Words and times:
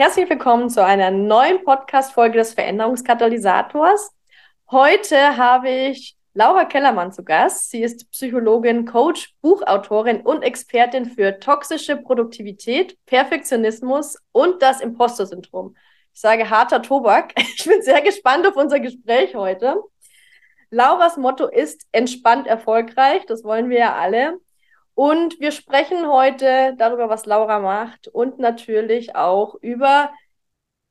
Herzlich 0.00 0.30
willkommen 0.30 0.70
zu 0.70 0.82
einer 0.82 1.10
neuen 1.10 1.62
Podcast-Folge 1.62 2.38
des 2.38 2.54
Veränderungskatalysators. 2.54 4.10
Heute 4.70 5.36
habe 5.36 5.68
ich 5.68 6.16
Laura 6.32 6.64
Kellermann 6.64 7.12
zu 7.12 7.22
Gast. 7.22 7.68
Sie 7.68 7.82
ist 7.82 8.10
Psychologin, 8.10 8.86
Coach, 8.86 9.34
Buchautorin 9.42 10.22
und 10.22 10.40
Expertin 10.40 11.04
für 11.04 11.38
toxische 11.38 11.98
Produktivität, 11.98 12.96
Perfektionismus 13.04 14.16
und 14.32 14.62
das 14.62 14.80
Imposter-Syndrom. 14.80 15.76
Ich 16.14 16.20
sage 16.22 16.48
harter 16.48 16.80
Tobak. 16.80 17.34
Ich 17.38 17.66
bin 17.66 17.82
sehr 17.82 18.00
gespannt 18.00 18.46
auf 18.46 18.56
unser 18.56 18.80
Gespräch 18.80 19.34
heute. 19.34 19.82
Lauras 20.70 21.18
Motto 21.18 21.46
ist 21.46 21.86
entspannt 21.92 22.46
erfolgreich. 22.46 23.26
Das 23.26 23.44
wollen 23.44 23.68
wir 23.68 23.80
ja 23.80 23.96
alle. 23.96 24.40
Und 25.00 25.40
wir 25.40 25.50
sprechen 25.50 26.08
heute 26.08 26.74
darüber, 26.76 27.08
was 27.08 27.24
Laura 27.24 27.58
macht 27.58 28.06
und 28.08 28.38
natürlich 28.38 29.16
auch 29.16 29.54
über 29.62 30.10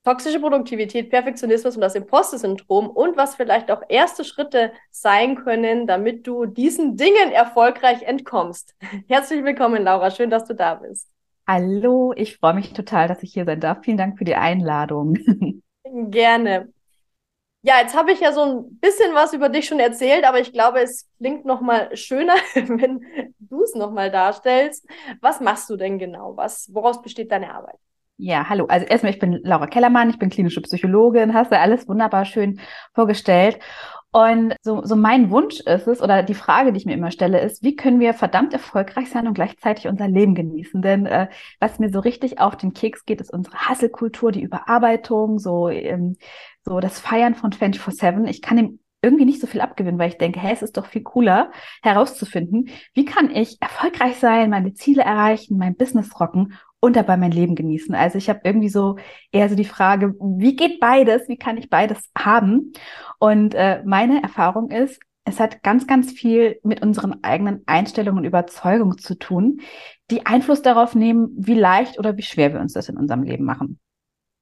toxische 0.04 0.40
Produktivität, 0.40 1.12
Perfektionismus 1.12 1.76
und 1.76 1.82
das 1.82 1.94
Imposter-Syndrom 1.94 2.90
und 2.90 3.18
was 3.18 3.36
vielleicht 3.36 3.70
auch 3.70 3.84
erste 3.88 4.24
Schritte 4.24 4.72
sein 4.90 5.36
können, 5.36 5.86
damit 5.86 6.26
du 6.26 6.48
diesen 6.48 6.98
Dingen 6.98 7.32
erfolgreich 7.32 8.02
entkommst. 8.02 8.74
Herzlich 9.08 9.44
willkommen, 9.44 9.84
Laura. 9.84 10.10
Schön, 10.10 10.32
dass 10.32 10.46
du 10.46 10.56
da 10.56 10.74
bist. 10.74 11.08
Hallo, 11.48 12.12
ich 12.16 12.38
freue 12.38 12.56
mich 12.56 12.74
total, 12.74 13.08
dass 13.08 13.22
ich 13.22 13.34
hier 13.34 13.46
sein 13.46 13.60
darf. 13.60 13.84
Vielen 13.84 13.98
Dank 13.98 14.18
für 14.18 14.26
die 14.26 14.34
Einladung. 14.34 15.20
Gerne. 15.84 16.74
Ja, 17.62 17.82
jetzt 17.82 17.96
habe 17.96 18.14
ich 18.14 18.22
ja 18.22 18.32
so 18.32 18.42
ein 18.42 18.80
bisschen 18.80 19.14
was 19.14 19.34
über 19.34 19.50
dich 19.50 19.68
schon 19.68 19.82
erzählt, 19.82 20.24
aber 20.24 20.40
ich 20.40 20.54
glaube, 20.54 20.80
es 20.80 21.10
klingt 21.18 21.46
noch 21.46 21.60
mal 21.60 21.96
schöner, 21.96 22.36
wenn 22.56 23.02
du 23.40 23.64
es 23.64 23.76
noch 23.76 23.92
mal 23.92 24.10
darstellst. 24.10 24.88
Was 25.20 25.42
machst 25.42 25.70
du 25.70 25.76
denn 25.76 26.00
genau? 26.00 26.38
Was, 26.38 26.70
woraus 26.74 27.02
besteht 27.02 27.32
deine 27.32 27.54
Arbeit? 27.54 27.76
Ja, 28.22 28.48
hallo. 28.50 28.66
Also 28.66 28.86
erstmal, 28.86 29.14
ich 29.14 29.20
bin 29.20 29.40
Laura 29.44 29.68
Kellermann, 29.68 30.10
ich 30.10 30.20
bin 30.20 30.30
klinische 30.30 30.62
Psychologin, 30.62 31.34
hast 31.34 31.52
du 31.52 31.60
alles 31.60 31.88
wunderbar 31.88 32.26
schön 32.26 32.60
vorgestellt. 32.94 33.60
Und 34.12 34.56
so, 34.64 34.84
so 34.84 34.96
mein 34.96 35.30
Wunsch 35.30 35.60
ist 35.60 35.88
es, 35.88 36.02
oder 36.02 36.24
die 36.24 36.34
Frage, 36.34 36.74
die 36.74 36.80
ich 36.80 36.86
mir 36.86 36.96
immer 36.96 37.12
stelle, 37.12 37.42
ist, 37.42 37.62
wie 37.62 37.76
können 37.76 38.00
wir 38.00 38.16
verdammt 38.16 38.54
erfolgreich 38.54 39.10
sein 39.10 39.28
und 39.28 39.36
gleichzeitig 39.36 39.88
unser 39.88 40.08
Leben 40.08 40.34
genießen? 40.34 40.82
Denn 40.82 41.06
äh, 41.06 41.28
was 41.60 41.78
mir 41.78 41.92
so 41.92 42.00
richtig 42.00 42.40
auf 42.40 42.58
den 42.58 42.74
Keks 42.74 43.06
geht, 43.06 43.22
ist 43.22 43.32
unsere 43.32 43.56
Hasselkultur, 43.56 44.32
die 44.32 44.42
Überarbeitung, 44.42 45.38
so, 45.38 45.70
ähm, 45.70 46.18
so 46.70 46.80
das 46.80 47.00
Feiern 47.00 47.36
von 47.36 47.52
24-7. 47.52 48.28
Ich 48.28 48.42
kann 48.42 48.58
dem 48.58 48.80
irgendwie 49.02 49.26
nicht 49.26 49.42
so 49.42 49.48
viel 49.48 49.62
abgewinnen, 49.62 50.00
weil 50.00 50.10
ich 50.10 50.18
denke, 50.18 50.40
hey, 50.40 50.54
es 50.54 50.62
ist 50.62 50.78
doch 50.78 50.86
viel 50.86 51.04
cooler 51.04 51.52
herauszufinden, 51.82 52.70
wie 52.94 53.06
kann 53.06 53.32
ich 53.32 53.58
erfolgreich 53.62 54.18
sein, 54.18 54.50
meine 54.50 54.74
Ziele 54.74 55.04
erreichen, 55.04 55.58
mein 55.58 55.76
Business 55.76 56.20
rocken 56.20 56.54
und 56.82 56.96
dabei 56.96 57.18
mein 57.18 57.32
Leben 57.32 57.56
genießen. 57.56 57.96
Also 57.96 58.18
ich 58.18 58.30
habe 58.30 58.42
irgendwie 58.44 58.70
so 58.70 58.98
eher 59.32 59.50
so 59.50 59.56
die 59.56 59.66
Frage, 59.66 60.16
wie 60.20 60.56
geht 60.56 60.80
beides? 60.80 61.28
Wie 61.28 61.38
kann 61.38 61.58
ich 61.58 61.70
beides 61.70 62.12
haben? 62.18 62.74
Und 63.20 63.56
äh, 63.56 63.82
meine 63.86 64.22
Erfahrung 64.22 64.70
ist, 64.70 65.00
es 65.24 65.40
hat 65.40 65.64
ganz, 65.64 65.88
ganz 65.88 66.12
viel 66.12 66.60
mit 66.64 66.82
unseren 66.82 67.24
eigenen 67.24 67.64
Einstellungen 67.68 68.20
und 68.20 68.26
Überzeugungen 68.26 68.98
zu 68.98 69.18
tun, 69.18 69.62
die 70.12 70.26
Einfluss 70.26 70.62
darauf 70.62 70.94
nehmen, 70.94 71.30
wie 71.38 71.54
leicht 71.54 72.00
oder 72.00 72.18
wie 72.18 72.22
schwer 72.22 72.54
wir 72.54 72.60
uns 72.60 72.74
das 72.74 72.90
in 72.90 72.98
unserem 72.98 73.24
Leben 73.24 73.46
machen. 73.46 73.80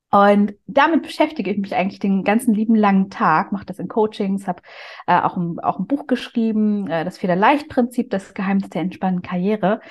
Und 0.09 0.53
damit 0.67 1.03
beschäftige 1.03 1.51
ich 1.51 1.57
mich 1.57 1.75
eigentlich 1.75 1.99
den 1.99 2.23
ganzen 2.23 2.53
lieben 2.53 2.75
langen 2.75 3.09
Tag, 3.09 3.51
mache 3.51 3.65
das 3.65 3.79
in 3.79 3.89
Coachings, 3.89 4.47
habe 4.47 4.61
äh, 5.05 5.19
auch, 5.19 5.35
ein, 5.35 5.59
auch 5.59 5.79
ein 5.79 5.87
Buch 5.87 6.07
geschrieben, 6.07 6.87
äh, 6.87 7.03
das 7.03 7.17
Federleicht-Prinzip, 7.17 8.09
das 8.09 8.33
Geheimnis 8.33 8.69
der 8.69 8.83
entspannten 8.83 9.21
Karriere 9.21 9.81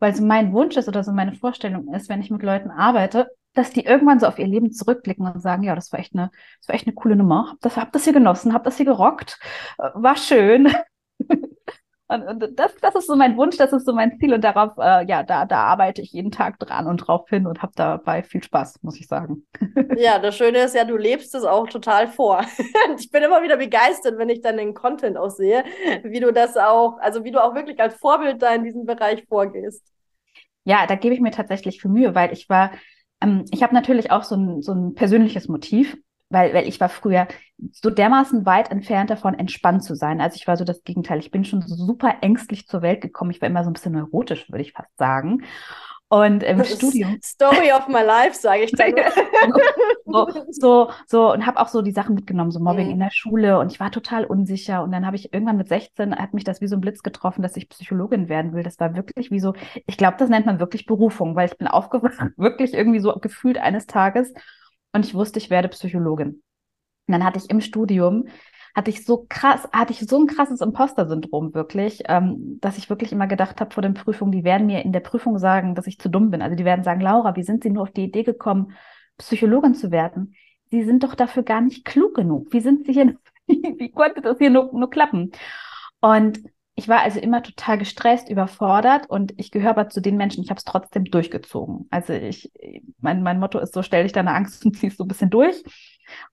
weil 0.00 0.14
so 0.14 0.24
mein 0.24 0.52
Wunsch 0.52 0.76
ist 0.76 0.88
oder 0.88 1.04
so 1.04 1.12
meine 1.12 1.34
Vorstellung 1.34 1.94
ist, 1.94 2.08
wenn 2.08 2.20
ich 2.20 2.30
mit 2.30 2.42
Leuten 2.42 2.70
arbeite, 2.70 3.28
dass 3.54 3.72
die 3.72 3.84
irgendwann 3.84 4.18
so 4.18 4.26
auf 4.26 4.38
ihr 4.38 4.46
Leben 4.46 4.72
zurückblicken 4.72 5.26
und 5.26 5.40
sagen, 5.40 5.62
ja, 5.62 5.74
das 5.74 5.92
war 5.92 6.00
echt 6.00 6.14
eine, 6.14 6.30
das 6.60 6.68
war 6.68 6.74
echt 6.74 6.86
eine 6.86 6.94
coole 6.94 7.16
Nummer. 7.16 7.50
Hab 7.50 7.60
das, 7.60 7.76
hab 7.76 7.92
das 7.92 8.04
hier 8.04 8.12
genossen, 8.12 8.54
hab 8.54 8.64
das 8.64 8.76
hier 8.76 8.86
gerockt, 8.86 9.38
äh, 9.78 9.90
war 9.94 10.16
schön. 10.16 10.72
und, 12.10 12.22
und 12.24 12.58
das, 12.58 12.74
das 12.80 12.94
ist 12.96 13.06
so 13.06 13.14
mein 13.14 13.36
Wunsch, 13.36 13.56
das 13.56 13.72
ist 13.72 13.86
so 13.86 13.92
mein 13.92 14.18
Ziel 14.18 14.34
und 14.34 14.42
darauf, 14.42 14.72
äh, 14.78 15.06
ja, 15.06 15.22
da, 15.22 15.46
da 15.46 15.64
arbeite 15.64 16.02
ich 16.02 16.12
jeden 16.12 16.32
Tag 16.32 16.58
dran 16.58 16.88
und 16.88 16.96
drauf 16.96 17.28
hin 17.28 17.46
und 17.46 17.62
habe 17.62 17.72
dabei 17.76 18.24
viel 18.24 18.42
Spaß, 18.42 18.82
muss 18.82 18.98
ich 18.98 19.06
sagen. 19.06 19.46
ja, 19.96 20.18
das 20.18 20.36
Schöne 20.36 20.58
ist 20.58 20.74
ja, 20.74 20.84
du 20.84 20.96
lebst 20.96 21.34
es 21.36 21.44
auch 21.44 21.68
total 21.68 22.08
vor. 22.08 22.44
ich 22.98 23.10
bin 23.12 23.22
immer 23.22 23.42
wieder 23.44 23.56
begeistert, 23.56 24.18
wenn 24.18 24.28
ich 24.28 24.40
dann 24.40 24.56
den 24.56 24.74
Content 24.74 25.16
auch 25.16 25.30
sehe, 25.30 25.62
wie 26.02 26.18
du 26.18 26.32
das 26.32 26.56
auch, 26.56 26.98
also 26.98 27.22
wie 27.22 27.30
du 27.30 27.42
auch 27.42 27.54
wirklich 27.54 27.78
als 27.78 27.94
Vorbild 27.94 28.42
da 28.42 28.52
in 28.54 28.64
diesem 28.64 28.86
Bereich 28.86 29.24
vorgehst. 29.28 29.86
Ja, 30.64 30.86
da 30.86 30.96
gebe 30.96 31.14
ich 31.14 31.20
mir 31.20 31.30
tatsächlich 31.30 31.80
für 31.80 31.88
Mühe, 31.88 32.14
weil 32.16 32.32
ich 32.32 32.48
war, 32.48 32.72
ähm, 33.20 33.44
ich 33.52 33.62
habe 33.62 33.74
natürlich 33.74 34.10
auch 34.10 34.24
so 34.24 34.34
ein, 34.34 34.62
so 34.62 34.72
ein 34.72 34.94
persönliches 34.94 35.46
Motiv, 35.46 35.96
weil, 36.30 36.54
weil 36.54 36.66
ich 36.66 36.80
war 36.80 36.88
früher 36.88 37.28
so 37.72 37.90
dermaßen 37.90 38.46
weit 38.46 38.70
entfernt 38.70 39.10
davon, 39.10 39.34
entspannt 39.38 39.84
zu 39.84 39.94
sein. 39.94 40.20
Also 40.20 40.36
ich 40.36 40.46
war 40.46 40.56
so 40.56 40.64
das 40.64 40.84
Gegenteil. 40.84 41.18
Ich 41.18 41.30
bin 41.30 41.44
schon 41.44 41.62
super 41.62 42.14
ängstlich 42.22 42.66
zur 42.66 42.82
Welt 42.82 43.00
gekommen. 43.02 43.32
Ich 43.32 43.42
war 43.42 43.48
immer 43.48 43.64
so 43.64 43.70
ein 43.70 43.74
bisschen 43.74 43.92
neurotisch, 43.92 44.50
würde 44.50 44.62
ich 44.62 44.72
fast 44.72 44.96
sagen. 44.96 45.42
Und 46.12 46.42
im 46.42 46.64
Studium. 46.64 47.18
Story 47.22 47.70
of 47.70 47.86
my 47.86 48.02
life, 48.02 48.34
sage 48.34 48.64
ich 48.64 48.72
dann. 48.72 48.94
so, 50.04 50.28
so, 50.50 50.90
so, 51.06 51.32
und 51.32 51.46
habe 51.46 51.60
auch 51.60 51.68
so 51.68 51.82
die 51.82 51.92
Sachen 51.92 52.16
mitgenommen, 52.16 52.50
so 52.50 52.58
Mobbing 52.58 52.86
mhm. 52.86 52.94
in 52.94 52.98
der 52.98 53.12
Schule. 53.12 53.60
Und 53.60 53.70
ich 53.70 53.78
war 53.78 53.92
total 53.92 54.24
unsicher. 54.24 54.82
Und 54.82 54.90
dann 54.90 55.06
habe 55.06 55.14
ich 55.14 55.32
irgendwann 55.32 55.56
mit 55.56 55.68
16, 55.68 56.16
hat 56.16 56.34
mich 56.34 56.42
das 56.42 56.60
wie 56.60 56.66
so 56.66 56.76
ein 56.76 56.80
Blitz 56.80 57.04
getroffen, 57.04 57.42
dass 57.42 57.56
ich 57.56 57.68
Psychologin 57.68 58.28
werden 58.28 58.54
will. 58.54 58.64
Das 58.64 58.80
war 58.80 58.96
wirklich 58.96 59.30
wie 59.30 59.38
so, 59.38 59.54
ich 59.86 59.96
glaube, 59.96 60.16
das 60.18 60.28
nennt 60.28 60.46
man 60.46 60.58
wirklich 60.58 60.84
Berufung, 60.84 61.36
weil 61.36 61.46
ich 61.46 61.56
bin 61.56 61.68
aufgewacht, 61.68 62.14
wirklich 62.36 62.74
irgendwie 62.74 63.00
so 63.00 63.12
gefühlt 63.12 63.58
eines 63.58 63.86
Tages. 63.86 64.32
Und 64.92 65.06
ich 65.06 65.14
wusste, 65.14 65.38
ich 65.38 65.50
werde 65.50 65.68
Psychologin. 65.68 66.28
Und 66.28 67.12
dann 67.12 67.24
hatte 67.24 67.38
ich 67.38 67.50
im 67.50 67.60
Studium 67.60 68.26
hatte 68.74 68.90
ich 68.90 69.04
so 69.04 69.26
krass, 69.28 69.68
hatte 69.72 69.92
ich 69.92 70.00
so 70.00 70.18
ein 70.18 70.26
krasses 70.26 70.60
Imposter-Syndrom 70.60 71.54
wirklich, 71.54 72.02
ähm, 72.06 72.58
dass 72.60 72.78
ich 72.78 72.88
wirklich 72.88 73.12
immer 73.12 73.26
gedacht 73.26 73.60
habe 73.60 73.74
vor 73.74 73.82
den 73.82 73.94
Prüfungen, 73.94 74.32
die 74.32 74.44
werden 74.44 74.66
mir 74.66 74.84
in 74.84 74.92
der 74.92 75.00
Prüfung 75.00 75.38
sagen, 75.38 75.74
dass 75.74 75.86
ich 75.86 75.98
zu 75.98 76.08
dumm 76.08 76.30
bin. 76.30 76.42
Also 76.42 76.56
die 76.56 76.64
werden 76.64 76.84
sagen, 76.84 77.00
Laura, 77.00 77.36
wie 77.36 77.42
sind 77.42 77.62
Sie 77.62 77.70
nur 77.70 77.82
auf 77.82 77.90
die 77.90 78.04
Idee 78.04 78.22
gekommen, 78.22 78.72
Psychologin 79.18 79.74
zu 79.74 79.90
werden? 79.90 80.34
Sie 80.70 80.84
sind 80.84 81.02
doch 81.02 81.14
dafür 81.14 81.42
gar 81.42 81.60
nicht 81.60 81.84
klug 81.84 82.14
genug. 82.14 82.52
Wie 82.52 82.60
sind 82.60 82.86
Sie 82.86 82.92
hier, 82.92 83.16
wie 83.46 83.90
konnte 83.90 84.20
das 84.20 84.38
hier 84.38 84.50
nur, 84.50 84.70
nur 84.72 84.90
klappen? 84.90 85.32
Und 86.00 86.40
ich 86.80 86.88
war 86.88 87.02
also 87.02 87.20
immer 87.20 87.42
total 87.42 87.76
gestresst, 87.76 88.30
überfordert 88.30 89.04
und 89.10 89.34
ich 89.36 89.50
gehöre 89.50 89.72
aber 89.72 89.90
zu 89.90 90.00
den 90.00 90.16
Menschen, 90.16 90.42
ich 90.42 90.48
habe 90.48 90.56
es 90.56 90.64
trotzdem 90.64 91.04
durchgezogen. 91.04 91.86
Also 91.90 92.14
ich, 92.14 92.50
mein, 92.98 93.22
mein 93.22 93.38
Motto 93.38 93.58
ist 93.58 93.74
so, 93.74 93.82
stell 93.82 94.04
dich 94.04 94.12
deine 94.12 94.32
Angst 94.32 94.64
und 94.64 94.78
ziehst 94.78 94.96
so 94.96 95.04
ein 95.04 95.08
bisschen 95.08 95.28
durch 95.28 95.62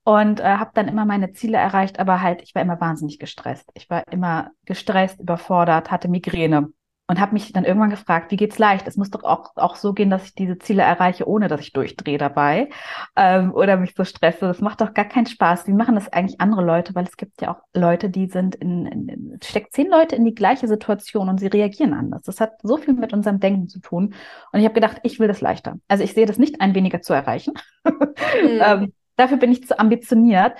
und 0.04 0.40
äh, 0.40 0.44
habe 0.44 0.70
dann 0.72 0.88
immer 0.88 1.04
meine 1.04 1.32
Ziele 1.32 1.58
erreicht, 1.58 1.98
aber 2.00 2.22
halt, 2.22 2.40
ich 2.40 2.54
war 2.54 2.62
immer 2.62 2.80
wahnsinnig 2.80 3.18
gestresst. 3.18 3.70
Ich 3.74 3.90
war 3.90 4.02
immer 4.10 4.52
gestresst, 4.64 5.20
überfordert, 5.20 5.90
hatte 5.90 6.08
Migräne 6.08 6.72
und 7.08 7.18
habe 7.18 7.32
mich 7.32 7.52
dann 7.52 7.64
irgendwann 7.64 7.90
gefragt, 7.90 8.30
wie 8.30 8.36
geht's 8.36 8.58
leicht? 8.58 8.86
Es 8.86 8.96
muss 8.96 9.10
doch 9.10 9.24
auch, 9.24 9.56
auch 9.56 9.76
so 9.76 9.94
gehen, 9.94 10.10
dass 10.10 10.26
ich 10.26 10.34
diese 10.34 10.58
Ziele 10.58 10.82
erreiche, 10.82 11.26
ohne 11.26 11.48
dass 11.48 11.60
ich 11.60 11.72
durchdrehe 11.72 12.18
dabei 12.18 12.68
ähm, 13.16 13.52
oder 13.52 13.78
mich 13.78 13.94
so 13.96 14.04
stresse. 14.04 14.46
Das 14.46 14.60
macht 14.60 14.80
doch 14.82 14.94
gar 14.94 15.06
keinen 15.06 15.26
Spaß. 15.26 15.66
Wie 15.66 15.72
machen 15.72 15.94
das 15.94 16.12
eigentlich 16.12 16.40
andere 16.40 16.62
Leute? 16.62 16.94
Weil 16.94 17.04
es 17.04 17.16
gibt 17.16 17.40
ja 17.40 17.54
auch 17.54 17.62
Leute, 17.74 18.10
die 18.10 18.26
sind 18.26 18.54
in, 18.54 18.86
in, 18.86 19.38
steckt 19.42 19.72
zehn 19.72 19.88
Leute 19.88 20.16
in 20.16 20.24
die 20.24 20.34
gleiche 20.34 20.68
Situation 20.68 21.28
und 21.28 21.40
sie 21.40 21.46
reagieren 21.46 21.94
anders. 21.94 22.22
Das 22.22 22.40
hat 22.40 22.60
so 22.62 22.76
viel 22.76 22.94
mit 22.94 23.12
unserem 23.14 23.40
Denken 23.40 23.68
zu 23.68 23.80
tun. 23.80 24.14
Und 24.52 24.60
ich 24.60 24.64
habe 24.66 24.74
gedacht, 24.74 24.98
ich 25.02 25.18
will 25.18 25.28
das 25.28 25.40
leichter. 25.40 25.78
Also 25.88 26.04
ich 26.04 26.12
sehe 26.12 26.26
das 26.26 26.38
nicht 26.38 26.60
ein, 26.60 26.74
weniger 26.74 27.00
zu 27.00 27.14
erreichen. 27.14 27.54
Mhm. 27.84 28.14
ähm, 28.62 28.92
Dafür 29.18 29.36
bin 29.36 29.50
ich 29.50 29.66
zu 29.66 29.78
ambitioniert. 29.78 30.52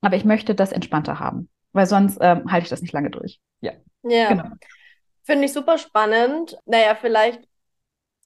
Aber 0.00 0.16
ich 0.16 0.24
möchte 0.24 0.54
das 0.54 0.72
entspannter 0.72 1.20
haben, 1.20 1.48
weil 1.72 1.86
sonst 1.86 2.18
ähm, 2.20 2.50
halte 2.50 2.64
ich 2.64 2.70
das 2.70 2.82
nicht 2.82 2.92
lange 2.92 3.10
durch. 3.10 3.40
Ja. 3.60 3.72
Ja. 4.02 4.28
Genau. 4.28 4.44
Finde 5.24 5.44
ich 5.44 5.52
super 5.52 5.78
spannend. 5.78 6.58
Naja, 6.66 6.96
vielleicht 7.00 7.48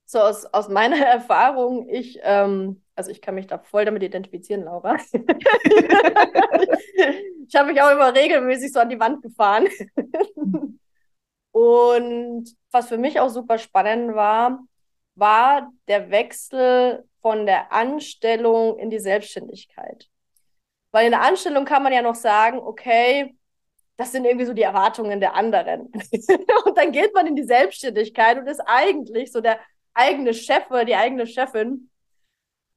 so 0.06 0.20
aus, 0.20 0.46
aus 0.46 0.69
meiner 0.69 0.96
Erfahrung, 1.06 1.88
ich, 1.88 2.19
ähm, 2.22 2.82
also 2.94 3.10
ich 3.10 3.20
kann 3.20 3.34
mich 3.34 3.46
da 3.46 3.58
voll 3.58 3.84
damit 3.84 4.02
identifizieren, 4.02 4.64
Laura. 4.64 4.96
ich 7.46 7.54
habe 7.54 7.72
mich 7.72 7.82
auch 7.82 7.90
immer 7.90 8.14
regelmäßig 8.14 8.72
so 8.72 8.81
an 8.81 8.88
die 8.88 8.98
Wand 8.98 9.22
gefahren. 9.22 9.66
Und 11.52 12.54
was 12.70 12.88
für 12.88 12.99
mich 12.99 13.20
auch 13.20 13.28
super 13.28 13.58
spannend 13.58 14.14
war, 14.14 14.60
war 15.14 15.72
der 15.88 16.10
Wechsel 16.10 17.04
von 17.20 17.46
der 17.46 17.72
Anstellung 17.72 18.78
in 18.78 18.90
die 18.90 18.99
Selbstständigkeit. 18.99 20.08
Weil 20.92 21.06
in 21.06 21.12
der 21.12 21.22
Anstellung 21.22 21.64
kann 21.64 21.82
man 21.82 21.92
ja 21.92 22.02
noch 22.02 22.14
sagen, 22.14 22.58
okay, 22.58 23.35
das 23.96 24.12
sind 24.12 24.25
irgendwie 24.25 24.46
so 24.46 24.52
die 24.52 24.62
Erwartungen 24.62 25.20
der 25.20 25.34
anderen. 25.34 25.87
und 26.64 26.76
dann 26.76 26.93
geht 26.93 27.14
man 27.14 27.26
in 27.26 27.37
die 27.37 27.44
Selbstständigkeit 27.44 28.38
und 28.38 28.46
ist 28.46 28.60
eigentlich 28.66 29.32
so 29.32 29.40
der 29.40 29.58
eigene 29.94 30.34
Chef 30.34 30.70
oder 30.70 30.84
die 30.84 30.94
eigene 30.94 31.26
Chefin. 31.26 31.90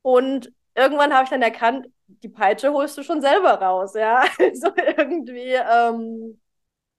Und 0.01 0.51
irgendwann 0.75 1.13
habe 1.13 1.25
ich 1.25 1.30
dann 1.30 1.42
erkannt, 1.42 1.88
die 2.07 2.30
Peitsche 2.30 2.71
holst 2.71 2.98
du 2.98 3.04
schon 3.04 3.21
selber 3.21 3.62
raus, 3.62 3.94
ja. 3.95 4.24
so 4.54 4.69
irgendwie 4.75 5.54
ähm, 5.54 6.39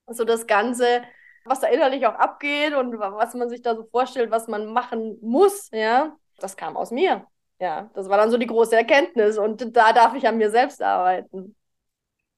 so 0.06 0.24
das 0.24 0.46
Ganze, 0.46 1.02
was 1.46 1.60
da 1.60 1.68
innerlich 1.68 2.06
auch 2.06 2.14
abgeht 2.14 2.74
und 2.74 2.98
was 2.98 3.34
man 3.34 3.48
sich 3.48 3.62
da 3.62 3.74
so 3.74 3.84
vorstellt, 3.84 4.30
was 4.30 4.48
man 4.48 4.66
machen 4.72 5.18
muss, 5.22 5.70
ja, 5.72 6.14
das 6.38 6.56
kam 6.56 6.76
aus 6.76 6.90
mir. 6.90 7.26
Ja, 7.58 7.90
das 7.94 8.08
war 8.08 8.16
dann 8.18 8.30
so 8.30 8.38
die 8.38 8.46
große 8.46 8.76
Erkenntnis 8.76 9.38
und 9.38 9.76
da 9.76 9.92
darf 9.92 10.14
ich 10.14 10.26
an 10.26 10.38
mir 10.38 10.50
selbst 10.50 10.82
arbeiten 10.82 11.56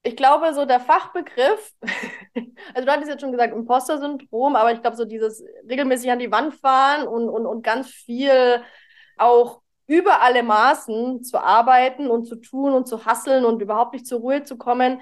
ich 0.03 0.17
glaube, 0.17 0.53
so 0.55 0.65
der 0.65 0.81
Fachbegriff, 0.81 1.73
also 2.75 2.87
du 2.87 2.93
hattest 2.93 3.11
jetzt 3.11 3.21
schon 3.21 3.33
gesagt, 3.33 3.55
Imposter-Syndrom, 3.55 4.57
aber 4.57 4.73
ich 4.73 4.81
glaube, 4.81 4.97
so 4.97 5.05
dieses 5.05 5.45
regelmäßig 5.69 6.11
an 6.11 6.19
die 6.19 6.33
Wand 6.33 6.55
fahren 6.55 7.07
und, 7.07 7.29
und, 7.29 7.47
und 7.47 7.63
ganz 7.63 7.89
viel 7.89 8.63
auch 9.17 9.61
über 9.87 10.23
alle 10.23 10.43
Maßen 10.43 11.23
zu 11.23 11.39
arbeiten 11.39 12.09
und 12.09 12.25
zu 12.27 12.37
tun 12.37 12.73
und 12.73 12.89
zu 12.89 13.05
hasseln 13.05 13.45
und 13.45 13.63
überhaupt 13.63 13.93
nicht 13.93 14.07
zur 14.07 14.21
Ruhe 14.21 14.43
zu 14.43 14.57
kommen, 14.57 15.01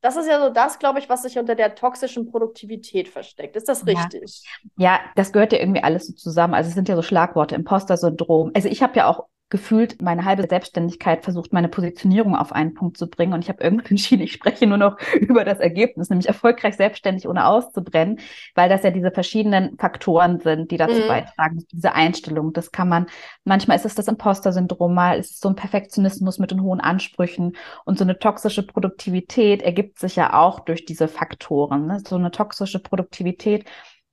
das 0.00 0.16
ist 0.16 0.28
ja 0.28 0.40
so 0.40 0.50
das, 0.50 0.78
glaube 0.78 1.00
ich, 1.00 1.08
was 1.08 1.22
sich 1.22 1.38
unter 1.38 1.56
der 1.56 1.74
toxischen 1.74 2.30
Produktivität 2.30 3.08
versteckt. 3.08 3.56
Ist 3.56 3.68
das 3.68 3.84
richtig? 3.84 4.44
Ja, 4.76 4.92
ja 4.92 5.00
das 5.16 5.32
gehört 5.32 5.52
ja 5.52 5.58
irgendwie 5.58 5.82
alles 5.82 6.06
so 6.06 6.12
zusammen. 6.12 6.54
Also 6.54 6.68
es 6.68 6.74
sind 6.74 6.88
ja 6.88 6.94
so 6.94 7.02
Schlagworte, 7.02 7.56
Imposter-Syndrom. 7.56 8.52
Also 8.54 8.68
ich 8.68 8.82
habe 8.82 8.96
ja 8.96 9.08
auch 9.08 9.26
gefühlt 9.50 10.02
meine 10.02 10.24
halbe 10.24 10.46
Selbstständigkeit 10.46 11.24
versucht, 11.24 11.52
meine 11.52 11.68
Positionierung 11.68 12.36
auf 12.36 12.52
einen 12.52 12.74
Punkt 12.74 12.98
zu 12.98 13.08
bringen. 13.08 13.32
Und 13.32 13.40
ich 13.40 13.48
habe 13.48 13.62
irgendwann 13.64 13.86
entschieden, 13.90 14.22
ich 14.22 14.32
spreche 14.32 14.66
nur 14.66 14.76
noch 14.76 14.98
über 15.20 15.44
das 15.44 15.58
Ergebnis, 15.58 16.10
nämlich 16.10 16.28
erfolgreich 16.28 16.76
selbstständig 16.76 17.28
ohne 17.28 17.46
auszubrennen, 17.46 18.20
weil 18.54 18.68
das 18.68 18.82
ja 18.82 18.90
diese 18.90 19.10
verschiedenen 19.10 19.78
Faktoren 19.78 20.40
sind, 20.40 20.70
die 20.70 20.76
dazu 20.76 21.00
mhm. 21.00 21.08
beitragen, 21.08 21.64
diese 21.72 21.94
Einstellung. 21.94 22.52
Das 22.52 22.72
kann 22.72 22.88
man, 22.88 23.06
manchmal 23.44 23.76
ist 23.76 23.86
es 23.86 23.94
das 23.94 24.08
Imposter-Syndrom, 24.08 24.94
mal 24.94 25.18
ist 25.18 25.32
es 25.32 25.40
so 25.40 25.48
ein 25.48 25.56
Perfektionismus 25.56 26.38
mit 26.38 26.50
den 26.50 26.62
hohen 26.62 26.80
Ansprüchen 26.80 27.56
und 27.84 27.98
so 27.98 28.04
eine 28.04 28.18
toxische 28.18 28.66
Produktivität 28.66 29.62
ergibt 29.62 29.98
sich 29.98 30.16
ja 30.16 30.34
auch 30.34 30.60
durch 30.60 30.84
diese 30.84 31.08
Faktoren. 31.08 31.86
Ne? 31.86 32.00
So 32.06 32.16
eine 32.16 32.30
toxische 32.30 32.80
Produktivität 32.80 33.64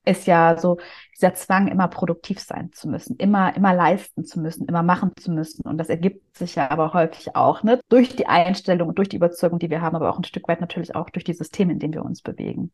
ist 0.06 0.28
ja 0.28 0.58
so 0.58 0.78
dieser 1.16 1.34
Zwang, 1.34 1.68
immer 1.68 1.88
produktiv 1.88 2.40
sein 2.40 2.72
zu 2.72 2.88
müssen, 2.88 3.16
immer, 3.18 3.56
immer 3.56 3.74
leisten 3.74 4.26
zu 4.26 4.40
müssen, 4.40 4.68
immer 4.68 4.84
machen 4.84 5.12
zu 5.20 5.32
müssen. 5.32 5.68
Und 5.68 5.78
das 5.78 5.90
ergibt 5.90 6.38
sich 6.38 6.56
ja 6.56 6.70
aber 6.70 6.94
häufig 6.94 7.36
auch 7.36 7.64
ne, 7.64 7.80
durch 7.90 8.16
die 8.16 8.28
Einstellung 8.28 8.90
und 8.90 8.98
durch 8.98 9.10
die 9.10 9.18
Überzeugung, 9.18 9.60
die 9.60 9.70
wir 9.70 9.82
haben, 9.82 9.96
aber 9.96 10.10
auch 10.10 10.18
ein 10.18 10.24
Stück 10.24 10.48
weit 10.48 10.62
natürlich 10.62 10.96
auch 10.96 11.10
durch 11.10 11.24
die 11.24 11.34
Systeme, 11.34 11.74
in 11.74 11.80
denen 11.80 11.94
wir 11.94 12.06
uns 12.06 12.22
bewegen. 12.22 12.72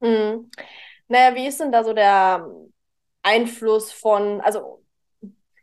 Mhm. 0.00 0.50
Naja, 1.08 1.34
wie 1.34 1.46
ist 1.46 1.60
denn 1.60 1.72
da 1.72 1.82
so 1.82 1.92
der 1.92 2.46
Einfluss 3.22 3.92
von, 3.92 4.40
also 4.40 4.82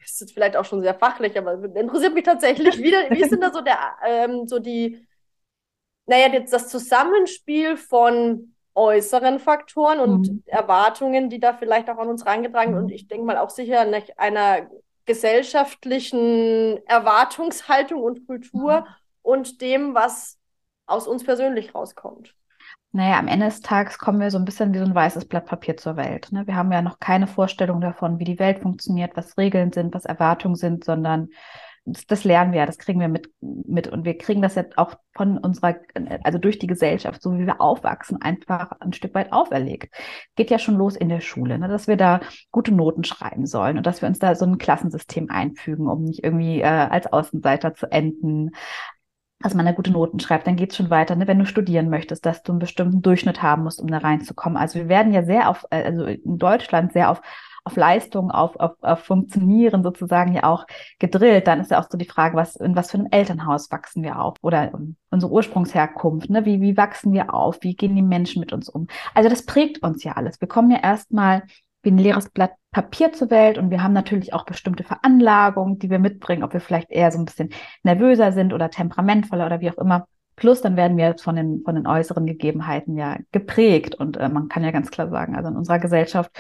ist 0.03 0.21
jetzt 0.21 0.33
vielleicht 0.33 0.56
auch 0.56 0.65
schon 0.65 0.81
sehr 0.81 0.95
fachlich, 0.95 1.38
aber 1.38 1.63
interessiert 1.75 2.13
mich 2.13 2.24
tatsächlich 2.24 2.77
wieder, 2.81 3.10
wie 3.10 3.21
ist 3.21 3.31
denn 3.31 3.42
da 3.42 3.51
so 3.51 3.62
der, 3.62 3.77
ähm, 4.06 4.48
so 4.48 4.60
die, 4.60 5.06
naja, 6.06 6.31
jetzt 6.31 6.53
das 6.53 6.69
Zusammenspiel 6.69 7.77
von 7.77 8.56
äußeren 8.77 9.39
Faktoren 9.39 10.00
und 10.00 10.27
mhm. 10.27 10.44
Erwartungen, 10.45 11.29
die 11.29 11.39
da 11.39 11.53
vielleicht 11.53 11.89
auch 11.89 11.97
an 11.97 12.09
uns 12.09 12.25
reingetragen 12.27 12.74
mhm. 12.74 12.83
und 12.83 12.91
ich 12.91 13.07
denke 13.07 13.25
mal 13.25 13.38
auch 13.38 13.50
sicher 13.50 13.85
nach 13.85 14.03
einer 14.18 14.68
gesellschaftlichen 15.06 16.85
Erwartungshaltung 16.85 18.01
und 18.01 18.27
Kultur 18.27 18.81
mhm. 18.81 18.85
und 19.24 19.62
dem, 19.62 19.95
was 19.95 20.38
aus 20.85 21.07
uns 21.07 21.24
persönlich 21.24 21.74
rauskommt. 21.74 22.35
Naja, 22.91 23.19
am 23.19 23.27
Ende 23.27 23.47
des 23.47 23.62
Tages 23.62 23.97
kommen 23.97 24.19
wir 24.19 24.31
so 24.31 24.38
ein 24.38 24.45
bisschen 24.45 24.74
wie 24.74 24.79
so 24.79 24.85
ein 24.85 24.95
weißes 24.95 25.25
Blatt 25.25 25.45
Papier 25.45 25.75
zur 25.75 25.97
Welt. 25.97 26.31
Ne? 26.31 26.45
Wir 26.47 26.56
haben 26.56 26.71
ja 26.71 26.81
noch 26.81 27.00
keine 27.00 27.27
Vorstellung 27.27 27.81
davon, 27.81 28.19
wie 28.19 28.24
die 28.24 28.39
Welt 28.39 28.59
funktioniert, 28.59 29.18
was 29.18 29.38
Regeln 29.38 29.74
sind, 29.74 29.94
was 29.94 30.06
Erwartungen 30.06 30.56
sind, 30.56 30.83
sondern 30.83 31.29
das, 32.07 32.24
lernen 32.24 32.51
wir 32.51 32.60
ja, 32.60 32.66
das 32.66 32.78
kriegen 32.78 33.00
wir 33.00 33.07
mit, 33.07 33.31
mit. 33.42 33.88
Und 33.88 34.06
wir 34.06 34.18
kriegen 34.18 34.42
das 34.42 34.56
jetzt 34.56 34.78
auch 34.78 34.95
von 35.16 35.38
unserer, 35.38 35.75
also 36.24 36.38
durch 36.38 36.60
die 36.60 36.68
Gesellschaft, 36.68 37.22
so 37.22 37.38
wie 37.38 37.45
wir 37.45 37.62
aufwachsen, 37.62 38.22
einfach 38.22 38.72
ein 38.80 38.94
Stück 38.94 39.13
weit 39.16 39.31
auferlegt. 39.31 39.95
Geht 40.36 40.51
ja 40.51 40.60
schon 40.60 40.75
los 40.75 40.95
in 40.95 41.10
der 41.10 41.22
Schule, 41.22 41.57
ne, 41.57 41.68
dass 41.68 41.88
wir 41.88 41.98
da 41.98 42.19
gute 42.51 42.74
Noten 42.74 43.04
schreiben 43.04 43.45
sollen 43.45 43.78
und 43.78 43.86
dass 43.86 44.01
wir 44.01 44.10
uns 44.10 44.19
da 44.19 44.36
so 44.36 44.45
ein 44.45 44.57
Klassensystem 44.57 45.30
einfügen, 45.30 45.88
um 45.88 46.04
nicht 46.04 46.24
irgendwie 46.24 46.62
äh, 46.62 46.66
als 46.66 47.12
Außenseiter 47.12 47.74
zu 47.74 47.92
enden, 47.92 48.51
dass 49.39 49.54
man 49.54 49.66
da 49.66 49.72
gute 49.72 49.92
Noten 49.92 50.19
schreibt, 50.19 50.48
dann 50.48 50.56
geht's 50.56 50.75
schon 50.75 50.89
weiter. 50.89 51.16
Ne? 51.16 51.28
Wenn 51.28 51.39
du 51.39 51.45
studieren 51.45 51.89
möchtest, 51.89 52.25
dass 52.25 52.42
du 52.42 52.54
einen 52.54 52.60
bestimmten 52.60 53.01
Durchschnitt 53.01 53.42
haben 53.42 53.63
musst, 53.63 53.80
um 53.80 53.88
da 53.88 54.00
reinzukommen. 54.00 54.57
Also 54.57 54.80
wir 54.80 54.89
werden 54.89 55.13
ja 55.13 55.24
sehr 55.24 55.50
auf, 55.50 55.66
äh, 55.69 55.84
also 55.84 56.06
in 56.06 56.38
Deutschland 56.38 56.94
sehr 56.94 57.12
auf 57.12 57.22
auf 57.68 57.75
Leistung, 57.75 58.31
auf, 58.31 58.56
auf, 58.56 58.72
auf 58.81 59.00
Funktionieren 59.00 59.84
sozusagen 59.84 60.34
ja 60.34 60.44
auch 60.44 60.66
gedrillt, 61.00 61.48
dann 61.48 61.60
ist 61.60 61.72
ja 61.72 61.80
auch 61.80 61.90
so 61.90 61.98
die 61.98 62.08
Frage, 62.08 62.38
was, 62.38 62.56
in 62.56 62.75
was 62.75 62.92
für 62.92 62.98
einem 62.98 63.10
Elternhaus 63.12 63.69
wachsen 63.72 64.04
wir 64.04 64.19
auf 64.19 64.36
oder 64.42 64.72
unsere 65.12 65.31
Ursprungsherkunft, 65.31 66.30
ne? 66.30 66.46
wie, 66.46 66.62
wie 66.62 66.78
wachsen 66.78 67.12
wir 67.12 67.34
auf, 67.34 67.58
wie 67.62 67.75
gehen 67.75 67.96
die 67.96 68.02
Menschen 68.02 68.40
mit 68.40 68.54
uns 68.54 68.69
um. 68.69 68.88
Also 69.14 69.30
das 69.30 69.46
prägt 69.46 69.84
uns 69.84 70.04
ja 70.06 70.14
alles. 70.14 70.40
Wir 70.40 70.48
kommen 70.48 70.72
ja 70.72 70.80
erstmal 70.81 71.44
wie 71.84 71.92
ein 71.92 71.98
leeres 71.98 72.30
Blatt 72.30 72.54
Papier 72.72 73.12
zur 73.12 73.30
Welt 73.30 73.58
und 73.58 73.72
wir 73.72 73.84
haben 73.84 73.94
natürlich 73.94 74.34
auch 74.34 74.46
bestimmte 74.46 74.84
Veranlagungen, 74.84 75.80
die 75.80 75.90
wir 75.90 76.00
mitbringen, 76.00 76.44
ob 76.44 76.54
wir 76.54 76.62
vielleicht 76.62 76.92
eher 76.92 77.12
so 77.12 77.20
ein 77.20 77.25
bisschen 77.25 77.50
nervöser 77.84 78.31
sind 78.31 78.54
oder 78.54 78.70
temperamentvoller 78.70 79.46
oder 79.46 79.62
wie 79.62 79.72
auch 79.72 79.78
immer. 79.78 80.08
Plus 80.38 80.62
dann 80.62 80.78
werden 80.78 80.98
wir 80.98 81.07
jetzt 81.07 81.24
von 81.24 81.36
den, 81.36 81.63
von 81.66 81.74
den 81.74 81.88
äußeren 81.88 82.28
Gegebenheiten 82.28 82.95
ja 82.95 83.18
geprägt. 83.31 83.95
Und 83.95 84.18
äh, 84.18 84.30
man 84.30 84.48
kann 84.48 84.63
ja 84.63 84.72
ganz 84.72 84.92
klar 84.92 85.10
sagen, 85.10 85.36
also 85.36 85.50
in 85.50 85.57
unserer 85.57 85.80
Gesellschaft 85.80 86.31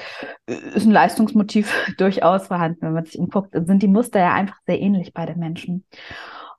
äh, 0.45 0.53
ist 0.75 0.85
ein 0.85 0.91
Leistungsmotiv 0.91 1.73
durchaus 1.97 2.47
vorhanden. 2.47 2.81
Wenn 2.81 2.93
man 2.93 3.05
sich 3.05 3.17
umguckt, 3.17 3.53
sind 3.53 3.81
die 3.81 3.87
Muster 3.87 4.19
ja 4.19 4.33
einfach 4.33 4.57
sehr 4.67 4.79
ähnlich 4.79 5.13
bei 5.13 5.25
den 5.25 5.39
Menschen. 5.39 5.83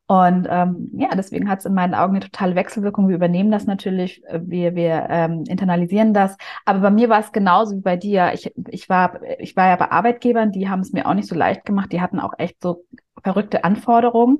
Und 0.08 0.48
ähm, 0.50 0.90
ja, 0.94 1.10
deswegen 1.14 1.50
hat 1.50 1.60
es 1.60 1.66
in 1.66 1.74
meinen 1.74 1.94
Augen 1.94 2.16
eine 2.16 2.24
totale 2.24 2.54
Wechselwirkung. 2.54 3.08
Wir 3.08 3.16
übernehmen 3.16 3.52
das 3.52 3.66
natürlich, 3.66 4.24
äh, 4.24 4.40
wir, 4.42 4.74
wir 4.74 5.06
ähm, 5.08 5.44
internalisieren 5.46 6.14
das. 6.14 6.36
Aber 6.64 6.80
bei 6.80 6.90
mir 6.90 7.08
war 7.08 7.20
es 7.20 7.30
genauso 7.30 7.76
wie 7.76 7.82
bei 7.82 7.96
dir. 7.96 8.32
Ich, 8.32 8.50
ich, 8.68 8.88
war, 8.88 9.20
ich 9.38 9.54
war 9.54 9.68
ja 9.68 9.76
bei 9.76 9.92
Arbeitgebern, 9.92 10.50
die 10.50 10.68
haben 10.68 10.80
es 10.80 10.92
mir 10.92 11.06
auch 11.06 11.14
nicht 11.14 11.28
so 11.28 11.36
leicht 11.36 11.64
gemacht. 11.66 11.92
Die 11.92 12.00
hatten 12.00 12.18
auch 12.18 12.32
echt 12.38 12.60
so 12.62 12.84
verrückte 13.22 13.64
Anforderungen. 13.64 14.38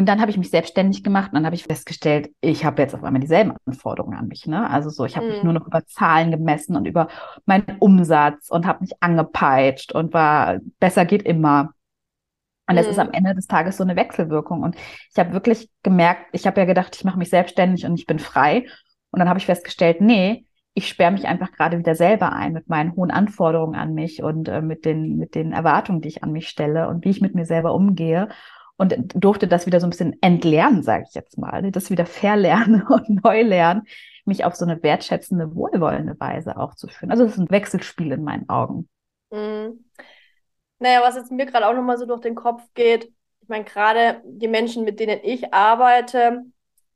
Und 0.00 0.06
dann 0.06 0.22
habe 0.22 0.30
ich 0.30 0.38
mich 0.38 0.48
selbstständig 0.48 1.04
gemacht 1.04 1.30
und 1.30 1.34
dann 1.34 1.44
habe 1.44 1.54
ich 1.54 1.64
festgestellt, 1.64 2.30
ich 2.40 2.64
habe 2.64 2.80
jetzt 2.80 2.94
auf 2.94 3.04
einmal 3.04 3.20
dieselben 3.20 3.52
Anforderungen 3.66 4.16
an 4.16 4.28
mich. 4.28 4.46
Ne? 4.46 4.70
Also 4.70 4.88
so, 4.88 5.04
ich 5.04 5.14
habe 5.14 5.26
mhm. 5.26 5.32
mich 5.32 5.42
nur 5.42 5.52
noch 5.52 5.66
über 5.66 5.84
Zahlen 5.84 6.30
gemessen 6.30 6.74
und 6.74 6.86
über 6.86 7.08
meinen 7.44 7.76
Umsatz 7.80 8.48
und 8.48 8.66
habe 8.66 8.80
mich 8.80 8.92
angepeitscht 9.00 9.92
und 9.92 10.14
war 10.14 10.60
besser 10.78 11.04
geht 11.04 11.24
immer. 11.24 11.74
Und 12.66 12.76
das 12.76 12.86
mhm. 12.86 12.92
ist 12.92 12.98
am 12.98 13.10
Ende 13.10 13.34
des 13.34 13.46
Tages 13.46 13.76
so 13.76 13.84
eine 13.84 13.94
Wechselwirkung. 13.94 14.62
Und 14.62 14.74
ich 14.74 15.18
habe 15.18 15.34
wirklich 15.34 15.68
gemerkt, 15.82 16.28
ich 16.32 16.46
habe 16.46 16.58
ja 16.58 16.64
gedacht, 16.64 16.96
ich 16.96 17.04
mache 17.04 17.18
mich 17.18 17.28
selbstständig 17.28 17.84
und 17.84 17.94
ich 17.94 18.06
bin 18.06 18.20
frei. 18.20 18.68
Und 19.10 19.18
dann 19.18 19.28
habe 19.28 19.38
ich 19.38 19.44
festgestellt, 19.44 20.00
nee, 20.00 20.46
ich 20.72 20.88
sperre 20.88 21.12
mich 21.12 21.26
einfach 21.26 21.52
gerade 21.52 21.78
wieder 21.78 21.94
selber 21.94 22.32
ein 22.32 22.54
mit 22.54 22.70
meinen 22.70 22.96
hohen 22.96 23.10
Anforderungen 23.10 23.78
an 23.78 23.92
mich 23.92 24.22
und 24.22 24.48
äh, 24.48 24.62
mit 24.62 24.86
den, 24.86 25.18
mit 25.18 25.34
den 25.34 25.52
Erwartungen, 25.52 26.00
die 26.00 26.08
ich 26.08 26.24
an 26.24 26.32
mich 26.32 26.48
stelle 26.48 26.88
und 26.88 27.04
wie 27.04 27.10
ich 27.10 27.20
mit 27.20 27.34
mir 27.34 27.44
selber 27.44 27.74
umgehe 27.74 28.28
und 28.80 28.96
durfte 29.14 29.46
das 29.46 29.66
wieder 29.66 29.78
so 29.78 29.86
ein 29.86 29.90
bisschen 29.90 30.16
entlernen, 30.22 30.82
sage 30.82 31.04
ich 31.06 31.14
jetzt 31.14 31.36
mal, 31.36 31.70
das 31.70 31.90
wieder 31.90 32.06
verlernen 32.06 32.82
und 32.88 33.22
neu 33.22 33.42
lernen, 33.42 33.82
mich 34.24 34.46
auf 34.46 34.56
so 34.56 34.64
eine 34.64 34.82
wertschätzende, 34.82 35.54
wohlwollende 35.54 36.18
Weise 36.18 36.56
auch 36.56 36.74
zu 36.74 36.88
führen. 36.88 37.10
Also 37.10 37.24
es 37.24 37.32
ist 37.32 37.38
ein 37.38 37.50
Wechselspiel 37.50 38.10
in 38.10 38.24
meinen 38.24 38.48
Augen. 38.48 38.88
Mhm. 39.30 39.84
Naja, 40.78 41.02
was 41.02 41.16
jetzt 41.16 41.30
mir 41.30 41.44
gerade 41.44 41.68
auch 41.68 41.74
nochmal 41.74 41.98
so 41.98 42.06
durch 42.06 42.22
den 42.22 42.34
Kopf 42.34 42.62
geht, 42.72 43.12
ich 43.42 43.48
meine, 43.48 43.64
gerade 43.64 44.22
die 44.24 44.48
Menschen, 44.48 44.84
mit 44.84 44.98
denen 44.98 45.20
ich 45.22 45.52
arbeite, 45.52 46.44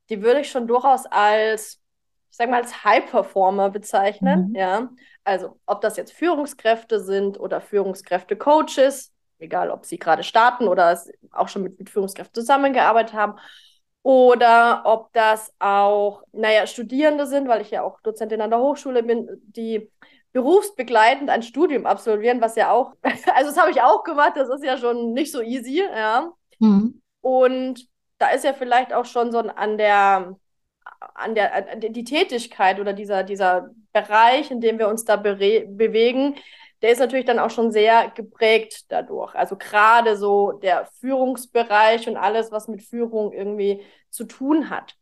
die 0.09 0.23
würde 0.23 0.41
ich 0.41 0.51
schon 0.51 0.67
durchaus 0.67 1.05
als, 1.05 1.83
ich 2.31 2.37
sag 2.39 2.49
mal, 2.49 2.63
als 2.63 2.83
High-Performer 2.83 3.69
bezeichnen. 3.69 4.49
Mhm. 4.49 4.55
Ja. 4.55 4.89
Also, 5.23 5.61
ob 5.67 5.83
das 5.83 5.99
jetzt 5.99 6.15
Führungskräfte 6.15 7.01
sind 7.01 7.39
oder 7.39 7.61
Führungskräfte-Coaches, 7.61 9.14
egal 9.39 9.71
ob 9.71 9.85
sie 9.85 9.99
gerade 9.99 10.23
starten 10.23 10.69
oder 10.69 10.99
auch 11.33 11.49
schon 11.49 11.63
mit, 11.63 11.79
mit 11.79 11.91
Führungskräften 11.91 12.35
zusammengearbeitet 12.35 13.15
haben. 13.15 13.39
Oder 14.03 14.83
ob 14.85 15.13
das 15.15 15.53
auch, 15.59 16.23
naja, 16.33 16.67
Studierende 16.67 17.27
sind, 17.27 17.49
weil 17.49 17.63
ich 17.63 17.71
ja 17.71 17.83
auch 17.83 18.01
Dozentin 18.03 18.43
an 18.43 18.51
der 18.51 18.59
Hochschule 18.59 19.03
bin, 19.03 19.29
die 19.47 19.91
berufsbegleitend 20.33 21.31
ein 21.31 21.43
Studium 21.43 21.87
absolvieren, 21.87 22.41
was 22.41 22.57
ja 22.57 22.71
auch, 22.71 22.95
also 23.03 23.51
das 23.51 23.59
habe 23.59 23.71
ich 23.71 23.81
auch 23.81 24.05
gemacht, 24.05 24.33
das 24.37 24.51
ist 24.51 24.65
ja 24.65 24.77
schon 24.77 25.13
nicht 25.13 25.33
so 25.33 25.41
easy, 25.41 25.83
ja. 25.83 26.33
Mhm. 26.59 27.01
Und 27.23 27.87
da 28.19 28.29
ist 28.31 28.45
ja 28.45 28.53
vielleicht 28.53 28.93
auch 28.93 29.07
schon 29.07 29.33
so 29.33 29.39
an 29.39 29.79
der 29.79 30.37
an 31.15 31.35
der, 31.35 31.73
an 31.73 31.81
die 31.81 32.05
Tätigkeit 32.05 32.81
oder 32.81 32.93
dieser, 32.93 33.23
dieser 33.23 33.71
Bereich, 33.93 34.51
in 34.51 34.61
dem 34.61 34.79
wir 34.79 34.89
uns 34.89 35.05
da 35.05 35.17
bewegen, 35.17 36.37
der 36.85 36.93
ist 36.93 36.99
natürlich 36.99 37.25
dann 37.25 37.39
auch 37.39 37.49
schon 37.49 37.73
sehr 37.73 38.11
geprägt 38.11 38.85
dadurch. 38.91 39.35
Also 39.35 39.57
gerade 39.57 40.19
so 40.19 40.53
der 40.53 40.85
Führungsbereich 41.01 42.07
und 42.11 42.19
alles, 42.19 42.53
was 42.53 42.69
mit 42.69 42.83
Führung 42.83 43.33
irgendwie 43.33 43.83
zu 44.11 44.25
tun 44.25 44.69
hat. 44.69 44.95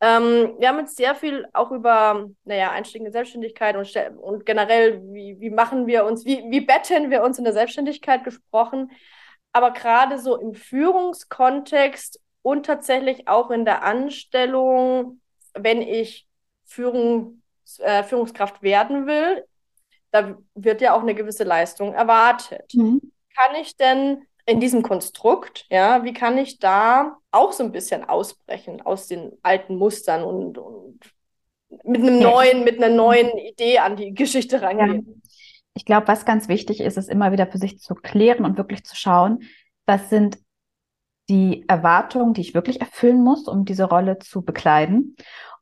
Ähm, 0.00 0.54
wir 0.60 0.68
haben 0.68 0.78
jetzt 0.78 0.96
sehr 0.96 1.16
viel 1.16 1.48
auch 1.52 1.72
über, 1.72 2.28
naja, 2.44 2.70
Einstieg 2.70 3.02
in 3.02 3.10
Selbstständigkeit 3.10 3.74
und, 3.74 4.16
und 4.18 4.46
generell, 4.46 5.02
wie, 5.12 5.40
wie 5.40 5.50
machen 5.50 5.88
wir 5.88 6.04
uns, 6.04 6.24
wie, 6.24 6.44
wie 6.50 6.60
betten 6.60 7.10
wir 7.10 7.24
uns 7.24 7.36
in 7.38 7.42
der 7.42 7.52
Selbstständigkeit 7.52 8.22
gesprochen. 8.22 8.92
Aber 9.50 9.72
gerade 9.72 10.20
so 10.20 10.36
im 10.36 10.54
Führungskontext 10.54 12.20
und 12.42 12.64
tatsächlich 12.64 13.26
auch 13.26 13.50
in 13.50 13.64
der 13.64 13.82
Anstellung, 13.82 15.20
wenn 15.52 15.82
ich 15.82 16.28
Führung, 16.64 17.42
äh, 17.78 18.04
Führungskraft 18.04 18.62
werden 18.62 19.08
will, 19.08 19.44
da 20.14 20.38
wird 20.54 20.80
ja 20.80 20.94
auch 20.94 21.02
eine 21.02 21.14
gewisse 21.14 21.42
Leistung 21.42 21.92
erwartet. 21.92 22.72
Mhm. 22.72 23.00
Kann 23.36 23.56
ich 23.60 23.76
denn 23.76 24.22
in 24.46 24.60
diesem 24.60 24.82
Konstrukt, 24.82 25.66
ja, 25.70 26.04
wie 26.04 26.12
kann 26.12 26.38
ich 26.38 26.60
da 26.60 27.16
auch 27.32 27.50
so 27.50 27.64
ein 27.64 27.72
bisschen 27.72 28.04
ausbrechen 28.04 28.80
aus 28.80 29.08
den 29.08 29.32
alten 29.42 29.76
Mustern 29.76 30.22
und, 30.22 30.56
und 30.56 31.00
mit 31.82 32.00
einem 32.00 32.20
neuen, 32.20 32.62
mit 32.62 32.80
einer 32.80 32.94
neuen 32.94 33.36
Idee 33.38 33.78
an 33.78 33.96
die 33.96 34.14
Geschichte 34.14 34.62
rangehen? 34.62 35.04
Ja. 35.04 35.30
Ich 35.74 35.84
glaube, 35.84 36.06
was 36.06 36.24
ganz 36.24 36.46
wichtig 36.46 36.80
ist, 36.80 36.96
ist 36.96 37.08
immer 37.08 37.32
wieder 37.32 37.48
für 37.48 37.58
sich 37.58 37.80
zu 37.80 37.96
klären 37.96 38.44
und 38.44 38.56
wirklich 38.56 38.84
zu 38.84 38.94
schauen, 38.94 39.42
was 39.84 40.10
sind 40.10 40.38
die 41.28 41.64
Erwartungen, 41.66 42.34
die 42.34 42.42
ich 42.42 42.54
wirklich 42.54 42.80
erfüllen 42.80 43.24
muss, 43.24 43.48
um 43.48 43.64
diese 43.64 43.84
Rolle 43.84 44.20
zu 44.20 44.42
bekleiden. 44.42 45.16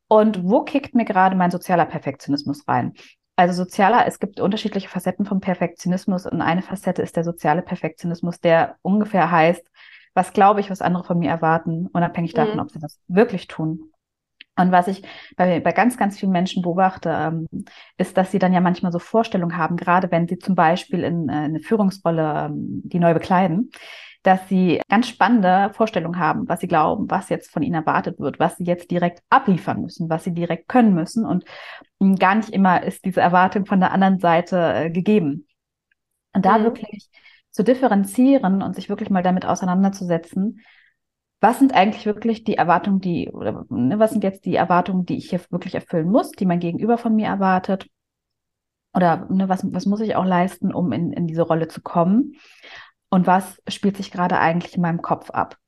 Und 0.08 0.44
wo 0.44 0.62
kickt 0.62 0.94
mir 0.94 1.06
gerade 1.06 1.36
mein 1.36 1.50
sozialer 1.50 1.86
Perfektionismus 1.86 2.68
rein? 2.68 2.92
Also 3.36 3.54
sozialer, 3.54 4.06
es 4.06 4.18
gibt 4.18 4.40
unterschiedliche 4.40 4.88
Facetten 4.88 5.24
vom 5.24 5.40
Perfektionismus 5.40 6.26
und 6.26 6.42
eine 6.42 6.62
Facette 6.62 7.02
ist 7.02 7.16
der 7.16 7.24
soziale 7.24 7.62
Perfektionismus, 7.62 8.40
der 8.40 8.76
ungefähr 8.82 9.30
heißt, 9.30 9.66
was 10.14 10.32
glaube 10.32 10.60
ich, 10.60 10.70
was 10.70 10.82
andere 10.82 11.04
von 11.04 11.18
mir 11.18 11.30
erwarten, 11.30 11.86
unabhängig 11.92 12.34
davon, 12.34 12.54
mhm. 12.54 12.60
ob 12.60 12.70
sie 12.70 12.78
das 12.78 13.00
wirklich 13.08 13.46
tun. 13.46 13.92
Und 14.54 14.70
was 14.70 14.86
ich 14.86 15.02
bei, 15.36 15.60
bei 15.60 15.72
ganz, 15.72 15.96
ganz 15.96 16.18
vielen 16.18 16.32
Menschen 16.32 16.62
beobachte, 16.62 17.08
ähm, 17.08 17.46
ist, 17.96 18.18
dass 18.18 18.30
sie 18.30 18.38
dann 18.38 18.52
ja 18.52 18.60
manchmal 18.60 18.92
so 18.92 18.98
Vorstellungen 18.98 19.56
haben, 19.56 19.76
gerade 19.76 20.10
wenn 20.10 20.28
sie 20.28 20.38
zum 20.38 20.54
Beispiel 20.54 21.02
in, 21.04 21.30
äh, 21.30 21.32
eine 21.32 21.60
Führungsrolle 21.60 22.46
ähm, 22.46 22.82
die 22.84 22.98
neu 22.98 23.14
bekleiden, 23.14 23.70
dass 24.22 24.48
sie 24.48 24.80
ganz 24.88 25.08
spannende 25.08 25.70
Vorstellungen 25.74 26.18
haben, 26.18 26.48
was 26.48 26.60
sie 26.60 26.68
glauben, 26.68 27.10
was 27.10 27.28
jetzt 27.28 27.50
von 27.50 27.62
ihnen 27.62 27.74
erwartet 27.74 28.20
wird, 28.20 28.38
was 28.38 28.56
sie 28.56 28.64
jetzt 28.64 28.90
direkt 28.90 29.22
abliefern 29.30 29.82
müssen, 29.82 30.08
was 30.08 30.24
sie 30.24 30.32
direkt 30.32 30.68
können 30.68 30.94
müssen. 30.94 31.24
Und 31.24 31.44
gar 32.18 32.36
nicht 32.36 32.50
immer 32.50 32.82
ist 32.82 33.04
diese 33.04 33.20
Erwartung 33.20 33.66
von 33.66 33.80
der 33.80 33.92
anderen 33.92 34.20
Seite 34.20 34.74
äh, 34.74 34.90
gegeben. 34.90 35.46
Und 36.32 36.44
da 36.44 36.58
mhm. 36.58 36.64
wirklich 36.64 37.08
zu 37.50 37.64
differenzieren 37.64 38.62
und 38.62 38.74
sich 38.74 38.88
wirklich 38.88 39.10
mal 39.10 39.22
damit 39.22 39.44
auseinanderzusetzen, 39.44 40.60
was 41.40 41.58
sind 41.58 41.74
eigentlich 41.74 42.06
wirklich 42.06 42.44
die 42.44 42.54
Erwartungen, 42.54 43.00
die, 43.00 43.28
oder 43.28 43.66
ne, 43.68 43.98
was 43.98 44.12
sind 44.12 44.22
jetzt 44.22 44.44
die 44.44 44.54
Erwartungen, 44.54 45.04
die 45.04 45.16
ich 45.16 45.30
hier 45.30 45.40
wirklich 45.50 45.74
erfüllen 45.74 46.08
muss, 46.08 46.30
die 46.30 46.46
mein 46.46 46.60
Gegenüber 46.60 46.98
von 46.98 47.16
mir 47.16 47.26
erwartet? 47.26 47.88
Oder 48.94 49.26
ne, 49.28 49.48
was, 49.48 49.64
was 49.72 49.84
muss 49.84 50.00
ich 50.00 50.14
auch 50.14 50.24
leisten, 50.24 50.72
um 50.72 50.92
in, 50.92 51.12
in 51.12 51.26
diese 51.26 51.42
Rolle 51.42 51.66
zu 51.66 51.82
kommen? 51.82 52.36
Und 53.12 53.26
was 53.26 53.62
spielt 53.68 53.98
sich 53.98 54.10
gerade 54.10 54.38
eigentlich 54.38 54.74
in 54.74 54.80
meinem 54.80 55.02
Kopf 55.02 55.30
ab. 55.30 55.58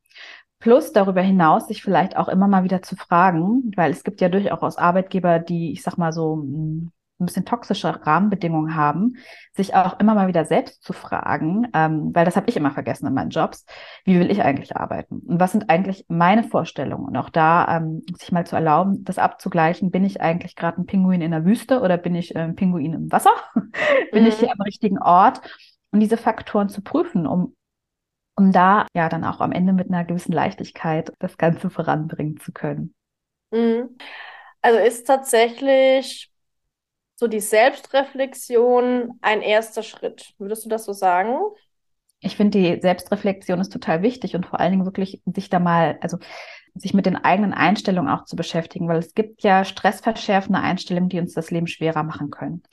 Plus 0.61 0.93
darüber 0.93 1.21
hinaus 1.21 1.69
sich 1.69 1.83
vielleicht 1.83 2.17
auch 2.17 2.29
immer 2.29 2.49
mal 2.49 2.65
wieder 2.65 2.81
zu 2.81 2.97
fragen, 2.97 3.71
weil 3.77 3.91
es 3.91 4.03
gibt 4.03 4.23
ja 4.23 4.31
durchaus 4.31 4.79
Arbeitgeber, 4.79 5.41
die, 5.41 5.73
ich 5.73 5.83
sag 5.83 5.99
mal 5.99 6.11
so, 6.11 6.37
mm, 6.37 6.91
ein 7.21 7.27
bisschen 7.27 7.45
toxische 7.45 8.07
Rahmenbedingungen 8.07 8.75
haben, 8.75 9.17
sich 9.53 9.75
auch 9.75 10.01
immer 10.01 10.15
mal 10.15 10.27
wieder 10.27 10.47
selbst 10.47 10.83
zu 10.83 10.95
fragen, 10.95 11.69
ähm, 11.75 12.11
weil 12.15 12.25
das 12.25 12.35
habe 12.35 12.49
ich 12.49 12.57
immer 12.57 12.71
vergessen 12.71 13.07
in 13.07 13.15
meinen 13.15 13.31
Jobs, 13.31 13.67
wie 14.05 14.19
will 14.19 14.31
ich 14.31 14.43
eigentlich 14.43 14.75
arbeiten 14.75 15.21
und 15.21 15.39
was 15.39 15.53
sind 15.53 15.69
eigentlich 15.69 16.07
meine 16.09 16.45
Vorstellungen 16.45 17.05
und 17.05 17.17
auch 17.17 17.29
da 17.29 17.77
ähm, 17.77 18.03
sich 18.19 18.33
mal 18.33 18.47
zu 18.47 18.57
erlauben, 18.57 19.05
das 19.05 19.19
abzugleichen, 19.19 19.91
bin 19.91 20.05
ich 20.05 20.23
eigentlich 20.23 20.57
gerade 20.57 20.81
ein 20.81 20.87
Pinguin 20.87 21.21
in 21.21 21.31
der 21.31 21.45
Wüste 21.45 21.83
oder 21.83 21.99
bin 21.99 22.15
ich 22.15 22.35
äh, 22.35 22.41
ein 22.41 22.57
Pinguin 22.57 22.95
im 22.95 23.13
Wasser, 23.13 23.33
bin 24.13 24.23
mhm. 24.23 24.29
ich 24.29 24.37
hier 24.37 24.51
am 24.51 24.61
richtigen 24.63 24.99
Ort 24.99 25.43
und 25.95 26.01
diese 26.01 26.17
Faktoren 26.17 26.69
zu 26.69 26.83
prüfen, 26.83 27.25
um, 27.25 27.55
um 28.37 28.51
da 28.51 28.89
ja 28.95 29.09
dann 29.09 29.23
auch 29.23 29.41
am 29.41 29.53
Ende 29.53 29.73
mit 29.73 29.89
einer 29.89 30.05
gewissen 30.05 30.33
Leichtigkeit 30.33 31.13
das 31.21 31.39
Ganze 31.39 31.71
voranbringen 31.71 32.41
zu 32.41 32.51
können. 32.51 32.95
Mhm. 33.53 33.97
Also 34.61 34.81
ist 34.81 35.07
tatsächlich 35.07 36.33
so 37.15 37.29
die 37.29 37.39
Selbstreflexion 37.39 39.21
ein 39.21 39.41
erster 39.41 39.85
Schritt. 39.85 40.35
Würdest 40.39 40.65
du 40.65 40.69
das 40.69 40.85
so 40.85 40.93
sagen? 40.93 41.39
Ich 42.19 42.37
finde, 42.37 42.59
die 42.59 42.81
Selbstreflexion 42.81 43.61
ist 43.61 43.73
total 43.73 44.03
wichtig 44.03 44.35
und 44.35 44.47
vor 44.47 44.59
allen 44.59 44.73
Dingen 44.73 44.87
wirklich 44.87 45.23
sich 45.33 45.49
da 45.49 45.61
mal, 45.61 45.97
also 46.01 46.19
sich 46.75 46.93
mit 46.93 47.07
den 47.07 47.17
eigenen 47.17 47.55
Einstellungen 47.55 48.11
auch 48.11 48.25
zu 48.25 48.35
beschäftigen, 48.35 48.89
weil 48.89 48.99
es 48.99 49.15
gibt 49.15 49.45
ja 49.45 49.65
stressverschärfende 49.65 50.59
Einstellungen, 50.59 51.09
die 51.09 51.21
uns 51.21 51.35
das 51.35 51.53
Leben 51.53 51.69
schwerer 51.69 52.03
machen 52.03 52.31
können. 52.31 52.65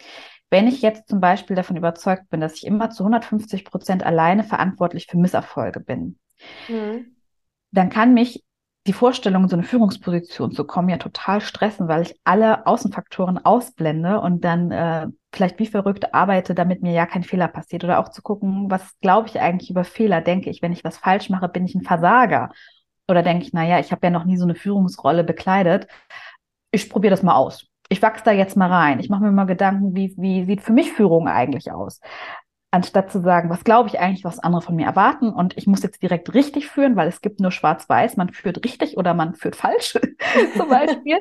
Wenn 0.51 0.67
ich 0.67 0.81
jetzt 0.81 1.07
zum 1.07 1.21
Beispiel 1.21 1.55
davon 1.55 1.77
überzeugt 1.77 2.29
bin, 2.29 2.41
dass 2.41 2.55
ich 2.55 2.67
immer 2.67 2.89
zu 2.89 3.03
150 3.03 3.63
Prozent 3.65 4.05
alleine 4.05 4.43
verantwortlich 4.43 5.07
für 5.07 5.17
Misserfolge 5.17 5.79
bin, 5.79 6.19
mhm. 6.67 7.15
dann 7.71 7.89
kann 7.89 8.13
mich 8.13 8.43
die 8.87 8.93
Vorstellung, 8.93 9.47
so 9.47 9.55
eine 9.55 9.63
Führungsposition 9.63 10.51
zu 10.51 10.65
kommen, 10.65 10.89
ja 10.89 10.97
total 10.97 11.39
stressen, 11.39 11.87
weil 11.87 12.01
ich 12.01 12.19
alle 12.23 12.65
Außenfaktoren 12.65 13.45
ausblende 13.45 14.19
und 14.19 14.43
dann 14.43 14.71
äh, 14.71 15.07
vielleicht 15.31 15.59
wie 15.59 15.67
verrückt 15.67 16.13
arbeite, 16.13 16.53
damit 16.55 16.81
mir 16.81 16.91
ja 16.91 17.05
kein 17.05 17.23
Fehler 17.23 17.47
passiert. 17.47 17.83
Oder 17.83 17.99
auch 17.99 18.09
zu 18.09 18.21
gucken, 18.21 18.71
was 18.71 18.99
glaube 18.99 19.27
ich 19.27 19.39
eigentlich 19.39 19.69
über 19.69 19.83
Fehler? 19.83 20.19
Denke 20.21 20.49
ich, 20.49 20.61
wenn 20.61 20.73
ich 20.73 20.83
was 20.83 20.97
falsch 20.97 21.29
mache, 21.29 21.47
bin 21.47 21.63
ich 21.63 21.75
ein 21.75 21.83
Versager? 21.83 22.49
Oder 23.07 23.21
denke 23.23 23.45
ich, 23.45 23.53
naja, 23.53 23.79
ich 23.79 23.91
habe 23.91 24.07
ja 24.07 24.09
noch 24.09 24.25
nie 24.25 24.37
so 24.37 24.45
eine 24.45 24.55
Führungsrolle 24.55 25.23
bekleidet. 25.23 25.87
Ich 26.71 26.89
probiere 26.89 27.11
das 27.11 27.23
mal 27.23 27.35
aus 27.35 27.70
ich 27.91 28.01
wachse 28.01 28.23
da 28.23 28.31
jetzt 28.31 28.55
mal 28.55 28.71
rein. 28.71 28.99
Ich 28.99 29.09
mache 29.09 29.23
mir 29.23 29.31
mal 29.31 29.45
Gedanken, 29.45 29.93
wie, 29.95 30.15
wie 30.17 30.45
sieht 30.45 30.61
für 30.61 30.71
mich 30.71 30.93
Führung 30.93 31.27
eigentlich 31.27 31.71
aus? 31.71 31.99
Anstatt 32.71 33.11
zu 33.11 33.19
sagen, 33.19 33.49
was 33.49 33.65
glaube 33.65 33.89
ich 33.89 33.99
eigentlich, 33.99 34.23
was 34.23 34.39
andere 34.39 34.61
von 34.61 34.77
mir 34.77 34.85
erwarten 34.85 35.29
und 35.29 35.57
ich 35.57 35.67
muss 35.67 35.83
jetzt 35.83 36.01
direkt 36.01 36.33
richtig 36.33 36.67
führen, 36.67 36.95
weil 36.95 37.09
es 37.09 37.19
gibt 37.19 37.41
nur 37.41 37.51
schwarz-weiß, 37.51 38.15
man 38.15 38.31
führt 38.31 38.63
richtig 38.63 38.97
oder 38.97 39.13
man 39.13 39.35
führt 39.35 39.57
falsch 39.57 39.99
zum 40.57 40.69
Beispiel. 40.69 41.19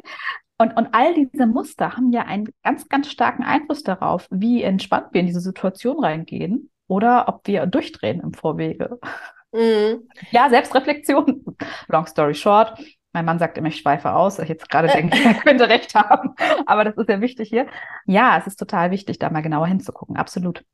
Und, 0.58 0.76
und 0.76 0.90
all 0.92 1.14
diese 1.14 1.46
Muster 1.46 1.96
haben 1.96 2.12
ja 2.12 2.22
einen 2.22 2.48
ganz, 2.62 2.88
ganz 2.88 3.10
starken 3.10 3.42
Einfluss 3.42 3.82
darauf, 3.82 4.28
wie 4.30 4.62
entspannt 4.62 5.08
wir 5.10 5.22
in 5.22 5.26
diese 5.26 5.40
Situation 5.40 6.04
reingehen 6.04 6.70
oder 6.86 7.26
ob 7.26 7.48
wir 7.48 7.66
durchdrehen 7.66 8.20
im 8.20 8.32
Vorwege. 8.32 9.00
Mhm. 9.52 10.08
Ja, 10.30 10.48
Selbstreflexion. 10.48 11.44
Long 11.88 12.06
story 12.06 12.34
short. 12.34 12.78
Mein 13.12 13.24
Mann 13.24 13.38
sagt 13.38 13.58
immer, 13.58 13.68
ich 13.68 13.78
schweife 13.78 14.12
aus. 14.12 14.38
Ich 14.38 14.48
jetzt 14.48 14.68
gerade 14.68 14.88
denke, 14.88 15.16
er 15.24 15.34
könnte 15.34 15.68
recht 15.68 15.94
haben. 15.94 16.34
Aber 16.66 16.84
das 16.84 16.96
ist 16.96 17.08
ja 17.08 17.20
wichtig 17.20 17.48
hier. 17.48 17.66
Ja, 18.06 18.38
es 18.38 18.46
ist 18.46 18.56
total 18.56 18.90
wichtig, 18.90 19.18
da 19.18 19.30
mal 19.30 19.42
genauer 19.42 19.66
hinzugucken. 19.66 20.16
Absolut. 20.16 20.64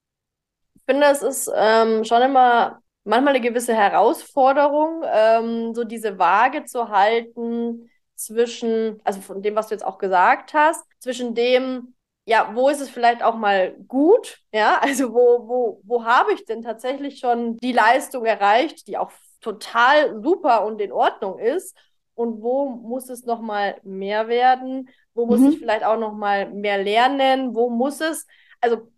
Ich 0.74 0.82
finde, 0.84 1.06
es 1.06 1.22
ist 1.22 1.50
ähm, 1.56 2.04
schon 2.04 2.22
immer 2.22 2.80
manchmal 3.04 3.34
eine 3.34 3.40
gewisse 3.40 3.74
Herausforderung, 3.74 5.04
ähm, 5.10 5.74
so 5.74 5.84
diese 5.84 6.18
Waage 6.18 6.64
zu 6.64 6.90
halten 6.90 7.88
zwischen, 8.14 9.00
also 9.04 9.20
von 9.20 9.42
dem, 9.42 9.54
was 9.54 9.68
du 9.68 9.74
jetzt 9.74 9.84
auch 9.84 9.98
gesagt 9.98 10.54
hast, 10.54 10.84
zwischen 10.98 11.34
dem, 11.34 11.94
ja, 12.24 12.50
wo 12.54 12.68
ist 12.68 12.80
es 12.80 12.90
vielleicht 12.90 13.22
auch 13.22 13.36
mal 13.36 13.76
gut, 13.86 14.38
ja, 14.52 14.78
also 14.82 15.12
wo, 15.12 15.48
wo, 15.48 15.80
wo 15.84 16.04
habe 16.04 16.32
ich 16.32 16.44
denn 16.44 16.62
tatsächlich 16.62 17.18
schon 17.18 17.56
die 17.58 17.72
Leistung 17.72 18.24
erreicht, 18.24 18.86
die 18.88 18.98
auch 18.98 19.12
total 19.40 20.20
super 20.22 20.64
und 20.66 20.80
in 20.80 20.92
Ordnung 20.92 21.38
ist 21.38 21.76
und 22.16 22.42
wo 22.42 22.68
muss 22.68 23.08
es 23.08 23.24
noch 23.24 23.40
mal 23.40 23.78
mehr 23.84 24.26
werden? 24.26 24.88
Wo 25.14 25.26
muss 25.26 25.38
mhm. 25.38 25.50
ich 25.50 25.58
vielleicht 25.58 25.84
auch 25.84 25.98
noch 25.98 26.14
mal 26.14 26.50
mehr 26.50 26.82
lernen? 26.82 27.54
Wo 27.54 27.70
muss 27.70 28.00
es, 28.00 28.26
also 28.60 28.88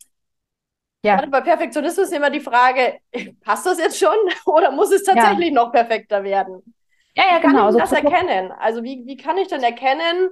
ja. 1.05 1.15
Gerade 1.15 1.29
bei 1.29 1.41
Perfektionismus 1.41 2.09
ist 2.09 2.13
immer 2.13 2.31
die 2.31 2.41
Frage, 2.41 2.99
passt 3.41 3.67
das 3.67 3.79
jetzt 3.79 3.99
schon 3.99 4.17
oder 4.47 4.71
muss 4.71 4.91
es 4.91 5.05
tatsächlich 5.05 5.49
ja. 5.49 5.55
noch 5.55 5.71
perfekter 5.71 6.25
werden? 6.25 6.75
Ja, 7.15 7.25
ja, 7.31 7.39
genau. 7.39 7.41
Wie 7.41 7.43
kann 7.43 7.57
ich 7.57 7.63
also 7.65 7.79
das 7.79 7.93
erkennen? 7.93 8.53
Also 8.53 8.83
wie, 8.83 9.07
wie 9.07 9.17
kann 9.17 9.39
ich 9.39 9.49
denn 9.49 9.63
erkennen, 9.63 10.31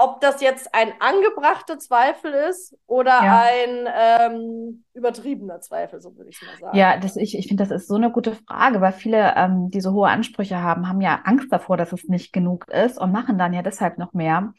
ob 0.00 0.20
das 0.22 0.40
jetzt 0.40 0.74
ein 0.74 0.92
angebrachter 0.98 1.78
Zweifel 1.78 2.32
ist 2.32 2.74
oder 2.86 3.22
ja. 3.22 3.44
ein 3.44 4.32
ähm, 4.32 4.84
übertriebener 4.94 5.60
Zweifel, 5.60 6.00
so 6.00 6.16
würde 6.16 6.30
ich 6.30 6.40
mal 6.40 6.56
sagen. 6.58 6.76
Ja, 6.76 6.96
das, 6.96 7.16
ich, 7.16 7.36
ich 7.36 7.48
finde, 7.48 7.64
das 7.64 7.70
ist 7.70 7.86
so 7.86 7.96
eine 7.96 8.10
gute 8.10 8.34
Frage, 8.34 8.80
weil 8.80 8.92
viele, 8.92 9.34
ähm, 9.36 9.70
die 9.70 9.82
so 9.82 9.92
hohe 9.92 10.08
Ansprüche 10.08 10.62
haben, 10.62 10.88
haben 10.88 11.02
ja 11.02 11.20
Angst 11.24 11.52
davor, 11.52 11.76
dass 11.76 11.92
es 11.92 12.04
nicht 12.04 12.32
genug 12.32 12.66
ist 12.68 12.98
und 12.98 13.12
machen 13.12 13.36
dann 13.36 13.52
ja 13.52 13.60
deshalb 13.60 13.98
noch 13.98 14.14
mehr. 14.14 14.54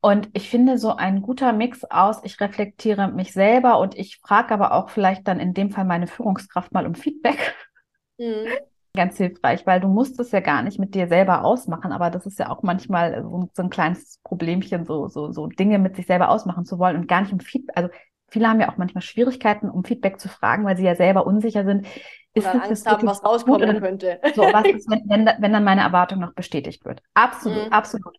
Und 0.00 0.28
ich 0.32 0.50
finde 0.50 0.76
so 0.76 0.96
ein 0.96 1.22
guter 1.22 1.52
Mix 1.52 1.84
aus, 1.84 2.20
ich 2.24 2.40
reflektiere 2.40 3.08
mich 3.08 3.32
selber 3.32 3.78
und 3.78 3.96
ich 3.96 4.18
frage 4.18 4.52
aber 4.52 4.72
auch 4.72 4.90
vielleicht 4.90 5.28
dann 5.28 5.38
in 5.38 5.54
dem 5.54 5.70
Fall 5.70 5.84
meine 5.84 6.08
Führungskraft 6.08 6.72
mal 6.72 6.86
um 6.86 6.96
Feedback. 6.96 7.54
Mhm. 8.18 8.48
Ganz 8.94 9.16
hilfreich, 9.16 9.66
weil 9.66 9.80
du 9.80 9.88
musst 9.88 10.18
es 10.20 10.30
ja 10.30 10.40
gar 10.40 10.62
nicht 10.62 10.78
mit 10.78 10.94
dir 10.94 11.08
selber 11.08 11.44
ausmachen, 11.44 11.92
aber 11.92 12.10
das 12.10 12.26
ist 12.26 12.38
ja 12.38 12.50
auch 12.50 12.62
manchmal 12.62 13.22
so, 13.22 13.50
so 13.52 13.62
ein 13.62 13.70
kleines 13.70 14.20
Problemchen, 14.22 14.84
so, 14.84 15.08
so, 15.08 15.32
so 15.32 15.46
Dinge 15.48 15.78
mit 15.78 15.96
sich 15.96 16.06
selber 16.06 16.28
ausmachen 16.28 16.64
zu 16.64 16.78
wollen 16.78 16.96
und 16.96 17.08
gar 17.08 17.22
nicht 17.22 17.32
um 17.32 17.40
Feedback, 17.40 17.76
also 17.76 17.90
viele 18.28 18.48
haben 18.48 18.60
ja 18.60 18.68
auch 18.70 18.76
manchmal 18.76 19.02
Schwierigkeiten, 19.02 19.70
um 19.70 19.84
Feedback 19.84 20.20
zu 20.20 20.28
fragen, 20.28 20.64
weil 20.64 20.76
sie 20.76 20.84
ja 20.84 20.94
selber 20.96 21.26
unsicher 21.26 21.64
sind. 21.64 21.86
Ist 22.34 22.46
Oder 22.46 22.64
Angst 22.64 22.86
haben, 22.86 23.06
was 23.06 23.24
rauskommen 23.24 23.80
könnte. 23.80 24.20
So, 24.34 24.42
was 24.42 24.66
ist, 24.66 24.90
wenn, 24.90 25.08
wenn, 25.08 25.30
wenn, 25.38 25.52
dann 25.52 25.62
meine 25.62 25.82
Erwartung 25.82 26.18
noch 26.18 26.34
bestätigt 26.34 26.84
wird? 26.84 27.00
Absolut, 27.14 27.66
mhm. 27.66 27.72
absolut. 27.72 28.16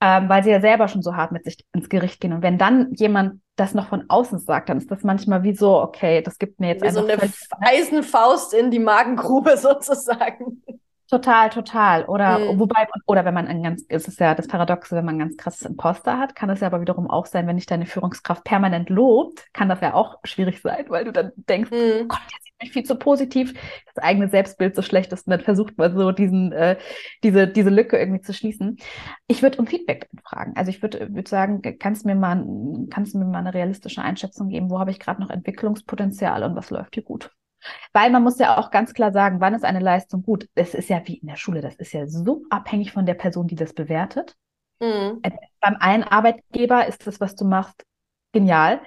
Ähm, 0.00 0.28
weil 0.28 0.42
sie 0.42 0.50
ja 0.50 0.60
selber 0.60 0.88
schon 0.88 1.02
so 1.02 1.16
hart 1.16 1.32
mit 1.32 1.44
sich 1.44 1.66
ins 1.74 1.90
Gericht 1.90 2.20
gehen. 2.20 2.32
Und 2.32 2.42
wenn 2.42 2.56
dann 2.56 2.92
jemand 2.94 3.40
das 3.56 3.74
noch 3.74 3.88
von 3.88 4.04
außen 4.08 4.38
sagt, 4.38 4.68
dann 4.68 4.78
ist 4.78 4.90
das 4.90 5.02
manchmal 5.02 5.42
wie 5.42 5.54
so, 5.54 5.80
okay, 5.80 6.22
das 6.22 6.38
gibt 6.38 6.60
mir 6.60 6.68
jetzt 6.68 6.82
wie 6.82 6.88
einfach 6.88 7.02
so 7.02 7.08
eine 7.08 7.32
Eisenfaust 7.60 8.54
in 8.54 8.70
die 8.70 8.78
Magengrube 8.78 9.56
sozusagen. 9.56 10.62
Total, 11.08 11.50
total. 11.50 12.04
Oder 12.06 12.38
mhm. 12.38 12.58
wobei, 12.58 12.88
oder 13.06 13.24
wenn 13.24 13.34
man 13.34 13.46
ein 13.46 13.62
ganz, 13.62 13.84
es 13.88 14.08
ist 14.08 14.18
ja 14.18 14.34
das 14.34 14.48
Paradoxe, 14.48 14.96
wenn 14.96 15.04
man 15.04 15.14
ein 15.16 15.20
ganz 15.20 15.36
krasses 15.36 15.62
Imposter 15.62 16.18
hat, 16.18 16.34
kann 16.34 16.50
es 16.50 16.60
ja 16.60 16.66
aber 16.66 16.80
wiederum 16.80 17.08
auch 17.08 17.26
sein, 17.26 17.46
wenn 17.46 17.56
dich 17.56 17.66
deine 17.66 17.86
Führungskraft 17.86 18.42
permanent 18.42 18.90
lobt, 18.90 19.46
kann 19.52 19.68
das 19.68 19.80
ja 19.80 19.94
auch 19.94 20.18
schwierig 20.24 20.60
sein, 20.60 20.86
weil 20.88 21.04
du 21.04 21.12
dann 21.12 21.30
denkst, 21.36 21.70
mhm. 21.70 22.02
oh 22.02 22.04
Gott, 22.08 22.20
der 22.32 22.40
sieht 22.42 22.60
mich 22.60 22.72
viel 22.72 22.82
zu 22.82 22.96
positiv, 22.96 23.54
das 23.94 24.02
eigene 24.02 24.28
Selbstbild 24.28 24.74
so 24.74 24.82
schlecht 24.82 25.12
ist 25.12 25.28
und 25.28 25.30
dann 25.30 25.42
versucht 25.42 25.78
man 25.78 25.96
so 25.96 26.10
diesen, 26.10 26.50
äh, 26.50 26.76
diese, 27.22 27.46
diese 27.46 27.70
Lücke 27.70 27.96
irgendwie 27.98 28.22
zu 28.22 28.34
schließen. 28.34 28.76
Ich 29.28 29.42
würde 29.42 29.58
um 29.58 29.68
Feedback 29.68 30.08
fragen. 30.24 30.54
Also 30.56 30.70
ich 30.70 30.82
würde 30.82 31.14
würd 31.14 31.28
sagen, 31.28 31.62
kannst 31.78 32.04
du 32.04 32.08
mir 32.08 32.16
mal, 32.16 32.44
kannst 32.90 33.14
du 33.14 33.18
mir 33.18 33.26
mal 33.26 33.38
eine 33.38 33.54
realistische 33.54 34.02
Einschätzung 34.02 34.48
geben, 34.48 34.70
wo 34.70 34.80
habe 34.80 34.90
ich 34.90 34.98
gerade 34.98 35.20
noch 35.20 35.30
Entwicklungspotenzial 35.30 36.42
und 36.42 36.56
was 36.56 36.70
läuft 36.70 36.94
hier 36.94 37.04
gut? 37.04 37.30
Weil 37.92 38.10
man 38.10 38.22
muss 38.22 38.38
ja 38.38 38.58
auch 38.58 38.70
ganz 38.70 38.94
klar 38.94 39.12
sagen, 39.12 39.40
wann 39.40 39.54
ist 39.54 39.64
eine 39.64 39.80
Leistung 39.80 40.22
gut? 40.22 40.48
Es 40.54 40.74
ist 40.74 40.88
ja 40.88 41.00
wie 41.06 41.16
in 41.16 41.28
der 41.28 41.36
Schule, 41.36 41.60
das 41.60 41.76
ist 41.76 41.92
ja 41.92 42.06
so 42.06 42.42
abhängig 42.50 42.92
von 42.92 43.06
der 43.06 43.14
Person, 43.14 43.46
die 43.46 43.54
das 43.54 43.72
bewertet. 43.72 44.36
Mhm. 44.80 45.20
Äh, 45.22 45.30
beim 45.60 45.76
einen 45.80 46.04
Arbeitgeber 46.04 46.86
ist 46.86 47.06
das, 47.06 47.20
was 47.20 47.34
du 47.34 47.44
machst, 47.44 47.82
genial. 48.32 48.80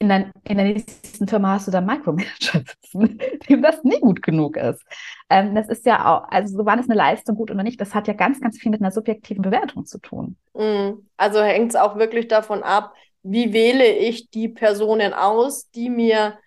In, 0.00 0.08
dein, 0.08 0.32
in 0.44 0.58
der 0.58 0.66
nächsten 0.66 1.26
Firma 1.26 1.54
hast 1.54 1.66
du 1.66 1.70
da 1.70 1.80
Micromanager 1.80 2.60
sitzen, 2.60 3.18
dem 3.48 3.62
das 3.62 3.82
nie 3.84 3.98
gut 4.00 4.22
genug 4.22 4.56
ist. 4.56 4.84
Ähm, 5.30 5.54
das 5.54 5.68
ist 5.68 5.86
ja 5.86 6.04
auch, 6.04 6.28
also 6.30 6.58
so 6.58 6.66
wann 6.66 6.78
ist 6.78 6.90
eine 6.90 6.98
Leistung 6.98 7.36
gut 7.36 7.50
oder 7.50 7.62
nicht, 7.62 7.80
das 7.80 7.94
hat 7.94 8.06
ja 8.06 8.14
ganz, 8.14 8.40
ganz 8.40 8.58
viel 8.58 8.70
mit 8.70 8.80
einer 8.80 8.90
subjektiven 8.90 9.42
Bewertung 9.42 9.86
zu 9.86 9.98
tun. 9.98 10.36
Mhm. 10.54 11.08
Also 11.16 11.42
hängt 11.42 11.70
es 11.70 11.76
auch 11.76 11.96
wirklich 11.96 12.28
davon 12.28 12.62
ab, 12.62 12.92
wie 13.22 13.52
wähle 13.52 13.86
ich 13.86 14.30
die 14.30 14.48
Personen 14.48 15.14
aus, 15.14 15.70
die 15.70 15.90
mir 15.90 16.38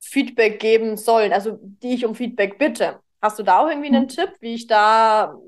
Feedback 0.00 0.58
geben 0.58 0.96
sollen, 0.96 1.32
also 1.32 1.58
die 1.60 1.94
ich 1.94 2.04
um 2.04 2.14
Feedback 2.14 2.58
bitte. 2.58 3.00
Hast 3.22 3.38
du 3.38 3.42
da 3.42 3.60
auch 3.60 3.68
irgendwie 3.68 3.88
einen 3.88 4.04
mhm. 4.04 4.08
Tipp, 4.08 4.30
wie 4.40 4.54
ich 4.54 4.66
da, 4.66 5.38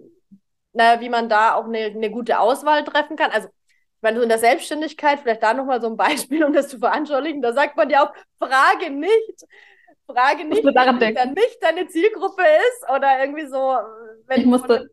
naja, 0.72 1.00
wie 1.00 1.08
man 1.08 1.28
da 1.28 1.54
auch 1.54 1.64
eine, 1.64 1.78
eine 1.78 2.10
gute 2.10 2.38
Auswahl 2.38 2.84
treffen 2.84 3.16
kann? 3.16 3.30
Also, 3.30 3.48
ich 3.48 4.02
meine, 4.02 4.18
so 4.18 4.22
in 4.22 4.28
der 4.28 4.38
Selbstständigkeit, 4.38 5.20
vielleicht 5.20 5.42
da 5.42 5.54
nochmal 5.54 5.80
so 5.80 5.88
ein 5.88 5.96
Beispiel, 5.96 6.44
um 6.44 6.52
das 6.52 6.68
zu 6.68 6.78
veranschaulichen, 6.78 7.40
da 7.40 7.52
sagt 7.52 7.76
man 7.76 7.88
ja 7.88 8.04
auch, 8.04 8.12
frage 8.38 8.90
nicht, 8.90 9.44
frage 10.06 10.44
nicht, 10.44 10.64
wenn 10.64 11.14
dann 11.14 11.32
nicht 11.32 11.58
deine 11.60 11.86
Zielgruppe 11.86 12.42
ist 12.42 12.90
oder 12.94 13.20
irgendwie 13.20 13.46
so, 13.46 13.76
wenn 14.26 14.40
ich 14.40 14.46
musste 14.46 14.90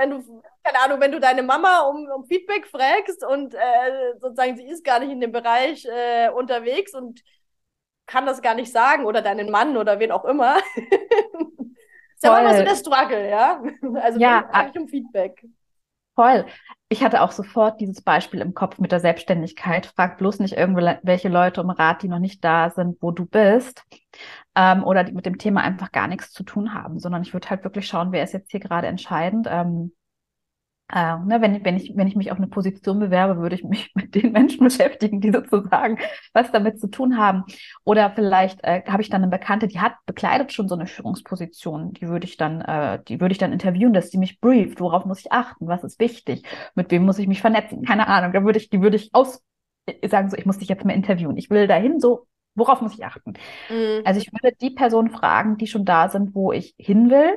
wenn 0.00 0.10
du, 0.10 0.42
keine 0.62 0.80
Ahnung, 0.80 1.00
wenn 1.00 1.12
du 1.12 1.20
deine 1.20 1.42
Mama 1.42 1.80
um, 1.82 2.08
um 2.10 2.24
Feedback 2.24 2.66
fragst 2.66 3.24
und 3.24 3.54
äh, 3.54 4.18
sozusagen 4.18 4.56
sie 4.56 4.66
ist 4.66 4.84
gar 4.84 4.98
nicht 4.98 5.10
in 5.10 5.20
dem 5.20 5.32
Bereich 5.32 5.84
äh, 5.84 6.30
unterwegs 6.30 6.94
und 6.94 7.20
kann 8.10 8.26
das 8.26 8.42
gar 8.42 8.54
nicht 8.54 8.72
sagen 8.72 9.04
oder 9.04 9.22
deinen 9.22 9.50
Mann 9.50 9.76
oder 9.76 10.00
wen 10.00 10.10
auch 10.10 10.24
immer. 10.24 10.56
ist 10.76 12.24
ja 12.24 12.38
immer 12.38 12.56
so 12.56 12.64
der 12.64 12.74
Struggle, 12.74 13.30
ja. 13.30 13.62
Also 14.02 14.18
ja, 14.18 14.48
eigentlich 14.50 14.82
um 14.82 14.88
Feedback. 14.88 15.46
Voll. 16.16 16.44
Ich 16.88 17.04
hatte 17.04 17.22
auch 17.22 17.30
sofort 17.30 17.80
dieses 17.80 18.02
Beispiel 18.02 18.40
im 18.40 18.52
Kopf 18.52 18.78
mit 18.78 18.90
der 18.90 18.98
Selbstständigkeit. 18.98 19.86
Frag 19.86 20.18
bloß 20.18 20.40
nicht 20.40 20.56
irgendwelche 20.56 21.28
Leute 21.28 21.62
um 21.62 21.70
Rat, 21.70 22.02
die 22.02 22.08
noch 22.08 22.18
nicht 22.18 22.44
da 22.44 22.70
sind, 22.70 23.00
wo 23.00 23.12
du 23.12 23.26
bist, 23.26 23.84
ähm, 24.56 24.82
oder 24.82 25.04
die 25.04 25.12
mit 25.12 25.24
dem 25.24 25.38
Thema 25.38 25.62
einfach 25.62 25.92
gar 25.92 26.08
nichts 26.08 26.32
zu 26.32 26.42
tun 26.42 26.74
haben, 26.74 26.98
sondern 26.98 27.22
ich 27.22 27.32
würde 27.32 27.48
halt 27.48 27.62
wirklich 27.62 27.86
schauen, 27.86 28.10
wer 28.10 28.24
ist 28.24 28.34
jetzt 28.34 28.50
hier 28.50 28.60
gerade 28.60 28.88
entscheidend. 28.88 29.46
Ähm, 29.48 29.92
äh, 30.92 31.18
ne, 31.18 31.40
wenn, 31.40 31.64
wenn, 31.64 31.76
ich, 31.76 31.92
wenn 31.96 32.06
ich 32.06 32.16
mich 32.16 32.32
auf 32.32 32.38
eine 32.38 32.46
Position 32.46 32.98
bewerbe, 32.98 33.40
würde 33.40 33.54
ich 33.54 33.64
mich 33.64 33.90
mit 33.94 34.14
den 34.14 34.32
Menschen 34.32 34.64
beschäftigen, 34.64 35.20
die 35.20 35.32
sozusagen 35.32 35.98
was 36.32 36.50
damit 36.52 36.80
zu 36.80 36.88
tun 36.88 37.16
haben. 37.16 37.44
Oder 37.84 38.10
vielleicht 38.10 38.62
äh, 38.64 38.82
habe 38.86 39.02
ich 39.02 39.08
dann 39.08 39.22
eine 39.22 39.30
Bekannte, 39.30 39.68
die 39.68 39.80
hat 39.80 39.94
bekleidet 40.06 40.52
schon 40.52 40.68
so 40.68 40.74
eine 40.74 40.86
Führungsposition. 40.86 41.92
Die 41.92 42.08
würde 42.08 42.26
ich 42.26 42.36
dann, 42.36 42.60
äh, 42.60 43.02
die 43.06 43.20
würde 43.20 43.32
ich 43.32 43.38
dann 43.38 43.52
interviewen, 43.52 43.92
dass 43.92 44.10
sie 44.10 44.18
mich 44.18 44.40
brieft. 44.40 44.80
Worauf 44.80 45.04
muss 45.04 45.20
ich 45.20 45.32
achten? 45.32 45.66
Was 45.68 45.84
ist 45.84 46.00
wichtig? 46.00 46.44
Mit 46.74 46.90
wem 46.90 47.04
muss 47.04 47.18
ich 47.18 47.28
mich 47.28 47.40
vernetzen? 47.40 47.84
Keine 47.84 48.08
Ahnung. 48.08 48.32
Da 48.32 48.44
würde 48.44 48.58
ich, 48.58 48.70
die 48.70 48.80
würde 48.80 48.96
ich 48.96 49.10
aus 49.12 49.42
äh, 49.86 50.08
sagen 50.08 50.30
so, 50.30 50.36
ich 50.36 50.46
muss 50.46 50.58
dich 50.58 50.68
jetzt 50.68 50.84
mal 50.84 50.94
interviewen. 50.94 51.36
Ich 51.36 51.50
will 51.50 51.66
dahin 51.66 52.00
so. 52.00 52.26
Worauf 52.56 52.80
muss 52.80 52.94
ich 52.94 53.04
achten? 53.04 53.34
Mhm. 53.70 54.02
Also 54.04 54.20
ich 54.20 54.32
würde 54.32 54.56
die 54.60 54.70
Personen 54.70 55.10
fragen, 55.10 55.56
die 55.56 55.68
schon 55.68 55.84
da 55.84 56.08
sind, 56.08 56.34
wo 56.34 56.52
ich 56.52 56.74
hin 56.78 57.08
will 57.08 57.32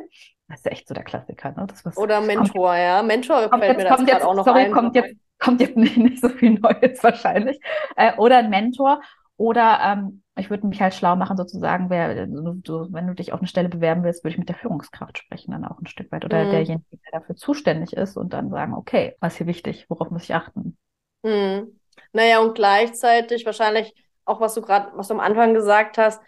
das 0.48 0.60
ist 0.60 0.72
echt 0.72 0.88
so 0.88 0.94
der 0.94 1.04
Klassiker, 1.04 1.52
ne? 1.52 1.68
Das, 1.68 1.98
Oder 1.98 2.22
Mentor, 2.22 2.68
kommt, 2.68 2.80
ja. 2.80 3.04
Mentor 3.04 3.50
kommt 3.50 3.64
fällt 3.64 3.80
jetzt, 3.80 4.00
mir 4.00 4.06
das 4.06 4.24
auch 4.24 4.36
noch 4.36 4.46
sorry, 4.46 4.62
ein. 4.62 4.72
Kommt 4.72 4.96
jetzt, 4.96 5.16
kommt 5.40 5.62
jetzt 5.62 5.78
nicht, 5.78 5.98
nicht 5.98 6.22
so 6.22 6.30
viel 6.30 6.60
Neues 6.60 7.04
wahrscheinlich. 7.04 7.60
Äh, 7.96 8.16
oder 8.18 8.38
ein 8.38 8.50
Mentor. 8.50 9.02
Oder 9.38 9.80
ähm, 9.84 10.24
ich 10.36 10.50
würde 10.50 10.68
mich 10.68 10.82
halt 10.82 10.94
schlau 10.94 11.16
machen, 11.16 11.38
sozusagen, 11.38 11.90
wer, 11.90 12.28
so, 12.66 12.88
wenn 12.92 13.08
du 13.08 13.14
dich 13.14 13.34
auf 13.34 13.40
eine 13.40 13.48
Stelle 13.48 13.70
bewerben 13.70 14.04
willst, 14.04 14.24
würde 14.24 14.34
ich 14.34 14.40
mit 14.40 14.50
der 14.50 14.56
Führungskraft 14.56 15.18
sprechen, 15.18 15.52
dann 15.52 15.66
auch 15.66 15.80
ein 15.80 15.88
Stück 15.88 16.12
weit. 16.12 16.26
Oder 16.26 16.46
mhm. 16.46 16.52
derjenige, 16.52 16.86
der 16.92 17.20
dafür 17.20 17.36
zuständig 17.36 17.94
ist 17.94 18.18
und 18.18 18.34
dann 18.34 18.50
sagen, 18.50 18.74
okay, 18.74 19.16
was 19.20 19.34
ist 19.34 19.38
hier 19.38 19.48
wichtig, 19.48 19.86
worauf 19.90 20.12
muss 20.12 20.24
ich 20.24 20.36
achten? 20.36 20.78
Mhm. 21.24 21.80
Naja, 22.12 22.40
und 22.40 22.56
gleichzeitig 22.56 23.46
wahrscheinlich 23.46 23.94
auch, 24.26 24.40
was 24.40 24.54
du 24.54 24.62
gerade, 24.62 24.92
was 24.96 25.08
du 25.08 25.16
am 25.16 25.20
Anfang 25.20 25.54
gesagt 25.54 25.98
hast, 25.98 26.22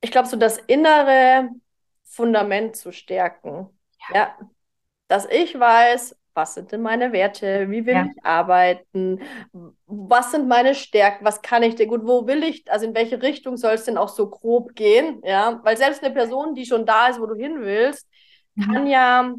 ich 0.00 0.10
glaube, 0.10 0.28
so 0.28 0.36
das 0.36 0.58
innere 0.58 1.48
Fundament 2.04 2.76
zu 2.76 2.92
stärken. 2.92 3.68
Ja. 4.10 4.14
ja. 4.14 4.38
Dass 5.08 5.26
ich 5.26 5.58
weiß, 5.58 6.16
was 6.34 6.54
sind 6.54 6.72
denn 6.72 6.82
meine 6.82 7.12
Werte, 7.12 7.70
wie 7.70 7.86
will 7.86 7.94
ja. 7.94 8.06
ich 8.06 8.24
arbeiten, 8.24 9.20
was 9.86 10.32
sind 10.32 10.48
meine 10.48 10.74
Stärken, 10.74 11.24
was 11.24 11.42
kann 11.42 11.62
ich 11.62 11.76
denn 11.76 11.88
gut, 11.88 12.02
wo 12.04 12.26
will 12.26 12.42
ich, 12.42 12.70
also 12.70 12.86
in 12.86 12.94
welche 12.94 13.22
Richtung 13.22 13.56
soll 13.56 13.74
es 13.74 13.84
denn 13.84 13.96
auch 13.96 14.08
so 14.08 14.28
grob 14.28 14.74
gehen, 14.74 15.20
ja, 15.24 15.60
weil 15.62 15.76
selbst 15.76 16.02
eine 16.02 16.12
Person, 16.12 16.54
die 16.54 16.66
schon 16.66 16.86
da 16.86 17.08
ist, 17.08 17.20
wo 17.20 17.26
du 17.26 17.34
hin 17.34 17.60
willst, 17.60 18.08
mhm. 18.54 18.62
kann 18.62 18.86
ja 18.86 19.34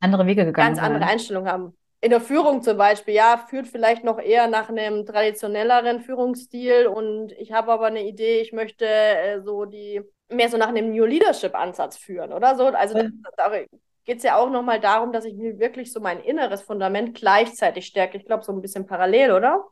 andere 0.00 0.26
Wege 0.26 0.44
gegangen 0.44 0.74
ganz 0.74 0.78
andere 0.78 1.06
Einstellungen 1.06 1.50
haben. 1.50 1.76
In 2.00 2.10
der 2.10 2.20
Führung 2.20 2.62
zum 2.62 2.78
Beispiel, 2.78 3.14
ja, 3.14 3.44
führt 3.48 3.66
vielleicht 3.66 4.04
noch 4.04 4.20
eher 4.20 4.46
nach 4.46 4.68
einem 4.68 5.04
traditionelleren 5.04 6.00
Führungsstil 6.00 6.86
und 6.86 7.32
ich 7.32 7.50
habe 7.50 7.72
aber 7.72 7.86
eine 7.86 8.06
Idee, 8.06 8.40
ich 8.40 8.52
möchte 8.52 8.86
äh, 8.86 9.40
so 9.40 9.64
die 9.64 10.02
mehr 10.30 10.48
so 10.48 10.56
nach 10.56 10.68
einem 10.68 10.90
New 10.90 11.04
Leadership-Ansatz 11.04 11.96
führen, 11.96 12.32
oder 12.32 12.56
so. 12.56 12.66
Also 12.66 12.94
da, 12.94 13.08
da 13.36 13.58
geht 14.04 14.18
es 14.18 14.22
ja 14.22 14.36
auch 14.36 14.50
nochmal 14.50 14.80
darum, 14.80 15.12
dass 15.12 15.24
ich 15.24 15.34
mir 15.34 15.58
wirklich 15.58 15.92
so 15.92 16.00
mein 16.00 16.20
inneres 16.20 16.62
Fundament 16.62 17.14
gleichzeitig 17.14 17.86
stärke. 17.86 18.16
Ich 18.16 18.24
glaube, 18.24 18.44
so 18.44 18.52
ein 18.52 18.62
bisschen 18.62 18.86
parallel, 18.86 19.32
oder? 19.32 19.64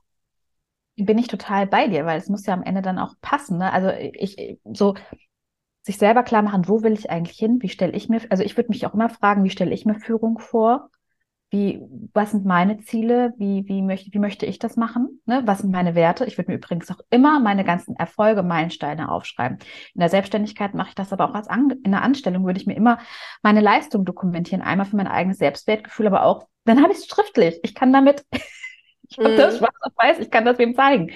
Bin 0.97 1.19
ich 1.19 1.29
total 1.29 1.67
bei 1.67 1.89
dir, 1.89 2.07
weil 2.07 2.19
es 2.19 2.29
muss 2.29 2.47
ja 2.47 2.55
am 2.55 2.63
Ende 2.63 2.83
dann 2.83 2.99
auch 2.99 3.15
passen. 3.21 3.59
Ne? 3.59 3.73
Also 3.73 3.91
ich 3.91 4.59
so 4.65 4.95
sich 5.83 5.99
selber 5.99 6.23
klar 6.23 6.43
machen, 6.43 6.69
wo 6.69 6.83
will 6.83 6.95
ich 6.95 7.11
eigentlich 7.11 7.39
hin? 7.39 7.63
Wie 7.63 7.69
stelle 7.69 7.93
ich 7.93 8.09
mir, 8.09 8.21
also 8.31 8.43
ich 8.43 8.57
würde 8.57 8.71
mich 8.71 8.85
auch 8.87 8.95
immer 8.95 9.09
fragen, 9.09 9.45
wie 9.45 9.51
stelle 9.51 9.73
ich 9.73 9.87
mir 9.87 9.95
Führung 9.95 10.39
vor? 10.39 10.91
Wie, 11.51 11.81
was 12.13 12.33
sind 12.33 12.45
meine 12.45 12.79
Ziele, 12.79 13.33
wie, 13.39 13.65
wie, 13.69 13.81
möchte, 13.81 14.13
wie 14.13 14.19
möchte 14.19 14.47
ich 14.47 14.59
das 14.59 14.77
machen, 14.77 15.21
ne? 15.27 15.43
was 15.45 15.59
sind 15.59 15.71
meine 15.71 15.95
Werte. 15.95 16.25
Ich 16.25 16.37
würde 16.39 16.51
mir 16.51 16.57
übrigens 16.57 16.91
auch 16.91 17.01
immer 17.11 17.39
meine 17.39 17.65
ganzen 17.65 17.95
Erfolge, 17.95 18.43
Meilensteine 18.43 19.11
aufschreiben. 19.11 19.59
In 19.95 20.01
der 20.01 20.09
Selbstständigkeit 20.09 20.75
mache 20.75 20.89
ich 20.89 20.95
das 20.97 21.13
aber 21.13 21.29
auch 21.31 21.35
als 21.35 21.49
An 21.49 21.71
in 21.85 21.93
der 21.93 22.03
Anstellung, 22.03 22.45
würde 22.45 22.61
ich 22.61 22.67
mir 22.67 22.75
immer 22.75 22.99
meine 23.43 23.61
Leistung 23.61 24.05
dokumentieren, 24.05 24.61
einmal 24.61 24.87
für 24.87 24.97
mein 24.97 25.07
eigenes 25.07 25.39
Selbstwertgefühl, 25.39 26.09
aber 26.09 26.25
auch, 26.25 26.49
dann 26.65 26.83
habe 26.83 26.93
ich 26.93 26.99
es 26.99 27.07
schriftlich. 27.07 27.61
Ich 27.63 27.77
kann 27.77 27.93
damit, 27.93 28.25
ich 29.09 29.19
habe 29.19 29.37
das 29.37 29.55
mhm. 29.55 29.59
schwarz 29.59 29.77
auf 29.81 29.93
weiß, 29.97 30.19
ich 30.19 30.31
kann 30.33 30.45
das 30.45 30.59
wem 30.59 30.75
zeigen. 30.75 31.13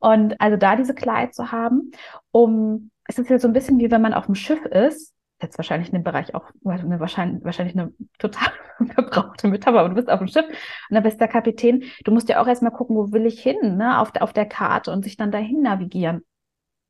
Und 0.00 0.38
also 0.38 0.58
da 0.58 0.76
diese 0.76 0.94
Klarheit 0.94 1.34
zu 1.34 1.50
haben, 1.50 1.92
um, 2.30 2.90
es 3.08 3.18
ist 3.18 3.30
ja 3.30 3.38
so 3.38 3.48
ein 3.48 3.54
bisschen 3.54 3.78
wie 3.78 3.90
wenn 3.90 4.02
man 4.02 4.12
auf 4.12 4.26
dem 4.26 4.34
Schiff 4.34 4.64
ist 4.66 5.11
jetzt 5.42 5.58
wahrscheinlich 5.58 5.88
in 5.88 5.94
dem 5.94 6.04
Bereich 6.04 6.34
auch 6.34 6.50
eine, 6.64 7.00
wahrscheinlich, 7.00 7.44
wahrscheinlich 7.44 7.76
eine 7.76 7.92
total 8.18 8.52
verbrauchte 8.94 9.48
Metapher, 9.48 9.80
aber 9.80 9.88
du 9.90 9.94
bist 9.94 10.10
auf 10.10 10.18
dem 10.18 10.28
Schiff 10.28 10.46
und 10.46 10.94
dann 10.94 11.02
bist 11.02 11.20
der 11.20 11.28
Kapitän. 11.28 11.84
Du 12.04 12.12
musst 12.12 12.28
ja 12.28 12.40
auch 12.40 12.46
erstmal 12.46 12.72
gucken, 12.72 12.96
wo 12.96 13.12
will 13.12 13.26
ich 13.26 13.42
hin, 13.42 13.76
ne, 13.76 13.98
auf, 13.98 14.12
auf 14.20 14.32
der 14.32 14.46
Karte 14.46 14.92
und 14.92 15.04
sich 15.04 15.16
dann 15.16 15.30
dahin 15.30 15.62
navigieren. 15.62 16.24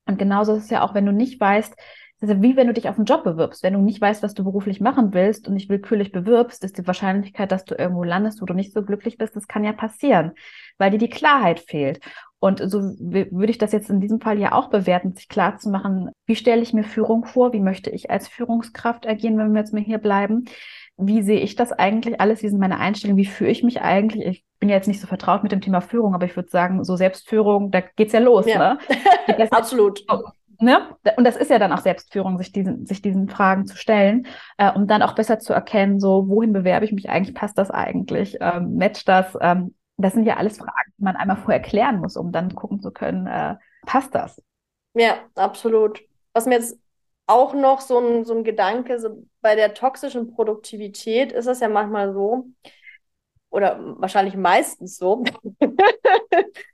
Und 0.06 0.18
genauso 0.18 0.54
ist 0.54 0.64
es 0.64 0.70
ja 0.70 0.82
auch, 0.82 0.94
wenn 0.94 1.06
du 1.06 1.12
nicht 1.12 1.40
weißt, 1.40 1.74
also 2.22 2.40
wie 2.40 2.56
wenn 2.56 2.68
du 2.68 2.72
dich 2.72 2.88
auf 2.88 2.96
einen 2.96 3.04
Job 3.04 3.24
bewirbst. 3.24 3.64
Wenn 3.64 3.72
du 3.74 3.80
nicht 3.80 4.00
weißt, 4.00 4.22
was 4.22 4.34
du 4.34 4.44
beruflich 4.44 4.80
machen 4.80 5.12
willst 5.12 5.48
und 5.48 5.54
nicht 5.54 5.68
willkürlich 5.68 6.12
bewirbst, 6.12 6.62
ist 6.62 6.78
die 6.78 6.86
Wahrscheinlichkeit, 6.86 7.50
dass 7.50 7.64
du 7.64 7.74
irgendwo 7.74 8.04
landest, 8.04 8.40
wo 8.40 8.46
du 8.46 8.54
nicht 8.54 8.72
so 8.72 8.82
glücklich 8.82 9.18
bist, 9.18 9.34
das 9.34 9.48
kann 9.48 9.64
ja 9.64 9.72
passieren, 9.72 10.32
weil 10.78 10.92
dir 10.92 10.98
die 10.98 11.10
Klarheit 11.10 11.58
fehlt. 11.58 12.00
Und 12.42 12.58
so 12.58 12.80
würde 12.98 13.52
ich 13.52 13.58
das 13.58 13.70
jetzt 13.70 13.88
in 13.88 14.00
diesem 14.00 14.20
Fall 14.20 14.36
ja 14.36 14.50
auch 14.50 14.68
bewerten, 14.68 15.14
sich 15.14 15.28
klar 15.28 15.58
zu 15.58 15.70
machen, 15.70 16.10
wie 16.26 16.34
stelle 16.34 16.60
ich 16.60 16.72
mir 16.72 16.82
Führung 16.82 17.24
vor, 17.24 17.52
wie 17.52 17.60
möchte 17.60 17.88
ich 17.90 18.10
als 18.10 18.26
Führungskraft 18.26 19.06
agieren, 19.06 19.38
wenn 19.38 19.52
wir 19.52 19.60
jetzt 19.60 19.72
mal 19.72 19.80
hier 19.80 19.98
bleiben. 19.98 20.46
Wie 20.96 21.22
sehe 21.22 21.38
ich 21.38 21.54
das 21.54 21.70
eigentlich 21.70 22.20
alles? 22.20 22.42
Wie 22.42 22.48
sind 22.48 22.58
meine 22.58 22.80
Einstellungen? 22.80 23.22
Wie 23.22 23.28
führe 23.28 23.52
ich 23.52 23.62
mich 23.62 23.80
eigentlich? 23.80 24.26
Ich 24.26 24.44
bin 24.58 24.68
ja 24.68 24.74
jetzt 24.74 24.88
nicht 24.88 25.00
so 25.00 25.06
vertraut 25.06 25.44
mit 25.44 25.52
dem 25.52 25.60
Thema 25.60 25.80
Führung, 25.80 26.16
aber 26.16 26.26
ich 26.26 26.34
würde 26.34 26.48
sagen, 26.48 26.82
so 26.82 26.96
Selbstführung, 26.96 27.70
da 27.70 27.80
geht's 27.80 28.12
ja 28.12 28.18
los. 28.18 28.44
Ja. 28.46 28.74
Ne? 29.28 29.48
Absolut. 29.52 30.04
Ne? 30.58 30.80
Und 31.16 31.22
das 31.22 31.36
ist 31.36 31.48
ja 31.48 31.60
dann 31.60 31.72
auch 31.72 31.78
Selbstführung, 31.78 32.38
sich 32.38 32.50
diesen, 32.50 32.86
sich 32.86 33.02
diesen 33.02 33.28
Fragen 33.28 33.68
zu 33.68 33.76
stellen, 33.76 34.26
äh, 34.58 34.72
um 34.72 34.88
dann 34.88 35.02
auch 35.02 35.14
besser 35.14 35.38
zu 35.38 35.52
erkennen, 35.52 36.00
so, 36.00 36.26
wohin 36.26 36.52
bewerbe 36.52 36.86
ich 36.86 36.92
mich 36.92 37.08
eigentlich? 37.08 37.36
Passt 37.36 37.56
das 37.56 37.70
eigentlich? 37.70 38.38
Ähm, 38.40 38.74
matcht 38.78 39.06
das? 39.06 39.38
Ähm, 39.40 39.76
das 40.02 40.14
sind 40.14 40.24
ja 40.24 40.36
alles 40.36 40.58
Fragen, 40.58 40.92
die 40.98 41.04
man 41.04 41.16
einmal 41.16 41.36
vorher 41.36 41.60
klären 41.62 42.00
muss, 42.00 42.16
um 42.16 42.32
dann 42.32 42.54
gucken 42.54 42.80
zu 42.80 42.90
können, 42.90 43.26
äh, 43.26 43.56
passt 43.86 44.14
das? 44.14 44.42
Ja, 44.94 45.18
absolut. 45.34 46.00
Was 46.32 46.46
mir 46.46 46.56
jetzt 46.56 46.78
auch 47.26 47.54
noch 47.54 47.80
so 47.80 47.98
ein, 47.98 48.24
so 48.24 48.34
ein 48.34 48.44
Gedanke, 48.44 48.98
so 48.98 49.24
bei 49.40 49.54
der 49.54 49.74
toxischen 49.74 50.34
Produktivität 50.34 51.32
ist 51.32 51.46
es 51.46 51.60
ja 51.60 51.68
manchmal 51.68 52.12
so, 52.12 52.46
oder 53.50 53.78
wahrscheinlich 54.00 54.36
meistens 54.36 54.96
so, 54.96 55.24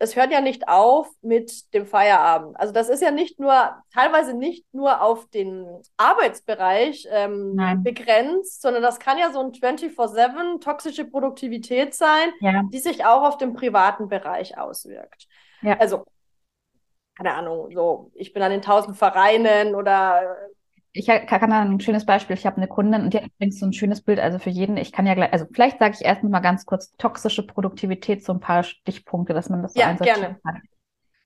es 0.00 0.16
hört 0.16 0.32
ja 0.32 0.40
nicht 0.40 0.68
auf 0.68 1.08
mit 1.22 1.72
dem 1.74 1.86
Feierabend. 1.86 2.58
Also 2.58 2.72
das 2.72 2.88
ist 2.88 3.02
ja 3.02 3.10
nicht 3.10 3.38
nur, 3.38 3.76
teilweise 3.92 4.34
nicht 4.34 4.66
nur 4.72 5.00
auf 5.00 5.28
den 5.30 5.66
Arbeitsbereich 5.96 7.06
ähm, 7.10 7.56
begrenzt, 7.82 8.62
sondern 8.62 8.82
das 8.82 8.98
kann 8.98 9.18
ja 9.18 9.30
so 9.32 9.40
ein 9.40 9.52
24-7 9.52 10.60
toxische 10.60 11.04
Produktivität 11.04 11.94
sein, 11.94 12.32
ja. 12.40 12.62
die 12.72 12.78
sich 12.78 13.04
auch 13.04 13.22
auf 13.22 13.38
den 13.38 13.54
privaten 13.54 14.08
Bereich 14.08 14.58
auswirkt. 14.58 15.28
Ja. 15.62 15.78
Also, 15.78 16.04
keine 17.16 17.34
Ahnung, 17.34 17.70
so, 17.72 18.10
ich 18.14 18.32
bin 18.32 18.42
an 18.42 18.50
den 18.50 18.62
tausend 18.62 18.96
Vereinen 18.96 19.74
oder 19.74 20.36
ich 20.96 21.06
kann 21.06 21.50
da 21.50 21.60
ein 21.60 21.80
schönes 21.80 22.06
Beispiel. 22.06 22.36
Ich 22.36 22.46
habe 22.46 22.56
eine 22.56 22.68
Kundin 22.68 23.02
und 23.02 23.12
die 23.12 23.18
hat 23.18 23.26
übrigens 23.26 23.58
so 23.58 23.66
ein 23.66 23.72
schönes 23.72 24.00
Bild, 24.00 24.20
also 24.20 24.38
für 24.38 24.50
jeden. 24.50 24.76
Ich 24.76 24.92
kann 24.92 25.06
ja 25.06 25.14
gleich, 25.14 25.32
also 25.32 25.44
vielleicht 25.52 25.80
sage 25.80 25.96
ich 25.98 26.06
erst 26.06 26.22
mal 26.22 26.38
ganz 26.38 26.66
kurz 26.66 26.92
toxische 26.92 27.44
Produktivität, 27.44 28.24
so 28.24 28.32
ein 28.32 28.38
paar 28.38 28.62
Stichpunkte, 28.62 29.34
dass 29.34 29.48
man 29.48 29.62
das 29.62 29.74
so 29.74 29.80
ja, 29.80 29.88
einsortieren 29.88 30.36
kann. 30.42 30.62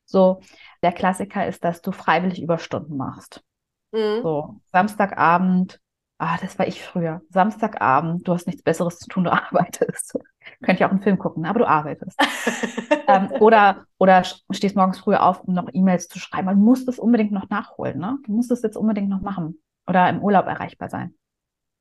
So, 0.06 0.40
der 0.82 0.92
Klassiker 0.92 1.46
ist, 1.46 1.64
dass 1.64 1.82
du 1.82 1.92
freiwillig 1.92 2.42
Überstunden 2.42 2.96
machst. 2.96 3.44
Mhm. 3.92 4.22
So, 4.22 4.60
Samstagabend, 4.72 5.80
ah, 6.16 6.38
das 6.40 6.58
war 6.58 6.66
ich 6.66 6.82
früher. 6.82 7.20
Samstagabend, 7.28 8.26
du 8.26 8.32
hast 8.32 8.46
nichts 8.46 8.62
Besseres 8.62 8.98
zu 8.98 9.06
tun, 9.08 9.24
du 9.24 9.32
arbeitest. 9.32 10.18
Könnt 10.62 10.80
ihr 10.80 10.86
auch 10.86 10.90
einen 10.90 11.02
Film 11.02 11.18
gucken, 11.18 11.46
aber 11.46 11.60
du 11.60 11.68
arbeitest. 11.68 12.18
ähm, 13.08 13.30
oder, 13.40 13.84
oder 13.98 14.24
stehst 14.24 14.74
morgens 14.74 14.98
früh 14.98 15.14
auf, 15.14 15.44
um 15.44 15.54
noch 15.54 15.68
E-Mails 15.72 16.08
zu 16.08 16.18
schreiben. 16.18 16.46
Man 16.46 16.58
muss 16.58 16.84
das 16.84 16.98
unbedingt 16.98 17.30
noch 17.30 17.48
nachholen, 17.48 17.98
ne? 17.98 18.18
Du 18.26 18.32
musst 18.32 18.50
es 18.50 18.62
jetzt 18.62 18.76
unbedingt 18.76 19.08
noch 19.08 19.20
machen. 19.20 19.60
Oder 19.86 20.08
im 20.08 20.20
Urlaub 20.20 20.46
erreichbar 20.46 20.88
sein. 20.88 21.14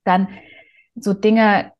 Dann 0.04 0.28
so 0.94 1.12
Dinge 1.12 1.72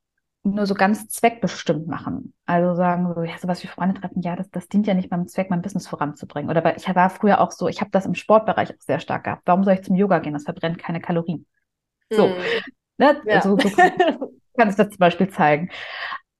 nur 0.42 0.66
so 0.66 0.74
ganz 0.74 1.08
zweckbestimmt 1.08 1.86
machen. 1.86 2.34
Also 2.46 2.74
sagen 2.74 3.12
so, 3.14 3.22
ja, 3.22 3.38
sowas 3.38 3.62
wie 3.62 3.68
Freunde 3.68 4.00
treffen, 4.00 4.22
ja, 4.22 4.36
das, 4.36 4.50
das 4.50 4.68
dient 4.68 4.86
ja 4.86 4.94
nicht 4.94 5.10
beim 5.10 5.26
Zweck, 5.26 5.50
mein 5.50 5.62
Business 5.62 5.86
voranzubringen. 5.86 6.50
Oder 6.50 6.62
bei, 6.62 6.76
ich 6.76 6.88
war 6.94 7.10
früher 7.10 7.40
auch 7.40 7.50
so, 7.50 7.68
ich 7.68 7.80
habe 7.80 7.90
das 7.90 8.06
im 8.06 8.14
Sportbereich 8.14 8.70
auch 8.70 8.80
sehr 8.80 9.00
stark 9.00 9.24
gehabt. 9.24 9.42
Warum 9.46 9.64
soll 9.64 9.74
ich 9.74 9.82
zum 9.82 9.96
Yoga 9.96 10.18
gehen? 10.18 10.32
Das 10.32 10.44
verbrennt 10.44 10.78
keine 10.78 11.00
Kalorien. 11.00 11.46
So. 12.10 12.28
Mm. 12.28 12.32
Ne? 12.98 13.22
Ja. 13.26 13.36
Also, 13.36 13.56
so 13.56 13.68
kann 14.56 14.70
ich 14.70 14.74
das 14.76 14.88
zum 14.88 14.98
Beispiel 14.98 15.28
zeigen 15.28 15.70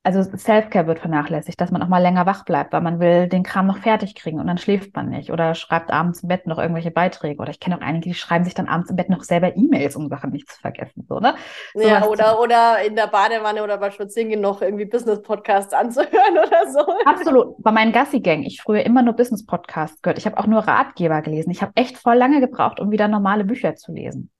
also 0.05 0.23
Self-Care 0.23 0.87
wird 0.87 1.01
vernachlässigt, 1.01 1.61
dass 1.61 1.71
man 1.71 1.83
auch 1.83 1.89
mal 1.89 2.01
länger 2.01 2.25
wach 2.25 2.45
bleibt, 2.45 2.73
weil 2.73 2.81
man 2.81 3.01
will 3.01 3.29
den 3.29 3.43
Kram 3.43 3.67
noch 3.67 3.79
fertig 3.79 4.15
kriegen 4.15 4.41
und 4.41 4.47
dann 4.47 4.57
schläft 4.57 4.95
man 4.95 5.11
nicht 5.11 5.31
oder 5.31 5.55
schreibt 5.55 5.91
abends 5.91 6.23
im 6.23 6.29
Bett 6.29 6.47
noch 6.47 6.59
irgendwelche 6.59 6.91
Beiträge 6.91 7.41
oder 7.43 7.51
ich 7.51 7.61
kenne 7.61 7.77
auch 7.77 7.83
einige, 7.83 8.09
die 8.09 8.15
schreiben 8.15 8.45
sich 8.45 8.55
dann 8.55 8.69
abends 8.69 8.91
im 8.91 8.97
Bett 8.97 9.11
noch 9.11 9.23
selber 9.23 9.57
E-Mails, 9.57 9.97
um 9.97 10.09
Sachen 10.09 10.31
nicht 10.31 10.49
zu 10.49 10.59
vergessen, 10.61 11.05
so, 11.09 11.19
ne? 11.19 11.35
So 11.75 11.87
ja, 11.87 12.07
oder, 12.07 12.41
oder 12.41 12.83
in 12.87 12.97
der 12.97 13.09
Badewanne 13.09 13.63
oder 13.63 13.77
bei 13.77 13.91
Spazierengehen 13.91 14.41
noch 14.41 14.63
irgendwie 14.63 14.87
Business-Podcasts 14.87 15.73
anzuhören 15.75 16.39
oder 16.39 16.71
so. 16.71 16.81
Absolut. 17.05 17.63
Bei 17.63 17.73
meinen 17.73 17.93
Gassi-Gang, 17.93 18.45
ich 18.45 18.63
früher 18.63 18.87
immer 18.87 19.03
nur 19.03 19.15
Business-Podcasts 19.15 20.01
gehört. 20.01 20.19
Ich 20.19 20.27
habe 20.27 20.39
auch 20.39 20.47
nur 20.47 20.61
Ratgeber 20.61 21.21
gelesen. 21.23 21.51
Ich 21.51 21.61
habe 21.61 21.73
echt 21.75 21.99
voll 21.99 22.17
lange 22.17 22.41
gebraucht, 22.41 22.81
um 22.81 22.91
wieder 22.91 23.09
normale 23.09 23.45
Bücher 23.45 23.75
zu 23.75 23.93
lesen. 23.93 24.31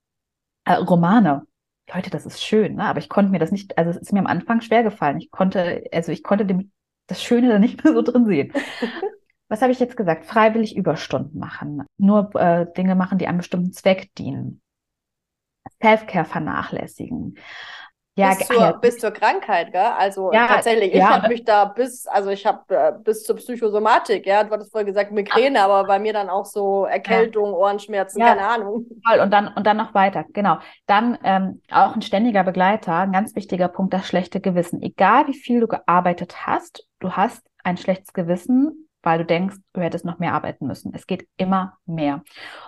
Äh, 0.65 0.73
Romane. 0.73 1.43
Leute, 1.93 2.09
das 2.09 2.25
ist 2.25 2.43
schön, 2.43 2.75
ne? 2.75 2.85
aber 2.85 2.99
ich 2.99 3.09
konnte 3.09 3.31
mir 3.31 3.39
das 3.39 3.51
nicht, 3.51 3.77
also 3.77 3.89
es 3.91 3.97
ist 3.97 4.13
mir 4.13 4.19
am 4.19 4.27
Anfang 4.27 4.61
schwer 4.61 4.83
gefallen. 4.83 5.17
Ich 5.17 5.31
konnte, 5.31 5.83
also 5.91 6.11
ich 6.11 6.23
konnte 6.23 6.45
dem, 6.45 6.71
das 7.07 7.23
Schöne 7.23 7.49
da 7.49 7.59
nicht 7.59 7.83
mehr 7.83 7.93
so 7.93 8.01
drin 8.01 8.25
sehen. 8.25 8.53
Was 9.49 9.63
habe 9.63 9.71
ich 9.71 9.79
jetzt 9.79 9.97
gesagt? 9.97 10.25
Freiwillig 10.25 10.77
Überstunden 10.77 11.39
machen, 11.39 11.83
nur 11.97 12.35
äh, 12.35 12.71
Dinge 12.77 12.93
machen, 12.95 13.17
die 13.17 13.27
einem 13.27 13.39
bestimmten 13.39 13.73
Zweck 13.73 14.13
dienen. 14.15 14.61
Self-Care 15.81 16.25
vernachlässigen, 16.25 17.37
ja, 18.19 18.33
bis, 18.35 18.47
zur, 18.47 18.73
bis 18.79 18.97
zur 18.97 19.11
Krankheit, 19.11 19.71
gell? 19.71 19.81
Also 19.97 20.31
ja, 20.31 20.47
tatsächlich, 20.47 20.93
ich 20.93 20.99
ja, 20.99 21.09
habe 21.09 21.27
mich 21.29 21.43
da 21.43 21.65
bis, 21.65 22.05
also 22.07 22.29
ich 22.29 22.45
habe 22.45 22.75
äh, 22.75 22.91
bis 23.03 23.23
zur 23.23 23.35
Psychosomatik, 23.37 24.25
ja, 24.25 24.43
du 24.43 24.51
hattest 24.51 24.71
vorhin 24.71 24.87
gesagt 24.87 25.11
Migräne, 25.11 25.61
aber 25.61 25.85
bei 25.85 25.99
mir 25.99 26.13
dann 26.13 26.29
auch 26.29 26.45
so 26.45 26.85
Erkältung, 26.85 27.51
ja. 27.51 27.55
Ohrenschmerzen, 27.55 28.21
keine 28.21 28.47
Ahnung. 28.47 28.85
Voll, 29.07 29.19
und 29.19 29.31
dann, 29.31 29.47
und 29.47 29.65
dann 29.65 29.77
noch 29.77 29.93
weiter, 29.93 30.25
genau. 30.33 30.57
Dann 30.85 31.17
ähm, 31.23 31.61
auch 31.71 31.95
ein 31.95 32.01
ständiger 32.01 32.43
Begleiter, 32.43 32.95
ein 32.95 33.11
ganz 33.11 33.35
wichtiger 33.35 33.67
Punkt, 33.67 33.93
das 33.93 34.07
schlechte 34.07 34.39
Gewissen. 34.39 34.81
Egal 34.81 35.27
wie 35.27 35.37
viel 35.37 35.59
du 35.61 35.67
gearbeitet 35.67 36.45
hast, 36.47 36.85
du 36.99 37.13
hast 37.13 37.45
ein 37.63 37.77
schlechtes 37.77 38.13
Gewissen, 38.13 38.89
weil 39.01 39.19
du 39.19 39.25
denkst, 39.25 39.55
du 39.73 39.81
hättest 39.81 40.05
noch 40.05 40.19
mehr 40.19 40.33
arbeiten 40.33 40.67
müssen. 40.67 40.93
Es 40.93 41.07
geht 41.07 41.27
immer 41.37 41.77
mehr. 41.85 42.23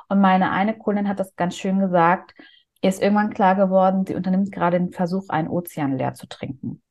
Und 0.07 0.21
meine 0.21 0.51
eine 0.51 0.77
Kundin 0.77 1.07
hat 1.07 1.19
das 1.19 1.35
ganz 1.35 1.57
schön 1.57 1.79
gesagt, 1.79 2.33
Ihr 2.81 2.89
ist 2.89 3.01
irgendwann 3.01 3.33
klar 3.33 3.55
geworden, 3.55 4.05
sie 4.05 4.15
unternimmt 4.15 4.51
gerade 4.51 4.79
den 4.79 4.91
Versuch, 4.91 5.29
einen 5.29 5.47
Ozean 5.47 5.97
leer 5.97 6.13
zu 6.13 6.27
trinken. 6.27 6.81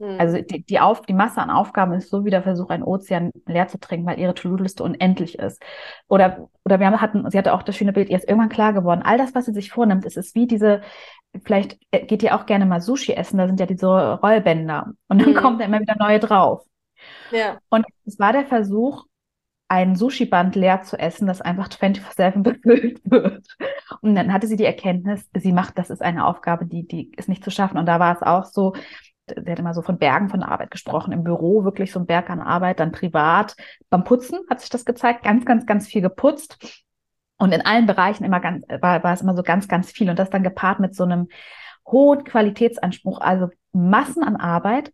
Hm. 0.00 0.20
Also 0.20 0.40
die, 0.40 0.64
die, 0.64 0.78
Auf, 0.78 1.02
die 1.02 1.12
Masse 1.14 1.40
an 1.40 1.50
Aufgaben 1.50 1.92
ist 1.92 2.10
so 2.10 2.24
wie 2.24 2.30
der 2.30 2.42
Versuch, 2.42 2.70
einen 2.70 2.84
Ozean 2.84 3.32
leer 3.46 3.66
zu 3.66 3.80
trinken, 3.80 4.06
weil 4.06 4.18
ihre 4.18 4.34
To-Do-Liste 4.34 4.82
unendlich 4.82 5.38
ist. 5.38 5.60
Oder, 6.08 6.48
oder 6.64 6.78
wir 6.78 7.00
hatten, 7.00 7.28
sie 7.30 7.38
hatte 7.38 7.52
auch 7.52 7.62
das 7.62 7.76
schöne 7.76 7.92
Bild, 7.92 8.08
ihr 8.08 8.16
ist 8.16 8.28
irgendwann 8.28 8.48
klar 8.48 8.72
geworden, 8.72 9.02
all 9.02 9.18
das, 9.18 9.34
was 9.34 9.46
sie 9.46 9.52
sich 9.52 9.70
vornimmt, 9.70 10.04
ist, 10.04 10.16
ist 10.16 10.34
wie 10.34 10.46
diese, 10.46 10.82
vielleicht 11.44 11.78
äh, 11.90 12.06
geht 12.06 12.22
ihr 12.22 12.36
auch 12.36 12.46
gerne 12.46 12.66
mal 12.66 12.80
Sushi 12.80 13.12
essen, 13.12 13.38
da 13.38 13.46
sind 13.46 13.58
ja 13.58 13.66
diese 13.66 13.86
Rollbänder. 13.86 14.92
Und 15.08 15.20
dann 15.20 15.34
hm. 15.34 15.34
kommt 15.34 15.60
da 15.60 15.64
immer 15.64 15.80
wieder 15.80 15.96
neue 15.98 16.20
drauf. 16.20 16.64
Ja. 17.30 17.58
Und 17.68 17.86
es 18.06 18.18
war 18.18 18.32
der 18.32 18.46
Versuch, 18.46 19.04
ein 19.68 19.96
Sushi-Band 19.96 20.56
leer 20.56 20.82
zu 20.82 20.98
essen, 20.98 21.26
das 21.26 21.42
einfach 21.42 21.68
24-7 21.68 22.42
befüllt 22.42 23.00
wird. 23.10 23.46
Und 24.00 24.14
dann 24.14 24.32
hatte 24.32 24.46
sie 24.46 24.56
die 24.56 24.64
Erkenntnis, 24.64 25.28
sie 25.34 25.52
macht, 25.52 25.78
das 25.78 25.90
ist 25.90 26.02
eine 26.02 26.26
Aufgabe, 26.26 26.66
die, 26.66 26.86
die 26.86 27.12
ist 27.16 27.28
nicht 27.28 27.44
zu 27.44 27.50
schaffen. 27.50 27.78
Und 27.78 27.86
da 27.86 28.00
war 28.00 28.16
es 28.16 28.22
auch 28.22 28.44
so, 28.44 28.74
sie 29.26 29.50
hat 29.50 29.58
immer 29.58 29.74
so 29.74 29.82
von 29.82 29.98
Bergen 29.98 30.30
von 30.30 30.42
Arbeit 30.42 30.70
gesprochen, 30.70 31.12
im 31.12 31.22
Büro 31.22 31.64
wirklich 31.64 31.92
so 31.92 32.00
ein 32.00 32.06
Berg 32.06 32.30
an 32.30 32.40
Arbeit, 32.40 32.80
dann 32.80 32.92
privat. 32.92 33.54
Beim 33.90 34.04
Putzen 34.04 34.40
hat 34.48 34.60
sich 34.60 34.70
das 34.70 34.86
gezeigt, 34.86 35.22
ganz, 35.22 35.44
ganz, 35.44 35.66
ganz 35.66 35.86
viel 35.86 36.00
geputzt. 36.00 36.84
Und 37.36 37.52
in 37.52 37.64
allen 37.64 37.86
Bereichen 37.86 38.24
immer 38.24 38.40
ganz, 38.40 38.64
war, 38.80 39.04
war 39.04 39.12
es 39.12 39.20
immer 39.20 39.36
so 39.36 39.42
ganz, 39.42 39.68
ganz 39.68 39.92
viel. 39.92 40.08
Und 40.08 40.18
das 40.18 40.30
dann 40.30 40.42
gepaart 40.42 40.80
mit 40.80 40.94
so 40.94 41.04
einem 41.04 41.28
hohen 41.86 42.24
Qualitätsanspruch, 42.24 43.20
also 43.20 43.48
Massen 43.72 44.24
an 44.24 44.36
Arbeit 44.36 44.92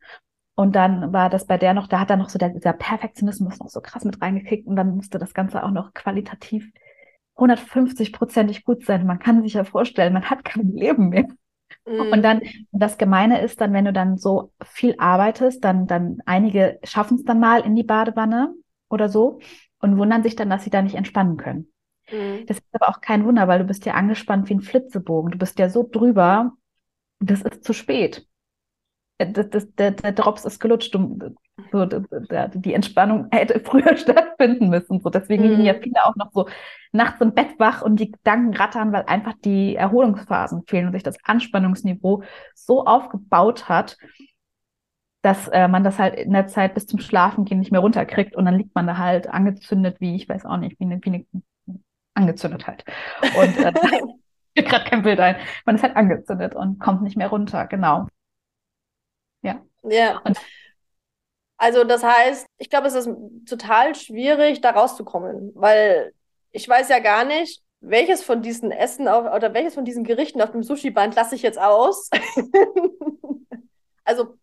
und 0.57 0.77
dann 0.77 1.13
war 1.13 1.31
das 1.31 1.47
bei 1.47 1.59
der 1.59 1.75
noch, 1.75 1.89
da 1.89 1.99
hat 1.99 2.11
er 2.11 2.17
noch 2.17 2.29
so 2.29 2.39
der, 2.39 2.51
der 2.51 2.73
Perfektionismus 2.73 3.59
noch 3.59 3.69
so 3.69 3.81
krass 3.81 4.05
mit 4.05 4.23
reingekickt 4.23 4.67
und 4.67 4.77
dann 4.77 4.95
musste 4.95 5.19
das 5.19 5.35
Ganze 5.35 5.63
auch 5.65 5.71
noch 5.71 5.95
qualitativ 5.95 6.71
150-prozentig 7.37 8.65
gut 8.65 8.85
sein. 8.85 9.07
Man 9.07 9.19
kann 9.19 9.43
sich 9.43 9.55
ja 9.55 9.65
vorstellen, 9.65 10.13
man 10.13 10.31
hat 10.31 10.45
kein 10.45 10.73
Leben 10.73 11.09
mehr. 11.09 11.27
Mhm. 11.87 12.13
Und 12.13 12.23
dann, 12.23 12.43
das 12.71 12.99
Gemeine 12.99 13.43
ist 13.43 13.61
dann, 13.61 13.73
wenn 13.73 13.85
du 13.85 13.93
dann 13.93 14.17
so 14.17 14.53
viel 14.65 14.95
arbeitest, 14.99 15.65
dann, 15.65 15.87
dann 15.89 16.19
einige 16.25 16.79
schaffen 16.85 17.17
es 17.17 17.25
dann 17.25 17.41
mal 17.41 17.61
in 17.63 17.75
die 17.75 17.83
Badewanne 17.83 18.55
oder 18.89 19.09
so 19.09 19.41
und 19.81 19.99
wundern 19.99 20.23
sich 20.23 20.37
dann, 20.37 20.51
dass 20.51 20.63
sie 20.63 20.71
da 20.71 20.83
nicht 20.83 20.95
entspannen 20.95 21.37
können. 21.37 21.73
Mhm. 22.13 22.47
Das 22.47 22.59
ist 22.59 22.67
aber 22.73 22.89
auch 22.89 23.01
kein 23.01 23.25
Wunder, 23.25 23.49
weil 23.49 23.59
du 23.59 23.65
bist 23.65 23.85
ja 23.87 23.95
angespannt 23.95 24.49
wie 24.49 24.55
ein 24.55 24.61
Flitzebogen. 24.61 25.33
Du 25.33 25.39
bist 25.39 25.59
ja 25.59 25.69
so 25.69 25.89
drüber, 25.91 26.53
das 27.19 27.43
ist 27.43 27.65
zu 27.65 27.73
spät. 27.73 28.27
Äh, 29.19 29.33
das, 29.33 29.51
das, 29.51 29.75
der, 29.75 29.93
der 29.93 30.13
Drops 30.13 30.45
ist 30.45 30.61
gelutscht. 30.61 30.95
Um, 30.95 31.37
so, 31.71 31.87
der, 31.87 32.49
die 32.49 32.75
Entspannung 32.75 33.29
hätte 33.33 33.61
früher 33.61 33.97
stattfinden 33.97 34.69
müssen. 34.69 35.01
So, 35.01 35.11
deswegen 35.11 35.45
liegen 35.45 35.65
ja 35.65 35.75
mhm. 35.75 35.83
viele 35.83 36.05
auch 36.05 36.17
noch 36.17 36.33
so 36.33 36.49
nachts 36.93 37.21
im 37.21 37.35
Bett 37.35 37.59
wach 37.59 37.83
und 37.83 38.01
die 38.01 38.11
Gedanken 38.11 38.55
rattern, 38.55 38.93
weil 38.93 39.05
einfach 39.07 39.35
die 39.45 39.77
Erholungsphasen 39.77 40.65
fehlen 40.67 40.87
und 40.87 40.93
sich 40.93 41.03
das 41.03 41.17
Anspannungsniveau 41.25 42.23
so 42.55 42.85
aufgebaut 42.85 43.69
hat, 43.69 43.97
dass 45.23 45.49
äh, 45.49 45.69
man 45.69 45.85
das 45.85 45.99
halt 45.99 46.17
in 46.17 46.33
der 46.33 46.49
Zeit 46.49 46.75
bis 46.75 46.87
zum 46.87 47.01
Schlafengehen 47.01 47.59
nicht 47.59 47.73
mehr 47.73 47.81
runterkriegt 47.81 48.37
und 48.37 48.45
dann 48.45 48.59
liegt 48.59 48.75
man 48.75 48.87
da 48.87 48.99
halt 48.99 49.29
angezündet, 49.29 49.97
wie 50.01 50.17
ich 50.17 50.29
weiß 50.29 50.45
auch 50.45 50.59
nicht, 50.59 50.79
wie 50.79 50.85
eine, 50.85 51.01
wie 51.03 51.09
eine 51.11 51.25
angezündet 52.15 52.67
halt. 52.67 52.85
Und 53.37 53.57
äh, 53.57 53.73
mir 54.57 54.63
gerade 54.63 54.85
kein 54.85 55.03
Bild 55.03 55.21
ein. 55.21 55.37
Man 55.65 55.77
ist 55.77 55.83
halt 55.83 55.97
angezündet 55.97 56.55
und 56.55 56.79
kommt 56.79 57.03
nicht 57.03 57.17
mehr 57.17 57.29
runter, 57.29 57.67
genau. 57.67 58.07
Ja. 59.85 60.21
Und 60.25 60.39
Also 61.57 61.85
das 61.85 62.03
heißt, 62.03 62.47
ich 62.59 62.69
glaube, 62.69 62.89
es 62.89 62.95
ist 62.95 63.09
total 63.49 63.95
schwierig, 63.95 64.61
da 64.61 64.71
rauszukommen, 64.71 65.53
weil 65.55 66.13
ich 66.51 66.69
weiß 66.69 66.89
ja 66.89 66.99
gar 66.99 67.25
nicht, 67.25 67.63
welches 67.81 68.23
von 68.25 68.43
diesen 68.43 68.71
Essen 68.71 69.09
auf, 69.09 69.33
oder 69.33 69.55
welches 69.55 69.75
von 69.75 69.85
diesen 69.85 70.05
Gerichten 70.05 70.43
auf 70.43 70.51
dem 70.53 70.63
Sushi-Band 70.63 71.15
lasse 71.15 71.35
ich 71.35 71.43
jetzt 71.43 71.59
aus. 71.59 72.11
also 74.05 74.37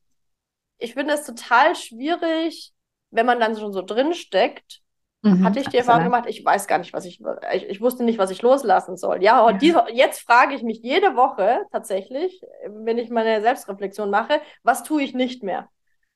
ich 0.80 0.94
finde 0.94 1.14
es 1.16 1.26
total 1.26 1.76
schwierig, 1.76 2.74
wenn 3.12 3.26
man 3.26 3.40
dann 3.40 3.58
schon 3.58 3.74
so 3.74 3.82
drin 3.82 4.14
steckt. 4.14 4.82
Mhm, 5.24 5.46
hatte 5.46 5.60
ich 5.60 5.68
die 5.70 5.78
Erfahrung 5.78 6.04
gemacht, 6.06 6.26
ich 6.28 6.44
weiß 6.44 6.68
gar 6.68 6.80
nicht, 6.80 6.94
was 6.94 7.06
ich, 7.06 7.22
ich, 7.54 7.70
ich 7.70 7.82
wusste 7.82 8.04
nicht, 8.04 8.18
was 8.18 8.32
ich 8.32 8.42
loslassen 8.42 8.98
soll. 8.98 9.22
Ja, 9.24 9.50
ja. 9.50 9.58
Die, 9.58 9.76
jetzt 9.94 10.22
frage 10.22 10.56
ich 10.56 10.64
mich 10.64 10.80
jede 10.82 11.16
Woche 11.16 11.62
tatsächlich, 11.72 12.42
wenn 12.68 12.98
ich 12.98 13.10
meine 13.10 13.42
Selbstreflexion 13.42 14.10
mache, 14.10 14.42
was 14.64 14.84
tue 14.84 15.04
ich 15.04 15.14
nicht 15.14 15.44
mehr? 15.44 15.70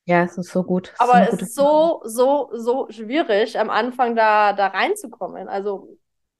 Ja, 0.05 0.23
es 0.23 0.37
ist 0.37 0.51
so 0.51 0.63
gut. 0.63 0.91
Es 0.93 0.99
Aber 0.99 1.21
es 1.27 1.41
ist 1.41 1.55
so, 1.55 2.01
so, 2.05 2.49
so 2.53 2.87
schwierig, 2.89 3.59
am 3.59 3.69
Anfang 3.69 4.15
da, 4.15 4.53
da 4.53 4.67
reinzukommen. 4.67 5.47
Also, 5.47 5.97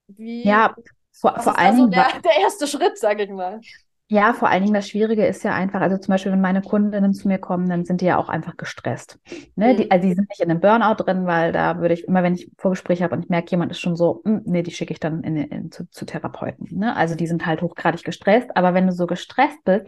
wie. 0.08 0.44
Ja, 0.44 0.76
vor, 1.12 1.40
vor 1.40 1.54
Dingen. 1.54 1.68
Also 1.68 1.88
der, 1.88 2.08
der 2.22 2.38
erste 2.42 2.68
Schritt, 2.68 2.98
sage 2.98 3.24
ich 3.24 3.30
mal. 3.30 3.60
Ja, 4.08 4.34
vor 4.34 4.50
allen 4.50 4.62
Dingen 4.62 4.76
das 4.76 4.88
Schwierige 4.88 5.26
ist 5.26 5.44
ja 5.44 5.56
einfach, 5.56 5.82
also 5.82 5.98
zum 5.98 6.12
Beispiel, 6.12 6.32
wenn 6.32 6.42
meine 6.42 6.62
Kundinnen 6.62 7.14
zu 7.16 7.28
mir 7.28 7.40
kommen, 7.40 7.68
dann 7.68 7.86
sind 7.86 8.02
die 8.02 8.06
ja 8.06 8.18
auch 8.18 8.30
einfach 8.30 8.56
gestresst. 8.56 9.18
Ne? 9.56 9.74
Mhm. 9.74 9.78
Die, 9.78 9.92
also 9.92 10.08
die 10.08 10.14
sind 10.14 10.30
nicht 10.30 10.42
in 10.42 10.52
einem 10.52 10.60
Burnout 10.60 11.04
drin, 11.04 11.26
weil 11.26 11.52
da 11.52 11.80
würde 11.80 11.96
ich 11.96 12.04
immer, 12.08 12.22
wenn 12.22 12.36
ich 12.36 12.52
Vorgespräche 12.58 13.04
habe 13.04 13.16
und 13.16 13.24
ich 13.24 13.30
merke, 13.30 13.50
jemand 13.50 13.72
ist 13.72 13.80
schon 13.80 13.96
so, 13.96 14.22
mh, 14.24 14.32
hm, 14.32 14.42
nee, 14.46 14.62
die 14.62 14.70
schicke 14.70 14.94
ich 14.94 15.00
dann 15.00 15.24
in, 15.24 15.38
in, 15.38 15.72
zu, 15.72 15.90
zu 15.90 16.06
Therapeuten. 16.06 16.78
Ne? 16.78 16.96
Also 16.96 17.16
die 17.16 17.26
sind 17.26 17.48
halt 17.48 17.64
hochgradig 17.64 18.04
gestresst. 18.04 18.56
Aber 18.56 18.76
wenn 18.76 18.86
du 18.86 18.94
so 18.94 19.08
gestresst 19.08 19.64
bist, 19.64 19.88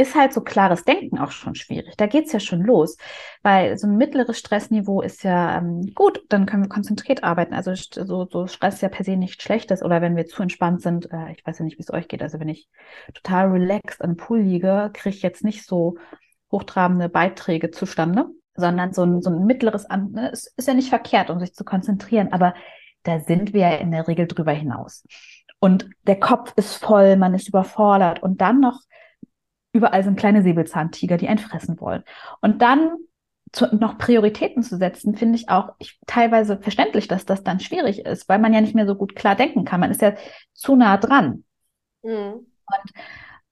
ist 0.00 0.14
halt 0.14 0.32
so 0.32 0.40
klares 0.40 0.84
Denken 0.84 1.18
auch 1.18 1.30
schon 1.30 1.54
schwierig. 1.54 1.94
Da 1.96 2.06
geht's 2.06 2.32
ja 2.32 2.40
schon 2.40 2.62
los, 2.62 2.96
weil 3.42 3.76
so 3.76 3.86
ein 3.86 3.96
mittleres 3.96 4.38
Stressniveau 4.38 5.02
ist 5.02 5.22
ja 5.24 5.58
ähm, 5.58 5.92
gut, 5.94 6.22
dann 6.30 6.46
können 6.46 6.64
wir 6.64 6.68
konzentriert 6.68 7.22
arbeiten. 7.22 7.52
Also 7.52 7.74
so, 7.74 8.26
so 8.30 8.46
Stress 8.46 8.76
ist 8.76 8.80
ja 8.80 8.88
per 8.88 9.04
se 9.04 9.16
nicht 9.16 9.42
schlechtes 9.42 9.82
oder 9.82 10.00
wenn 10.00 10.16
wir 10.16 10.26
zu 10.26 10.42
entspannt 10.42 10.80
sind, 10.80 11.12
äh, 11.12 11.32
ich 11.32 11.46
weiß 11.46 11.58
ja 11.58 11.64
nicht, 11.64 11.78
wie 11.78 11.82
es 11.82 11.92
euch 11.92 12.08
geht, 12.08 12.22
also 12.22 12.40
wenn 12.40 12.48
ich 12.48 12.68
total 13.14 13.48
relaxed 13.48 14.02
am 14.02 14.16
Pool 14.16 14.40
liege, 14.40 14.90
kriege 14.94 15.14
ich 15.14 15.22
jetzt 15.22 15.44
nicht 15.44 15.66
so 15.66 15.96
hochtrabende 16.50 17.08
Beiträge 17.08 17.70
zustande, 17.70 18.26
sondern 18.54 18.92
so 18.92 19.02
ein, 19.04 19.20
so 19.20 19.30
ein 19.30 19.44
mittleres, 19.44 19.84
An 19.84 20.12
ne, 20.12 20.30
ist, 20.30 20.52
ist 20.56 20.66
ja 20.66 20.74
nicht 20.74 20.88
verkehrt, 20.88 21.28
um 21.30 21.38
sich 21.40 21.54
zu 21.54 21.64
konzentrieren, 21.64 22.32
aber 22.32 22.54
da 23.02 23.20
sind 23.20 23.52
wir 23.52 23.60
ja 23.60 23.76
in 23.76 23.90
der 23.90 24.08
Regel 24.08 24.26
drüber 24.26 24.52
hinaus. 24.52 25.04
Und 25.58 25.90
der 26.06 26.18
Kopf 26.18 26.54
ist 26.56 26.76
voll, 26.76 27.16
man 27.16 27.34
ist 27.34 27.48
überfordert 27.48 28.22
und 28.22 28.40
dann 28.40 28.60
noch 28.60 28.80
überall 29.72 30.02
sind 30.02 30.18
kleine 30.18 30.42
Säbelzahntiger, 30.42 31.16
die 31.16 31.28
einen 31.28 31.38
fressen 31.38 31.80
wollen. 31.80 32.02
Und 32.40 32.62
dann 32.62 32.90
zu, 33.52 33.66
noch 33.74 33.98
Prioritäten 33.98 34.62
zu 34.62 34.76
setzen, 34.76 35.16
finde 35.16 35.36
ich 35.36 35.48
auch 35.48 35.70
ich, 35.78 35.98
teilweise 36.06 36.58
verständlich, 36.60 37.08
dass 37.08 37.26
das 37.26 37.42
dann 37.42 37.60
schwierig 37.60 38.04
ist, 38.06 38.28
weil 38.28 38.38
man 38.38 38.54
ja 38.54 38.60
nicht 38.60 38.74
mehr 38.74 38.86
so 38.86 38.94
gut 38.94 39.16
klar 39.16 39.34
denken 39.34 39.64
kann. 39.64 39.80
Man 39.80 39.90
ist 39.90 40.02
ja 40.02 40.14
zu 40.54 40.76
nah 40.76 40.96
dran. 40.96 41.44
Mhm. 42.02 42.46
Und 42.66 42.92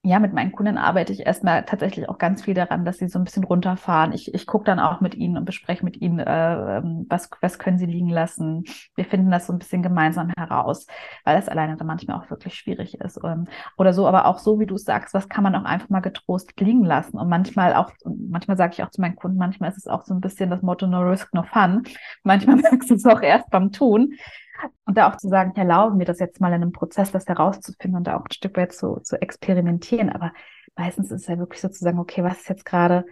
ja, 0.08 0.18
mit 0.18 0.32
meinen 0.32 0.52
Kunden 0.52 0.78
arbeite 0.78 1.12
ich 1.12 1.26
erstmal 1.26 1.64
tatsächlich 1.64 2.08
auch 2.08 2.16
ganz 2.16 2.42
viel 2.42 2.54
daran, 2.54 2.84
dass 2.86 2.96
sie 2.98 3.08
so 3.08 3.18
ein 3.18 3.24
bisschen 3.24 3.44
runterfahren. 3.44 4.12
Ich, 4.12 4.32
ich 4.32 4.46
gucke 4.46 4.64
dann 4.64 4.80
auch 4.80 5.02
mit 5.02 5.14
ihnen 5.14 5.36
und 5.36 5.44
bespreche 5.44 5.84
mit 5.84 6.00
ihnen, 6.00 6.18
äh, 6.18 6.78
ähm, 6.78 7.06
was, 7.10 7.28
was 7.42 7.58
können 7.58 7.78
sie 7.78 7.86
liegen 7.86 8.08
lassen. 8.08 8.64
Wir 8.94 9.04
finden 9.04 9.30
das 9.30 9.46
so 9.46 9.52
ein 9.52 9.58
bisschen 9.58 9.82
gemeinsam 9.82 10.32
heraus, 10.36 10.86
weil 11.24 11.36
das 11.36 11.48
alleine 11.48 11.76
dann 11.76 11.86
manchmal 11.86 12.18
auch 12.18 12.30
wirklich 12.30 12.54
schwierig 12.54 12.94
ist. 13.00 13.18
Und, 13.18 13.50
oder 13.76 13.92
so, 13.92 14.06
aber 14.08 14.24
auch 14.26 14.38
so, 14.38 14.58
wie 14.58 14.66
du 14.66 14.76
es 14.76 14.84
sagst, 14.84 15.12
was 15.12 15.28
kann 15.28 15.44
man 15.44 15.54
auch 15.54 15.64
einfach 15.64 15.90
mal 15.90 16.00
getrost 16.00 16.58
liegen 16.58 16.84
lassen. 16.84 17.18
Und 17.18 17.28
manchmal 17.28 17.74
auch, 17.74 17.92
manchmal 18.04 18.56
sage 18.56 18.72
ich 18.72 18.82
auch 18.82 18.90
zu 18.90 19.02
meinen 19.02 19.16
Kunden, 19.16 19.36
manchmal 19.36 19.70
ist 19.70 19.78
es 19.78 19.88
auch 19.88 20.04
so 20.04 20.14
ein 20.14 20.22
bisschen 20.22 20.48
das 20.48 20.62
Motto 20.62 20.86
No 20.86 21.00
Risk, 21.00 21.34
No 21.34 21.42
Fun. 21.42 21.82
Manchmal 22.22 22.56
merkst 22.62 22.88
du 22.88 22.94
es 22.94 23.04
auch 23.04 23.20
erst 23.20 23.50
beim 23.50 23.72
Tun. 23.72 24.14
Und 24.84 24.96
da 24.96 25.10
auch 25.10 25.16
zu 25.16 25.28
sagen, 25.28 25.52
ich 25.52 25.58
erlaube 25.58 25.96
mir 25.96 26.04
das 26.04 26.18
jetzt 26.18 26.40
mal 26.40 26.48
in 26.48 26.54
einem 26.54 26.72
Prozess, 26.72 27.12
das 27.12 27.26
herauszufinden 27.26 27.96
und 27.96 28.06
da 28.06 28.16
auch 28.16 28.24
ein 28.24 28.32
Stück 28.32 28.56
weit 28.56 28.72
zu, 28.72 29.00
zu 29.00 29.20
experimentieren. 29.20 30.10
Aber 30.10 30.32
meistens 30.76 31.10
ist 31.10 31.22
es 31.22 31.26
ja 31.26 31.38
wirklich 31.38 31.60
so 31.60 31.68
zu 31.68 31.84
sagen, 31.84 31.98
okay, 31.98 32.22
was 32.24 32.38
ist 32.38 32.48
jetzt 32.48 32.64
gerade, 32.64 33.04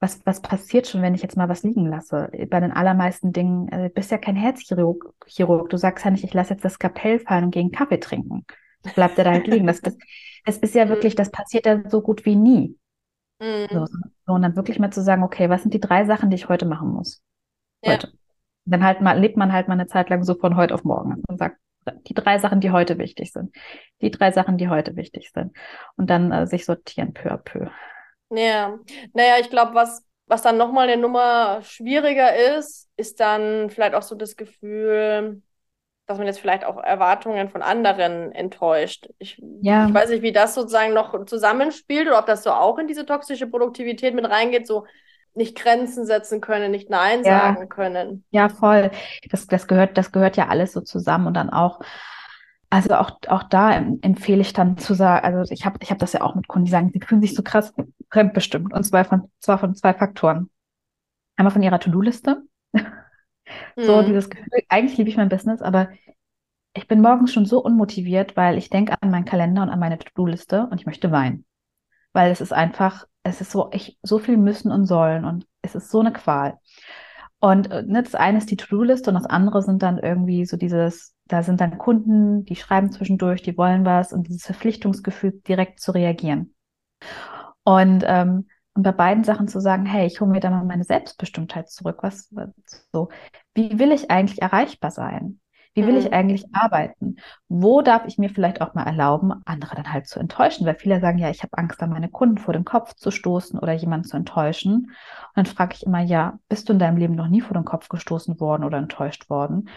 was, 0.00 0.20
was 0.26 0.42
passiert 0.42 0.86
schon, 0.86 1.02
wenn 1.02 1.14
ich 1.14 1.22
jetzt 1.22 1.36
mal 1.36 1.48
was 1.48 1.62
liegen 1.62 1.86
lasse? 1.86 2.30
Bei 2.50 2.60
den 2.60 2.72
allermeisten 2.72 3.32
Dingen, 3.32 3.68
äh, 3.68 3.90
bist 3.94 4.10
ja 4.10 4.18
kein 4.18 4.36
Herzchirurg, 4.36 5.14
Chirurg. 5.26 5.70
du 5.70 5.76
sagst 5.76 6.04
ja 6.04 6.10
nicht, 6.10 6.24
ich 6.24 6.34
lasse 6.34 6.54
jetzt 6.54 6.64
das 6.64 6.74
Skapell 6.74 7.20
fallen 7.20 7.44
und 7.44 7.50
gehe 7.50 7.62
einen 7.62 7.72
Kaffee 7.72 8.00
trinken. 8.00 8.44
Bleibt 8.94 9.16
er 9.18 9.24
da 9.24 9.30
halt 9.30 9.46
liegen. 9.46 9.66
Das, 9.66 9.80
das, 9.80 9.96
das 10.44 10.58
ist 10.58 10.74
ja 10.74 10.88
wirklich, 10.90 11.14
das 11.14 11.30
passiert 11.30 11.66
ja 11.66 11.88
so 11.88 12.02
gut 12.02 12.24
wie 12.24 12.36
nie. 12.36 12.76
Mhm. 13.40 13.66
So, 13.70 13.86
und 14.26 14.42
dann 14.42 14.56
wirklich 14.56 14.78
mal 14.78 14.92
zu 14.92 15.02
sagen, 15.02 15.22
okay, 15.22 15.48
was 15.48 15.62
sind 15.62 15.74
die 15.74 15.80
drei 15.80 16.04
Sachen, 16.04 16.30
die 16.30 16.36
ich 16.36 16.48
heute 16.48 16.66
machen 16.66 16.88
muss? 16.88 17.22
Heute. 17.84 18.12
Dann 18.64 18.84
halt 18.84 19.00
mal, 19.00 19.18
lebt 19.18 19.36
man 19.36 19.52
halt 19.52 19.68
mal 19.68 19.74
eine 19.74 19.86
Zeit 19.86 20.08
lang 20.10 20.24
so 20.24 20.34
von 20.34 20.56
heute 20.56 20.74
auf 20.74 20.84
morgen 20.84 21.22
und 21.28 21.38
sagt, 21.38 21.58
die 22.06 22.14
drei 22.14 22.38
Sachen, 22.38 22.60
die 22.60 22.70
heute 22.70 22.98
wichtig 22.98 23.32
sind. 23.32 23.54
Die 24.00 24.10
drei 24.10 24.30
Sachen, 24.30 24.56
die 24.56 24.68
heute 24.68 24.96
wichtig 24.96 25.30
sind. 25.34 25.54
Und 25.96 26.08
dann 26.10 26.32
äh, 26.32 26.46
sich 26.46 26.64
sortieren 26.64 27.12
peu 27.12 27.30
à 27.30 27.36
peu. 27.36 27.68
Ja, 28.30 28.78
naja, 29.12 29.34
ich 29.40 29.50
glaube, 29.50 29.74
was, 29.74 30.02
was 30.26 30.42
dann 30.42 30.56
nochmal 30.56 30.88
eine 30.88 31.00
Nummer 31.00 31.60
schwieriger 31.62 32.56
ist, 32.56 32.88
ist 32.96 33.20
dann 33.20 33.70
vielleicht 33.70 33.94
auch 33.94 34.02
so 34.02 34.14
das 34.14 34.36
Gefühl, 34.36 35.42
dass 36.06 36.18
man 36.18 36.26
jetzt 36.26 36.40
vielleicht 36.40 36.64
auch 36.64 36.82
Erwartungen 36.82 37.48
von 37.48 37.62
anderen 37.62 38.32
enttäuscht. 38.32 39.08
Ich, 39.18 39.40
ja. 39.62 39.86
ich 39.86 39.94
weiß 39.94 40.10
nicht, 40.10 40.22
wie 40.22 40.32
das 40.32 40.54
sozusagen 40.54 40.92
noch 40.92 41.24
zusammenspielt 41.24 42.06
oder 42.06 42.18
ob 42.18 42.26
das 42.26 42.42
so 42.42 42.50
auch 42.50 42.78
in 42.78 42.88
diese 42.88 43.06
toxische 43.06 43.46
Produktivität 43.46 44.14
mit 44.14 44.28
reingeht, 44.28 44.66
so 44.66 44.86
nicht 45.34 45.56
Grenzen 45.56 46.06
setzen 46.06 46.40
können, 46.40 46.70
nicht 46.70 46.90
Nein 46.90 47.24
ja. 47.24 47.54
sagen 47.54 47.68
können. 47.68 48.24
Ja, 48.30 48.48
voll. 48.48 48.90
Das, 49.30 49.46
das, 49.46 49.66
gehört, 49.66 49.98
das 49.98 50.12
gehört 50.12 50.36
ja 50.36 50.48
alles 50.48 50.72
so 50.72 50.80
zusammen 50.80 51.26
und 51.26 51.34
dann 51.34 51.50
auch, 51.50 51.80
also 52.70 52.94
auch, 52.94 53.18
auch 53.28 53.42
da 53.44 53.76
empfehle 53.76 54.40
ich 54.40 54.52
dann 54.52 54.78
zu 54.78 54.94
sagen, 54.94 55.24
also 55.24 55.52
ich 55.52 55.64
habe 55.66 55.78
ich 55.80 55.90
hab 55.90 55.98
das 55.98 56.12
ja 56.12 56.22
auch 56.22 56.34
mit 56.34 56.48
Kunden, 56.48 56.66
die 56.66 56.70
sagen, 56.70 56.90
sie 56.92 57.00
fühlen 57.00 57.20
sich 57.20 57.34
so 57.34 57.42
krass 57.42 57.72
fremdbestimmt 58.10 58.72
und 58.72 58.84
zwar 58.84 59.04
von, 59.04 59.30
zwar 59.40 59.58
von 59.58 59.74
zwei 59.74 59.94
Faktoren. 59.94 60.50
Einmal 61.36 61.52
von 61.52 61.62
ihrer 61.62 61.80
To-Do-Liste. 61.80 62.42
so 63.76 64.02
mhm. 64.02 64.06
dieses 64.06 64.30
Gefühl, 64.30 64.62
eigentlich 64.68 64.96
liebe 64.96 65.10
ich 65.10 65.16
mein 65.16 65.28
Business, 65.28 65.62
aber 65.62 65.88
ich 66.76 66.88
bin 66.88 67.00
morgens 67.00 67.32
schon 67.32 67.46
so 67.46 67.60
unmotiviert, 67.60 68.36
weil 68.36 68.58
ich 68.58 68.70
denke 68.70 68.94
an 69.00 69.10
meinen 69.10 69.24
Kalender 69.24 69.62
und 69.62 69.70
an 69.70 69.78
meine 69.78 69.98
To-Do-Liste 69.98 70.68
und 70.70 70.80
ich 70.80 70.86
möchte 70.86 71.10
weinen. 71.10 71.44
Weil 72.14 72.30
es 72.32 72.40
ist 72.40 72.54
einfach, 72.54 73.04
es 73.22 73.42
ist 73.42 73.50
so, 73.50 73.70
ich, 73.72 73.98
so 74.02 74.18
viel 74.18 74.38
müssen 74.38 74.72
und 74.72 74.86
sollen 74.86 75.26
und 75.26 75.46
es 75.60 75.74
ist 75.74 75.90
so 75.90 76.00
eine 76.00 76.12
Qual. 76.12 76.58
Und 77.40 77.70
äh, 77.70 77.82
ne, 77.82 78.02
das 78.02 78.14
eine 78.14 78.38
ist 78.38 78.50
die 78.50 78.56
To-Do-Liste 78.56 79.10
und 79.10 79.16
das 79.16 79.26
andere 79.26 79.60
sind 79.62 79.82
dann 79.82 79.98
irgendwie 79.98 80.46
so 80.46 80.56
dieses, 80.56 81.14
da 81.26 81.42
sind 81.42 81.60
dann 81.60 81.76
Kunden, 81.76 82.46
die 82.46 82.56
schreiben 82.56 82.90
zwischendurch, 82.90 83.42
die 83.42 83.58
wollen 83.58 83.84
was 83.84 84.14
und 84.14 84.28
dieses 84.28 84.46
Verpflichtungsgefühl 84.46 85.42
direkt 85.46 85.80
zu 85.80 85.92
reagieren. 85.92 86.54
Und, 87.64 88.04
ähm, 88.06 88.48
und 88.74 88.82
bei 88.82 88.92
beiden 88.92 89.24
Sachen 89.24 89.46
zu 89.48 89.60
sagen, 89.60 89.86
hey, 89.86 90.06
ich 90.06 90.20
hole 90.20 90.30
mir 90.30 90.40
da 90.40 90.50
mal 90.50 90.64
meine 90.64 90.84
Selbstbestimmtheit 90.84 91.70
zurück. 91.70 91.98
Was, 92.02 92.28
was 92.32 92.48
so, 92.92 93.10
wie 93.54 93.78
will 93.78 93.92
ich 93.92 94.10
eigentlich 94.10 94.42
erreichbar 94.42 94.90
sein? 94.90 95.40
Wie 95.74 95.84
will 95.86 95.94
mhm. 95.94 95.98
ich 95.98 96.12
eigentlich 96.12 96.44
arbeiten? 96.52 97.16
Wo 97.48 97.82
darf 97.82 98.04
ich 98.06 98.16
mir 98.16 98.30
vielleicht 98.30 98.60
auch 98.60 98.74
mal 98.74 98.84
erlauben, 98.84 99.32
andere 99.44 99.74
dann 99.74 99.92
halt 99.92 100.06
zu 100.06 100.20
enttäuschen? 100.20 100.66
Weil 100.66 100.76
viele 100.76 101.00
sagen, 101.00 101.18
ja, 101.18 101.30
ich 101.30 101.42
habe 101.42 101.58
Angst, 101.58 101.82
da 101.82 101.86
meine 101.86 102.08
Kunden 102.08 102.38
vor 102.38 102.54
den 102.54 102.64
Kopf 102.64 102.94
zu 102.94 103.10
stoßen 103.10 103.58
oder 103.58 103.72
jemanden 103.72 104.06
zu 104.06 104.16
enttäuschen. 104.16 104.74
Und 104.74 105.34
dann 105.34 105.46
frage 105.46 105.74
ich 105.74 105.84
immer, 105.84 106.00
ja, 106.00 106.38
bist 106.48 106.68
du 106.68 106.72
in 106.72 106.78
deinem 106.78 106.96
Leben 106.96 107.16
noch 107.16 107.28
nie 107.28 107.40
vor 107.40 107.54
den 107.54 107.64
Kopf 107.64 107.88
gestoßen 107.88 108.38
worden 108.38 108.64
oder 108.64 108.78
enttäuscht 108.78 109.28
worden? 109.28 109.68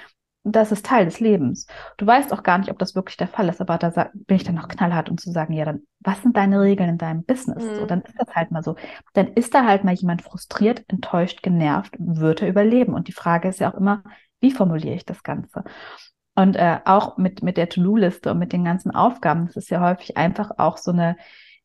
Das 0.50 0.72
ist 0.72 0.86
Teil 0.86 1.04
des 1.04 1.20
Lebens. 1.20 1.68
Du 1.98 2.08
weißt 2.08 2.32
auch 2.32 2.42
gar 2.42 2.58
nicht, 2.58 2.72
ob 2.72 2.80
das 2.80 2.96
wirklich 2.96 3.18
der 3.18 3.28
Fall 3.28 3.50
ist, 3.50 3.60
aber 3.60 3.78
da 3.78 3.90
bin 4.14 4.38
ich 4.38 4.46
dann 4.46 4.56
noch 4.56 4.70
knallhart, 4.70 5.10
um 5.10 5.18
zu 5.18 5.30
sagen, 5.32 5.52
ja, 5.52 5.66
dann, 5.66 5.82
was 6.00 6.22
sind 6.22 6.38
deine 6.38 6.62
Regeln 6.62 6.92
in 6.92 6.98
deinem 6.98 7.24
Business? 7.26 7.66
Mhm. 7.66 7.76
So, 7.76 7.86
dann 7.86 8.02
ist 8.04 8.16
das 8.18 8.34
halt 8.34 8.52
mal 8.52 8.64
so. 8.64 8.78
Dann 9.14 9.28
ist 9.34 9.54
da 9.54 9.66
halt 9.66 9.84
mal 9.84 9.94
jemand 9.94 10.22
frustriert, 10.22 10.86
enttäuscht, 10.88 11.44
genervt, 11.44 11.96
wird 12.00 12.42
er 12.42 12.48
überleben. 12.48 12.94
Und 12.94 13.10
die 13.10 13.14
Frage 13.14 13.50
ist 13.50 13.60
ja 13.60 13.74
auch 13.74 13.78
immer, 13.78 14.04
wie 14.40 14.52
formuliere 14.52 14.96
ich 14.96 15.06
das 15.06 15.24
Ganze? 15.24 15.64
Und 16.36 16.56
äh, 16.56 16.80
auch 16.86 17.18
mit, 17.18 17.42
mit 17.42 17.58
der 17.58 17.70
To-Do-Liste 17.70 18.32
und 18.32 18.40
mit 18.40 18.54
den 18.54 18.64
ganzen 18.64 18.92
Aufgaben, 18.92 19.48
das 19.48 19.56
ist 19.56 19.70
ja 19.70 19.82
häufig 19.82 20.18
einfach 20.18 20.52
auch 20.58 20.78
so 20.78 20.92
eine 20.92 21.18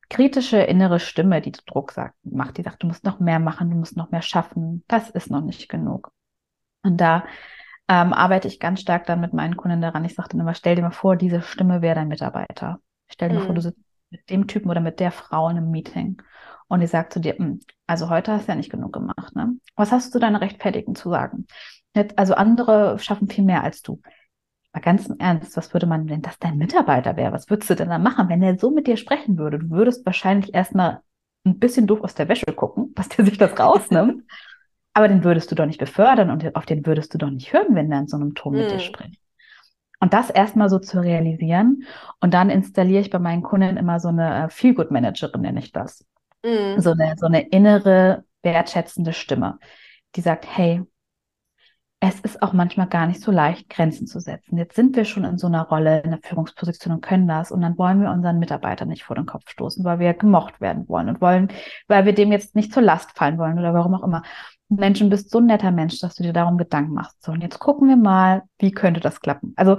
kritische 0.08 0.58
innere 0.58 1.00
Stimme, 1.00 1.40
die 1.40 1.52
Druck 1.52 1.92
sagt, 1.92 2.14
macht, 2.22 2.58
die 2.58 2.62
sagt, 2.62 2.82
du 2.82 2.86
musst 2.86 3.04
noch 3.04 3.20
mehr 3.20 3.38
machen, 3.38 3.70
du 3.70 3.76
musst 3.76 3.96
noch 3.96 4.10
mehr 4.10 4.22
schaffen, 4.22 4.84
das 4.88 5.10
ist 5.10 5.30
noch 5.30 5.42
nicht 5.42 5.68
genug. 5.68 6.12
Und 6.82 7.00
da 7.00 7.24
ähm, 7.88 8.12
arbeite 8.12 8.48
ich 8.48 8.60
ganz 8.60 8.80
stark 8.80 9.06
dann 9.06 9.20
mit 9.20 9.32
meinen 9.32 9.56
Kunden 9.56 9.80
daran. 9.80 10.04
Ich 10.04 10.14
sage 10.14 10.30
dann 10.30 10.40
immer, 10.40 10.54
stell 10.54 10.76
dir 10.76 10.82
mal 10.82 10.90
vor, 10.90 11.16
diese 11.16 11.42
Stimme 11.42 11.82
wäre 11.82 11.94
dein 11.94 12.08
Mitarbeiter. 12.08 12.80
Stell 13.08 13.28
dir 13.28 13.34
mhm. 13.34 13.40
mal 13.40 13.46
vor, 13.46 13.54
du 13.54 13.60
mhm. 13.60 13.64
sitzt 13.64 13.80
mit 14.10 14.30
dem 14.30 14.46
Typen 14.46 14.70
oder 14.70 14.80
mit 14.80 15.00
der 15.00 15.10
Frau 15.10 15.48
in 15.48 15.56
einem 15.56 15.70
Meeting 15.70 16.20
und 16.68 16.80
die 16.80 16.86
sagt 16.86 17.12
zu 17.12 17.20
dir, 17.20 17.36
hm, 17.36 17.60
also 17.86 18.08
heute 18.08 18.32
hast 18.32 18.48
du 18.48 18.52
ja 18.52 18.56
nicht 18.56 18.70
genug 18.70 18.92
gemacht. 18.92 19.34
Ne? 19.34 19.56
Was 19.76 19.92
hast 19.92 20.14
du 20.14 20.18
deine 20.18 20.40
Rechtfertigen 20.40 20.94
zu 20.94 21.10
sagen? 21.10 21.46
Also 22.16 22.34
andere 22.34 22.98
schaffen 22.98 23.28
viel 23.28 23.44
mehr 23.44 23.62
als 23.62 23.82
du. 23.82 24.00
Mal 24.72 24.80
ganz 24.80 25.06
im 25.06 25.18
Ernst, 25.18 25.56
was 25.56 25.72
würde 25.74 25.86
man, 25.86 26.08
wenn 26.08 26.22
das 26.22 26.38
dein 26.38 26.56
Mitarbeiter 26.58 27.16
wäre? 27.16 27.32
Was 27.32 27.50
würdest 27.50 27.70
du 27.70 27.76
denn 27.76 27.90
da 27.90 27.98
machen, 27.98 28.28
wenn 28.28 28.40
der 28.40 28.58
so 28.58 28.70
mit 28.70 28.86
dir 28.86 28.96
sprechen 28.96 29.38
würde? 29.38 29.58
Du 29.58 29.70
würdest 29.70 30.06
wahrscheinlich 30.06 30.54
erstmal 30.54 31.00
ein 31.44 31.58
bisschen 31.58 31.86
doof 31.86 32.00
aus 32.02 32.14
der 32.14 32.28
Wäsche 32.28 32.46
gucken, 32.54 32.92
dass 32.94 33.08
der 33.10 33.24
sich 33.24 33.38
das 33.38 33.58
rausnimmt. 33.58 34.24
Aber 34.94 35.08
den 35.08 35.24
würdest 35.24 35.50
du 35.50 35.54
doch 35.54 35.66
nicht 35.66 35.78
befördern 35.80 36.30
und 36.30 36.54
auf 36.54 36.66
den 36.66 36.84
würdest 36.86 37.14
du 37.14 37.18
doch 37.18 37.30
nicht 37.30 37.52
hören, 37.52 37.74
wenn 37.74 37.88
der 37.90 38.00
in 38.00 38.08
so 38.08 38.16
einem 38.16 38.34
Ton 38.34 38.56
mit 38.56 38.70
dir 38.70 38.76
Mhm. 38.76 38.80
spricht. 38.80 39.20
Und 40.00 40.12
das 40.12 40.30
erstmal 40.30 40.68
so 40.68 40.78
zu 40.78 41.00
realisieren. 41.00 41.84
Und 42.20 42.34
dann 42.34 42.50
installiere 42.50 43.00
ich 43.00 43.10
bei 43.10 43.18
meinen 43.20 43.42
Kunden 43.42 43.76
immer 43.76 44.00
so 44.00 44.08
eine 44.08 44.44
äh, 44.46 44.48
Feel-Good-Managerin, 44.50 45.40
nenne 45.40 45.60
ich 45.60 45.72
das. 45.72 46.04
Mhm. 46.44 46.80
So 46.80 46.92
eine, 46.92 47.14
so 47.18 47.26
eine 47.26 47.48
innere, 47.48 48.24
wertschätzende 48.42 49.12
Stimme, 49.12 49.58
die 50.16 50.20
sagt, 50.20 50.46
hey, 50.46 50.82
es 52.04 52.18
ist 52.18 52.42
auch 52.42 52.52
manchmal 52.52 52.88
gar 52.88 53.06
nicht 53.06 53.20
so 53.20 53.30
leicht, 53.30 53.70
Grenzen 53.70 54.08
zu 54.08 54.18
setzen. 54.18 54.58
Jetzt 54.58 54.74
sind 54.74 54.96
wir 54.96 55.04
schon 55.04 55.22
in 55.22 55.38
so 55.38 55.46
einer 55.46 55.62
Rolle, 55.62 56.00
in 56.00 56.10
der 56.10 56.18
Führungsposition 56.20 56.94
und 56.94 57.00
können 57.00 57.28
das. 57.28 57.52
Und 57.52 57.60
dann 57.60 57.78
wollen 57.78 58.02
wir 58.02 58.10
unseren 58.10 58.40
Mitarbeitern 58.40 58.88
nicht 58.88 59.04
vor 59.04 59.14
den 59.14 59.24
Kopf 59.24 59.48
stoßen, 59.48 59.84
weil 59.84 60.00
wir 60.00 60.12
gemocht 60.12 60.60
werden 60.60 60.88
wollen 60.88 61.08
und 61.08 61.20
wollen, 61.20 61.52
weil 61.86 62.04
wir 62.04 62.12
dem 62.12 62.32
jetzt 62.32 62.56
nicht 62.56 62.72
zur 62.72 62.82
Last 62.82 63.16
fallen 63.16 63.38
wollen 63.38 63.56
oder 63.56 63.72
warum 63.72 63.94
auch 63.94 64.02
immer. 64.02 64.22
Menschen, 64.68 65.10
bist 65.10 65.30
so 65.30 65.38
ein 65.38 65.46
netter 65.46 65.70
Mensch, 65.70 66.00
dass 66.00 66.16
du 66.16 66.24
dir 66.24 66.32
darum 66.32 66.58
Gedanken 66.58 66.92
machst. 66.92 67.22
So, 67.22 67.30
und 67.30 67.40
jetzt 67.40 67.60
gucken 67.60 67.88
wir 67.88 67.96
mal, 67.96 68.42
wie 68.58 68.72
könnte 68.72 68.98
das 69.00 69.20
klappen? 69.20 69.52
Also, 69.54 69.78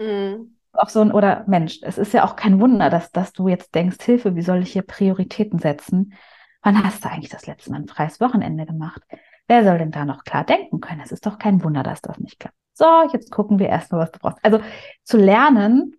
Mhm. 0.00 0.54
auch 0.74 0.90
so 0.90 1.00
ein, 1.00 1.10
oder 1.10 1.42
Mensch, 1.48 1.80
es 1.82 1.98
ist 1.98 2.12
ja 2.12 2.24
auch 2.24 2.36
kein 2.36 2.60
Wunder, 2.60 2.88
dass, 2.88 3.10
dass 3.10 3.32
du 3.32 3.48
jetzt 3.48 3.74
denkst, 3.74 3.96
Hilfe, 4.00 4.36
wie 4.36 4.42
soll 4.42 4.62
ich 4.62 4.72
hier 4.72 4.82
Prioritäten 4.82 5.58
setzen? 5.58 6.14
Wann 6.62 6.84
hast 6.84 7.04
du 7.04 7.08
eigentlich 7.08 7.30
das 7.30 7.46
letzte 7.48 7.72
Mal 7.72 7.80
ein 7.80 7.88
freies 7.88 8.20
Wochenende 8.20 8.64
gemacht? 8.64 9.02
Wer 9.48 9.64
soll 9.64 9.78
denn 9.78 9.90
da 9.90 10.04
noch 10.04 10.24
klar 10.24 10.44
denken 10.44 10.80
können? 10.80 11.00
Es 11.02 11.10
ist 11.12 11.26
doch 11.26 11.38
kein 11.38 11.62
Wunder, 11.64 11.82
dass 11.82 12.00
das 12.02 12.18
nicht 12.18 12.38
klappt. 12.38 12.54
So, 12.74 12.84
jetzt 13.12 13.30
gucken 13.32 13.58
wir 13.58 13.68
erstmal, 13.68 14.02
was 14.02 14.12
du 14.12 14.18
brauchst. 14.20 14.38
Also 14.44 14.60
zu 15.02 15.16
lernen, 15.16 15.96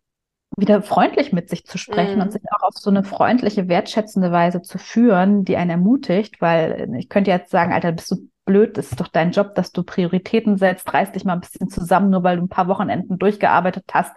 wieder 0.56 0.82
freundlich 0.82 1.34
mit 1.34 1.50
sich 1.50 1.66
zu 1.66 1.78
sprechen 1.78 2.16
Mhm. 2.16 2.22
und 2.22 2.32
sich 2.32 2.42
auch 2.52 2.64
auf 2.68 2.76
so 2.76 2.90
eine 2.90 3.04
freundliche, 3.04 3.68
wertschätzende 3.68 4.32
Weise 4.32 4.62
zu 4.62 4.78
führen, 4.78 5.44
die 5.46 5.58
einen 5.58 5.70
ermutigt, 5.72 6.42
weil 6.42 6.90
ich 6.98 7.10
könnte 7.10 7.32
jetzt 7.32 7.52
sagen, 7.52 7.74
Alter, 7.74 7.92
bist 7.92 8.12
du 8.12 8.30
blöd, 8.46 8.78
das 8.78 8.92
ist 8.92 9.00
doch 9.00 9.08
dein 9.10 9.32
Job, 9.32 9.56
dass 9.56 9.72
du 9.72 9.84
Prioritäten 9.84 10.58
setzt, 10.58 10.92
reiß 10.94 11.12
dich 11.12 11.26
mal 11.26 11.34
ein 11.34 11.42
bisschen 11.42 11.70
zusammen, 11.70 12.10
nur 12.10 12.24
weil 12.24 12.38
du 12.38 12.44
ein 12.44 12.50
paar 12.50 12.68
Wochenenden 12.68 13.20
durchgearbeitet 13.20 13.86
hast. 13.94 14.12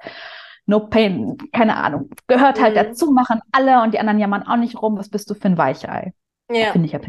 No 0.64 0.86
pain, 0.86 1.36
keine 1.52 1.76
Ahnung. 1.76 2.10
Gehört 2.28 2.60
halt 2.60 2.74
Mhm. 2.74 2.78
dazu, 2.78 3.12
machen 3.12 3.40
alle 3.50 3.82
und 3.82 3.92
die 3.92 3.98
anderen 3.98 4.18
jammern 4.20 4.44
auch 4.44 4.56
nicht 4.56 4.80
rum. 4.80 4.96
Was 4.96 5.08
bist 5.08 5.28
du 5.28 5.34
für 5.34 5.48
ein 5.48 5.58
Weichei? 5.58 6.12
Ja. 6.50 6.72
Finde 6.72 6.86
ich 6.86 6.92
ja 6.92 7.00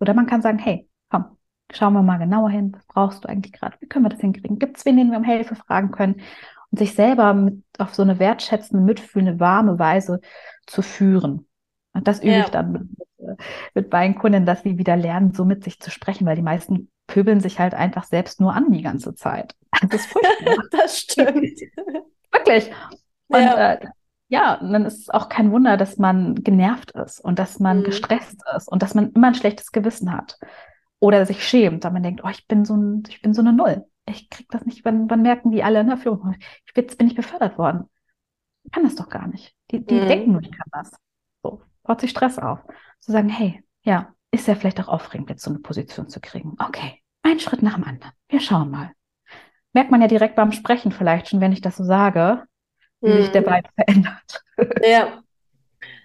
Oder 0.00 0.14
man 0.14 0.26
kann 0.26 0.42
sagen, 0.42 0.58
hey, 0.58 0.88
schauen 1.72 1.94
wir 1.94 2.02
mal 2.02 2.18
genauer 2.18 2.50
hin. 2.50 2.72
Was 2.74 2.86
brauchst 2.86 3.24
du 3.24 3.28
eigentlich 3.28 3.52
gerade? 3.52 3.76
Wie 3.80 3.86
können 3.86 4.04
wir 4.04 4.08
das 4.10 4.20
hinkriegen? 4.20 4.58
Gibt 4.58 4.78
es 4.78 4.84
wen, 4.84 4.96
den 4.96 5.10
wir 5.10 5.18
um 5.18 5.24
Hilfe 5.24 5.54
fragen 5.56 5.90
können? 5.90 6.20
Und 6.70 6.78
sich 6.78 6.94
selber 6.94 7.34
mit, 7.34 7.62
auf 7.78 7.94
so 7.94 8.02
eine 8.02 8.18
wertschätzende, 8.18 8.82
mitfühlende, 8.84 9.40
warme 9.40 9.78
Weise 9.78 10.20
zu 10.66 10.82
führen. 10.82 11.46
Und 11.94 12.08
das 12.08 12.20
übe 12.22 12.30
Ja. 12.30 12.40
ich 12.40 12.50
dann 12.50 12.72
mit, 12.72 12.82
mit, 13.74 13.92
meinen 13.92 14.14
Kunden, 14.14 14.46
dass 14.46 14.62
sie 14.62 14.78
wieder 14.78 14.96
lernen, 14.96 15.32
so 15.34 15.44
mit 15.44 15.64
sich 15.64 15.80
zu 15.80 15.90
sprechen, 15.90 16.26
weil 16.26 16.36
die 16.36 16.42
meisten 16.42 16.90
pöbeln 17.06 17.40
sich 17.40 17.58
halt 17.58 17.74
einfach 17.74 18.04
selbst 18.04 18.40
nur 18.40 18.54
an 18.54 18.70
die 18.72 18.82
ganze 18.82 19.14
Zeit. 19.14 19.54
Das 19.82 19.92
ist 19.92 20.06
furchtbar. 20.06 20.56
Das 20.70 20.98
stimmt. 20.98 21.60
Wirklich. 22.30 22.70
Und 23.28 23.40
Ja. 23.44 23.72
äh, 23.74 23.86
ja, 24.28 24.54
und 24.54 24.72
dann 24.72 24.86
ist 24.86 25.00
es 25.00 25.10
auch 25.10 25.28
kein 25.28 25.52
Wunder, 25.52 25.76
dass 25.76 25.98
man 25.98 26.36
genervt 26.36 26.92
ist 26.92 27.20
und 27.20 27.38
dass 27.38 27.58
man 27.60 27.82
Mhm. 27.82 27.84
gestresst 27.84 28.42
ist 28.56 28.68
und 28.68 28.82
dass 28.82 28.94
man 28.94 29.12
immer 29.12 29.28
ein 29.28 29.34
schlechtes 29.34 29.72
Gewissen 29.72 30.12
hat. 30.12 30.38
Oder 31.02 31.26
sich 31.26 31.44
schämt, 31.46 31.84
weil 31.84 31.90
man 31.92 32.04
denkt, 32.04 32.22
oh, 32.24 32.28
ich 32.28 32.46
bin 32.46 32.64
so 32.64 32.76
ein, 32.76 33.02
ich 33.08 33.22
bin 33.22 33.34
so 33.34 33.42
eine 33.42 33.52
Null. 33.52 33.84
Ich 34.08 34.30
krieg 34.30 34.48
das 34.50 34.64
nicht, 34.66 34.84
wann, 34.84 35.10
wann 35.10 35.22
merken 35.22 35.50
die 35.50 35.64
alle 35.64 35.80
in 35.80 35.88
der 35.88 35.96
Führung? 35.96 36.36
Jetzt 36.76 36.98
bin 36.98 37.08
ich 37.08 37.16
befördert 37.16 37.58
worden. 37.58 37.90
Ich 38.64 38.72
kann 38.72 38.84
das 38.84 38.96
doch 38.96 39.08
gar 39.08 39.26
nicht. 39.28 39.54
Die, 39.70 39.84
die 39.84 40.00
Mhm. 40.00 40.06
denken 40.06 40.32
nur, 40.32 40.42
ich 40.42 40.52
kann 40.52 40.68
das. 40.72 40.92
So, 41.42 41.62
baut 41.82 42.00
sich 42.00 42.10
Stress 42.10 42.38
auf. 42.38 42.60
Zu 43.00 43.12
sagen, 43.12 43.28
hey, 43.28 43.64
ja, 43.84 44.14
ist 44.30 44.48
ja 44.48 44.54
vielleicht 44.54 44.80
auch 44.80 44.88
aufregend, 44.88 45.30
jetzt 45.30 45.42
so 45.44 45.50
eine 45.50 45.60
Position 45.60 46.08
zu 46.08 46.20
kriegen. 46.20 46.56
Okay, 46.58 47.02
ein 47.22 47.40
Schritt 47.40 47.62
nach 47.62 47.74
dem 47.74 47.84
anderen. 47.84 48.12
Wir 48.28 48.40
schauen 48.40 48.70
mal. 48.70 48.92
Merkt 49.72 49.90
man 49.90 50.02
ja 50.02 50.08
direkt 50.08 50.36
beim 50.36 50.52
Sprechen 50.52 50.92
vielleicht 50.92 51.28
schon, 51.28 51.40
wenn 51.40 51.52
ich 51.52 51.60
das 51.62 51.76
so 51.76 51.84
sage, 51.84 52.44
wie 53.04 53.12
sich 53.14 53.30
der 53.32 53.42
Mhm. 53.42 53.46
Vibe 53.46 53.68
verändert. 53.76 54.44
Ja. 54.82 55.22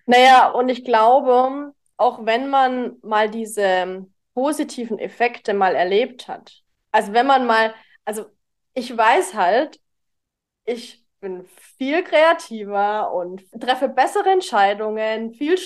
Naja, 0.06 0.50
und 0.52 0.70
ich 0.70 0.84
glaube, 0.86 1.74
auch 1.98 2.26
wenn 2.26 2.50
man 2.50 2.98
mal 3.04 3.30
diese 3.30 4.08
positiven 4.38 5.00
Effekte 5.00 5.56
mal 5.56 5.73
erlebt 5.76 6.28
hat, 6.28 6.63
also 6.91 7.12
wenn 7.13 7.26
man 7.26 7.47
mal, 7.47 7.73
also 8.06 8.28
ich 8.76 8.95
weiß 8.95 9.34
halt, 9.34 9.80
ich 10.65 11.04
bin 11.19 11.45
viel 11.78 12.04
kreativer 12.04 13.12
und 13.13 13.43
treffe 13.60 13.89
bessere 13.89 14.30
Entscheidungen, 14.30 15.34
viel 15.34 15.58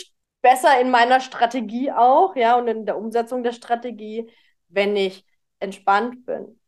besser 0.41 0.79
in 0.79 0.89
meiner 0.89 1.19
Strategie 1.19 1.91
auch, 1.91 2.35
ja, 2.37 2.55
und 2.57 2.67
in 2.67 2.85
der 2.85 2.97
Umsetzung 2.97 3.43
der 3.43 3.51
Strategie, 3.53 4.31
wenn 4.69 4.95
ich 4.95 5.25
entspannt 5.59 6.25
bin. 6.25 6.59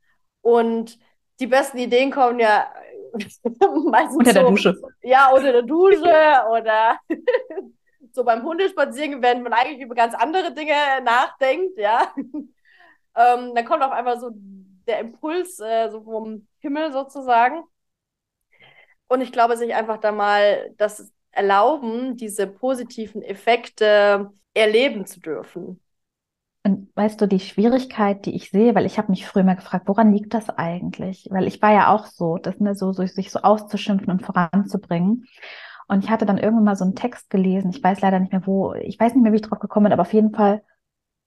Und 0.42 1.00
die 1.40 1.48
besten 1.48 1.78
Ideen 1.78 2.12
kommen 2.12 2.40
ja 2.40 2.74
meistens 3.90 4.18
Unter 4.18 4.34
der 4.34 4.44
so, 4.44 4.50
Dusche. 4.50 4.76
ja, 5.04 5.32
unter 5.32 5.52
der 5.54 5.62
Dusche 5.64 6.44
oder 6.52 7.00
so 8.14 8.24
beim 8.24 8.44
Hundespaziergehen, 8.44 9.22
wenn 9.22 9.44
man 9.44 9.54
eigentlich 9.54 9.82
über 9.82 9.96
ganz 9.96 10.14
andere 10.14 10.54
Dinge 10.54 10.74
nachdenkt, 11.04 11.78
ja. 11.78 12.14
Ähm, 13.16 13.54
dann 13.54 13.66
kommt 13.66 13.84
auf 13.84 13.92
einmal 13.92 14.20
so 14.20 14.32
der 14.88 15.00
Impuls 15.00 15.60
äh, 15.60 15.90
so 15.92 16.02
vom 16.02 16.48
Himmel 16.62 16.92
sozusagen. 16.92 17.64
Und 19.08 19.22
ich 19.22 19.32
glaube, 19.32 19.56
sich 19.56 19.76
einfach 19.76 19.98
da 20.00 20.12
mal 20.12 20.74
das 20.78 21.12
erlauben, 21.32 22.18
diese 22.18 22.48
positiven 22.48 23.22
Effekte 23.22 24.32
erleben 24.54 25.06
zu 25.06 25.20
dürfen. 25.20 25.80
Und 26.66 26.90
weißt 26.96 27.20
du, 27.20 27.28
die 27.28 27.42
Schwierigkeit, 27.42 28.26
die 28.26 28.36
ich 28.36 28.50
sehe, 28.50 28.74
weil 28.74 28.86
ich 28.86 28.98
habe 28.98 29.12
mich 29.12 29.28
früher 29.28 29.44
mal 29.44 29.56
gefragt, 29.56 29.88
woran 29.88 30.14
liegt 30.14 30.34
das 30.34 30.50
eigentlich? 30.50 31.28
Weil 31.30 31.46
ich 31.46 31.62
war 31.62 31.74
ja 31.74 31.94
auch 31.94 32.06
so, 32.06 32.38
das 32.38 32.60
ne, 32.60 32.74
so, 32.74 32.94
so 32.94 33.06
sich 33.06 33.32
so 33.32 33.40
auszuschimpfen 33.40 34.10
und 34.10 34.22
voranzubringen. 34.26 35.26
Und 35.88 36.04
ich 36.04 36.10
hatte 36.10 36.26
dann 36.26 36.38
irgendwann 36.38 36.64
mal 36.66 36.76
so 36.76 36.86
einen 36.86 36.96
Text 36.96 37.30
gelesen. 37.30 37.72
Ich 37.72 37.84
weiß 37.84 38.02
leider 38.02 38.20
nicht 38.20 38.32
mehr 38.32 38.46
wo, 38.48 38.74
ich 38.74 39.00
weiß 39.00 39.14
nicht 39.14 39.24
mehr, 39.24 39.32
wie 39.34 39.38
ich 39.38 39.42
drauf 39.42 39.60
gekommen 39.60 39.86
bin, 39.86 39.94
aber 39.94 40.04
auf 40.04 40.14
jeden 40.14 40.34
Fall 40.34 40.64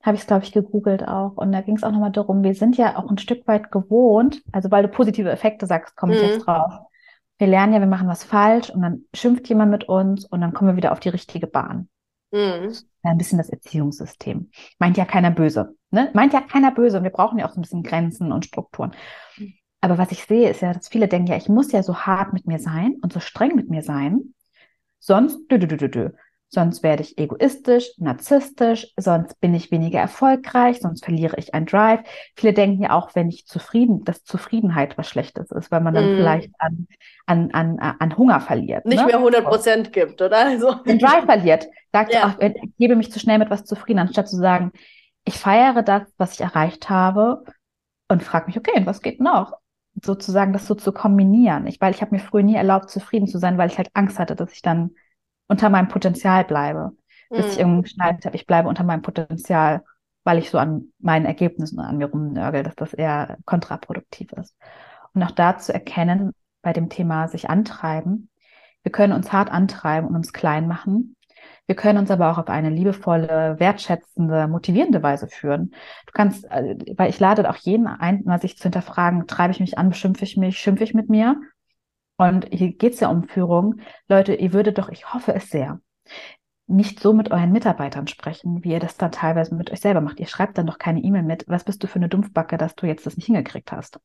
habe 0.03 0.17
ich 0.17 0.23
es, 0.23 0.27
glaube 0.27 0.45
ich, 0.45 0.53
gegoogelt 0.53 1.07
auch. 1.07 1.37
Und 1.37 1.53
da 1.53 1.61
ging 1.63 1.77
es 1.77 1.85
auch 1.85 1.93
nochmal 1.93 2.13
darum, 2.13 2.43
wir 2.43 2.55
sind 2.55 2.77
ja 2.77 2.97
auch 2.99 3.11
ein 3.11 3.19
Stück 3.19 3.47
weit 3.49 3.73
gewohnt, 3.73 4.43
also 4.53 4.71
weil 4.71 4.83
du 4.85 4.89
positive 4.89 5.31
Effekte 5.31 5.67
sagst, 5.67 5.97
komme 5.97 6.15
ich 6.15 6.21
Mhm. 6.23 6.27
jetzt 6.35 6.47
drauf. 6.47 6.73
Wir 7.39 7.49
lernen 7.49 7.73
ja, 7.75 7.81
wir 7.81 7.87
machen 7.87 8.09
was 8.09 8.25
falsch 8.25 8.71
und 8.71 8.83
dann 8.83 9.03
schimpft 9.15 9.49
jemand 9.49 9.71
mit 9.73 9.85
uns 9.89 10.25
und 10.27 10.41
dann 10.41 10.53
kommen 10.55 10.71
wir 10.71 10.77
wieder 10.77 10.93
auf 10.93 11.01
die 11.01 11.11
richtige 11.11 11.47
Bahn. 11.47 11.89
Mhm. 12.33 12.73
Ja, 13.05 13.11
ein 13.13 13.19
bisschen 13.19 13.39
das 13.39 13.51
Erziehungssystem. 13.51 14.51
Meint 14.79 14.97
ja 14.97 15.05
keiner 15.05 15.31
böse. 15.31 15.77
Ne? 15.91 16.11
Meint 16.15 16.33
ja 16.33 16.41
keiner 16.41 16.73
böse 16.73 16.99
und 16.99 17.05
wir 17.05 17.11
brauchen 17.11 17.39
ja 17.39 17.47
auch 17.47 17.53
so 17.53 17.61
ein 17.61 17.63
bisschen 17.63 17.83
Grenzen 17.83 18.33
und 18.33 18.45
Strukturen. 18.45 18.93
Aber 19.81 19.99
was 19.99 20.13
ich 20.13 20.25
sehe, 20.25 20.51
ist 20.51 20.63
ja, 20.63 20.73
dass 20.73 20.89
viele 20.89 21.09
denken, 21.09 21.29
ja, 21.29 21.37
ich 21.37 21.49
muss 21.49 21.73
ja 21.73 21.83
so 21.83 21.97
hart 21.99 22.33
mit 22.33 22.47
mir 22.47 22.59
sein 22.59 22.97
und 23.03 23.13
so 23.13 23.21
streng 23.21 23.55
mit 23.55 23.71
mir 23.71 23.83
sein, 23.83 24.35
sonst 24.99 25.39
dü, 25.51 25.59
dü, 25.59 25.79
dü. 25.93 26.11
Sonst 26.49 26.85
werde 26.85 27.03
ich 27.03 27.19
egoistisch, 27.19 27.91
narzisstisch, 27.99 28.95
sonst 28.97 29.41
bin 29.41 29.53
ich 29.53 29.73
weniger 29.73 29.99
erfolgreich, 29.99 30.79
sonst 30.81 31.05
verliere 31.05 31.37
ich 31.39 31.55
einen 31.55 31.67
Drive. 31.67 32.01
Viele 32.37 32.53
denken 32.53 32.83
ja 32.85 32.93
auch, 32.93 33.15
wenn 33.17 33.29
ich 33.29 33.47
zufrieden, 33.47 34.05
dass 34.05 34.23
Zufriedenheit 34.23 34.97
was 34.97 35.09
Schlechtes 35.09 35.51
ist, 35.51 35.73
weil 35.73 35.81
man 35.81 35.93
dann 35.95 36.05
Mhm. 36.07 36.15
vielleicht 36.15 36.51
an, 36.59 36.87
an, 37.27 37.51
an, 37.51 37.79
an 37.81 38.17
Hunger 38.17 38.41
verliert. 38.41 38.87
Nicht 38.87 39.01
ne? 39.01 39.07
mehr 39.07 39.19
100 39.19 39.45
Prozent 39.45 39.93
gibt, 39.93 40.23
oder? 40.23 40.39
Also, 40.39 40.73
den 40.87 41.01
Drive 41.01 41.25
verliert, 41.25 41.67
sagt, 41.93 42.15
Ja. 42.15 42.21
ach, 42.23 42.39
ich 42.39 42.55
gebe 42.79 42.95
mich 42.95 43.11
zu 43.11 43.19
schnell 43.19 43.39
mit 43.39 43.51
was 43.51 43.65
zufrieden, 43.65 43.99
anstatt 43.99 44.29
zu 44.29 44.37
sagen, 44.37 44.71
ich 45.25 45.35
feiere 45.35 45.83
das, 45.83 46.03
was 46.17 46.35
ich 46.35 46.41
erreicht 46.41 46.89
habe 46.89 47.43
und 48.09 48.23
frage 48.23 48.47
mich, 48.47 48.57
okay, 48.57 48.83
was 48.85 49.03
geht 49.03 49.21
noch? 49.21 49.53
Sozusagen 50.05 50.53
das 50.53 50.67
so 50.67 50.75
zu 50.75 50.93
kombinieren. 50.93 51.67
Ich, 51.67 51.81
weil 51.81 51.95
ich 51.95 52.03
habe 52.03 52.15
mir 52.15 52.21
früher 52.21 52.43
nie 52.43 52.55
erlaubt, 52.57 52.91
zufrieden 52.91 53.27
zu 53.29 53.39
sein, 53.39 53.57
weil 53.59 53.71
ich 53.71 53.79
halt 53.79 53.91
Angst 53.95 54.19
hatte, 54.19 54.37
dass 54.37 54.53
ich 54.53 54.63
dann 54.63 54.91
unter 55.49 55.71
meinem 55.71 55.89
Potenzial 55.89 56.45
bleibe. 56.45 56.93
Bis 57.35 57.49
ich 57.53 57.59
Mhm. 57.59 57.61
irgendwie 57.61 57.83
geschnallt 57.83 58.25
habe, 58.27 58.37
ich 58.37 58.47
bleibe 58.47 58.69
unter 58.69 58.85
meinem 58.85 59.03
Potenzial, 59.03 59.85
weil 60.25 60.39
ich 60.39 60.51
so 60.51 60.59
an 60.59 60.93
meinen 60.99 61.27
Ergebnissen 61.27 61.79
an 61.81 61.99
mir 61.99 62.07
rumnörgel, 62.07 62.63
dass 62.63 62.75
das 62.77 62.93
eher 62.95 63.39
kontraproduktiv 63.47 64.33
ist. 64.33 64.57
Und 65.15 65.23
auch 65.23 65.31
da 65.31 65.59
zu 65.59 65.73
erkennen, 65.73 66.33
bei 66.63 66.73
dem 66.73 66.89
Thema 66.91 67.29
sich 67.29 67.49
antreiben, 67.49 68.31
wir 68.83 68.93
können 68.93 69.13
uns 69.13 69.33
hart 69.33 69.51
antreiben 69.51 70.09
und 70.09 70.17
uns 70.17 70.33
klein 70.33 70.69
machen. 70.69 71.17
Wir 71.67 71.75
können 71.75 71.99
uns 71.99 72.11
aber 72.11 72.31
auch 72.31 72.39
auf 72.39 72.49
eine 72.49 72.71
liebevolle, 72.71 73.57
wertschätzende, 73.59 74.47
motivierende 74.47 75.03
Weise 75.03 75.27
führen. 75.27 75.73
Du 76.07 76.13
kannst, 76.13 76.45
äh, 76.51 76.77
weil 76.97 77.11
ich 77.11 77.19
lade 77.19 77.49
auch 77.51 77.57
jeden 77.57 77.87
ein, 77.87 78.23
mal 78.25 78.41
sich 78.41 78.57
zu 78.57 78.65
hinterfragen, 78.65 79.27
treibe 79.27 79.53
ich 79.53 79.61
mich 79.61 79.77
an, 79.77 79.89
beschimpfe 79.89 80.25
ich 80.25 80.37
mich, 80.37 80.59
schimpfe 80.59 80.85
ich 80.85 80.95
mit 80.95 81.09
mir? 81.09 81.41
Und 82.19 82.49
hier 82.53 82.73
geht 82.73 82.95
es 82.95 83.01
ja 83.01 83.09
um 83.09 83.25
Führung. 83.25 83.81
Leute, 84.09 84.35
ihr 84.35 84.53
würdet 84.53 84.79
doch, 84.79 84.89
ich 84.89 85.13
hoffe 85.13 85.35
es 85.35 85.51
sehr, 85.51 85.81
nicht 86.69 87.01
so 87.01 87.13
mit 87.13 87.31
euren 87.31 87.53
Mitarbeitern 87.53 88.07
sprechen, 88.07 88.65
wie 88.65 88.73
ihr 88.73 88.81
das 88.81 88.97
dann 88.97 89.13
teilweise 89.13 89.55
mit 89.55 89.71
euch 89.71 89.81
selber 89.81 90.01
macht. 90.01 90.19
Ihr 90.19 90.27
schreibt 90.27 90.59
dann 90.59 90.67
doch 90.67 90.79
keine 90.79 91.01
E-Mail 91.01 91.23
mit, 91.23 91.45
was 91.49 91.65
bist 91.65 91.83
du 91.83 91.87
für 91.87 91.97
eine 91.97 92.09
Dumpfbacke, 92.09 92.57
dass 92.57 92.75
du 92.75 92.87
jetzt 92.87 93.07
das 93.07 93.17
nicht 93.17 93.27
hingekriegt 93.27 93.71
hast. 93.71 94.01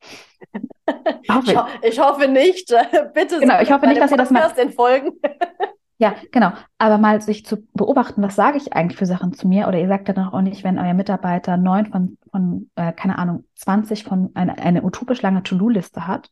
Ich, 1.24 1.56
ho 1.56 1.66
ich 1.82 2.00
hoffe 2.00 2.28
nicht. 2.28 2.68
Bitte 3.14 3.40
Genau, 3.40 3.62
ich 3.62 3.72
hoffe 3.72 3.88
nicht, 3.88 4.02
dass 4.02 4.12
ihr 4.12 4.18
das 4.18 4.58
entfolgen. 4.58 5.12
Ja, 6.02 6.16
genau. 6.32 6.52
Aber 6.80 6.97
mal 6.97 7.22
sich 7.22 7.45
zu 7.45 7.58
beobachten, 7.74 8.24
was 8.24 8.36
sage 8.36 8.58
ich 8.58 8.74
eigentlich 8.74 8.97
für 8.97 9.06
Sachen 9.06 9.34
zu 9.34 9.47
mir? 9.47 9.68
Oder 9.68 9.80
ihr 9.80 9.88
sagt 9.88 10.08
ja 10.08 10.16
doch 10.16 10.34
auch 10.34 10.41
nicht, 10.41 10.64
wenn 10.64 10.80
euer 10.80 10.95
Mitarbeiter 10.95 11.58
neun 11.58 11.86
von, 11.86 12.18
von 12.32 12.72
äh, 12.74 12.91
keine 12.91 13.20
Ahnung, 13.20 13.43
20 13.54 14.04
von 14.04 14.32
eine, 14.34 14.58
eine 14.58 14.82
utopisch 14.82 15.22
lange 15.22 15.43
To-Do-Liste 15.43 16.08
hat, 16.08 16.32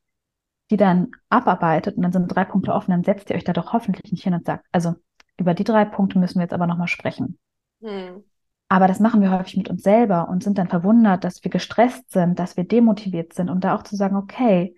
die 0.72 0.78
dann 0.78 1.12
abarbeitet 1.30 1.98
und 1.98 2.02
dann 2.02 2.12
sind 2.12 2.30
drei 2.30 2.46
Punkte 2.46 2.74
offen, 2.74 2.90
dann 2.90 3.04
setzt 3.04 3.30
ihr 3.30 3.36
euch 3.36 3.44
da 3.44 3.54
doch 3.54 3.72
hoffentlich 3.72 4.12
nicht 4.12 4.24
hin 4.24 4.34
und 4.34 4.44
sagt, 4.44 4.66
also 4.72 4.96
über 5.38 5.54
die 5.54 5.66
drei 5.66 5.86
Punkte 5.86 6.18
müssen 6.18 6.40
wir 6.40 6.46
jetzt 6.46 6.54
aber 6.54 6.66
nochmal 6.66 6.88
sprechen. 6.88 7.38
Hm. 7.84 8.24
Aber 8.70 8.88
das 8.88 9.00
machen 9.00 9.22
wir 9.22 9.30
häufig 9.30 9.56
mit 9.56 9.70
uns 9.70 9.84
selber 9.84 10.30
und 10.30 10.44
sind 10.44 10.58
dann 10.58 10.68
verwundert, 10.68 11.24
dass 11.24 11.44
wir 11.44 11.52
gestresst 11.52 12.10
sind, 12.12 12.40
dass 12.40 12.58
wir 12.58 12.64
demotiviert 12.64 13.34
sind 13.34 13.52
und 13.52 13.64
da 13.64 13.76
auch 13.76 13.84
zu 13.84 13.96
sagen, 13.96 14.16
okay, 14.16 14.76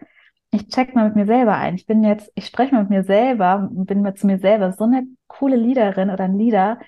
ich 0.52 0.68
check 0.68 0.94
mal 0.96 1.06
mit 1.06 1.16
mir 1.16 1.26
selber 1.26 1.56
ein. 1.56 1.76
Ich 1.76 1.86
bin 1.86 2.04
jetzt, 2.04 2.32
ich 2.36 2.46
spreche 2.46 2.76
mal 2.76 2.82
mit 2.82 2.90
mir 2.90 3.04
selber 3.04 3.70
und 3.74 3.86
bin 3.86 4.02
mir 4.02 4.16
zu 4.16 4.28
mir 4.28 4.40
selber 4.40 4.74
so 4.74 4.84
eine 4.84 5.08
coole 5.28 5.56
Leaderin 5.56 6.10
oder 6.10 6.26
ein 6.26 6.38
Leader, 6.38 6.80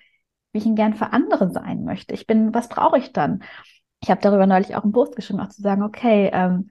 wie 0.51 0.59
ich 0.59 0.66
ihn 0.66 0.76
gern 0.76 0.93
für 0.93 1.14
andere 1.14 1.49
sein 1.51 1.84
möchte. 1.86 2.14
Ich 2.14 2.28
bin, 2.28 2.53
was 2.53 2.70
brauche 2.70 2.97
ich 2.97 3.14
dann? 3.14 3.43
Ich 4.01 4.11
habe 4.11 4.22
darüber 4.22 4.45
neulich 4.47 4.76
auch 4.76 4.84
einen 4.84 4.91
Post 4.91 5.16
geschrieben, 5.16 5.39
auch 5.39 5.47
zu 5.49 5.61
sagen, 5.61 5.82
okay, 5.82 6.30
ähm, 6.34 6.70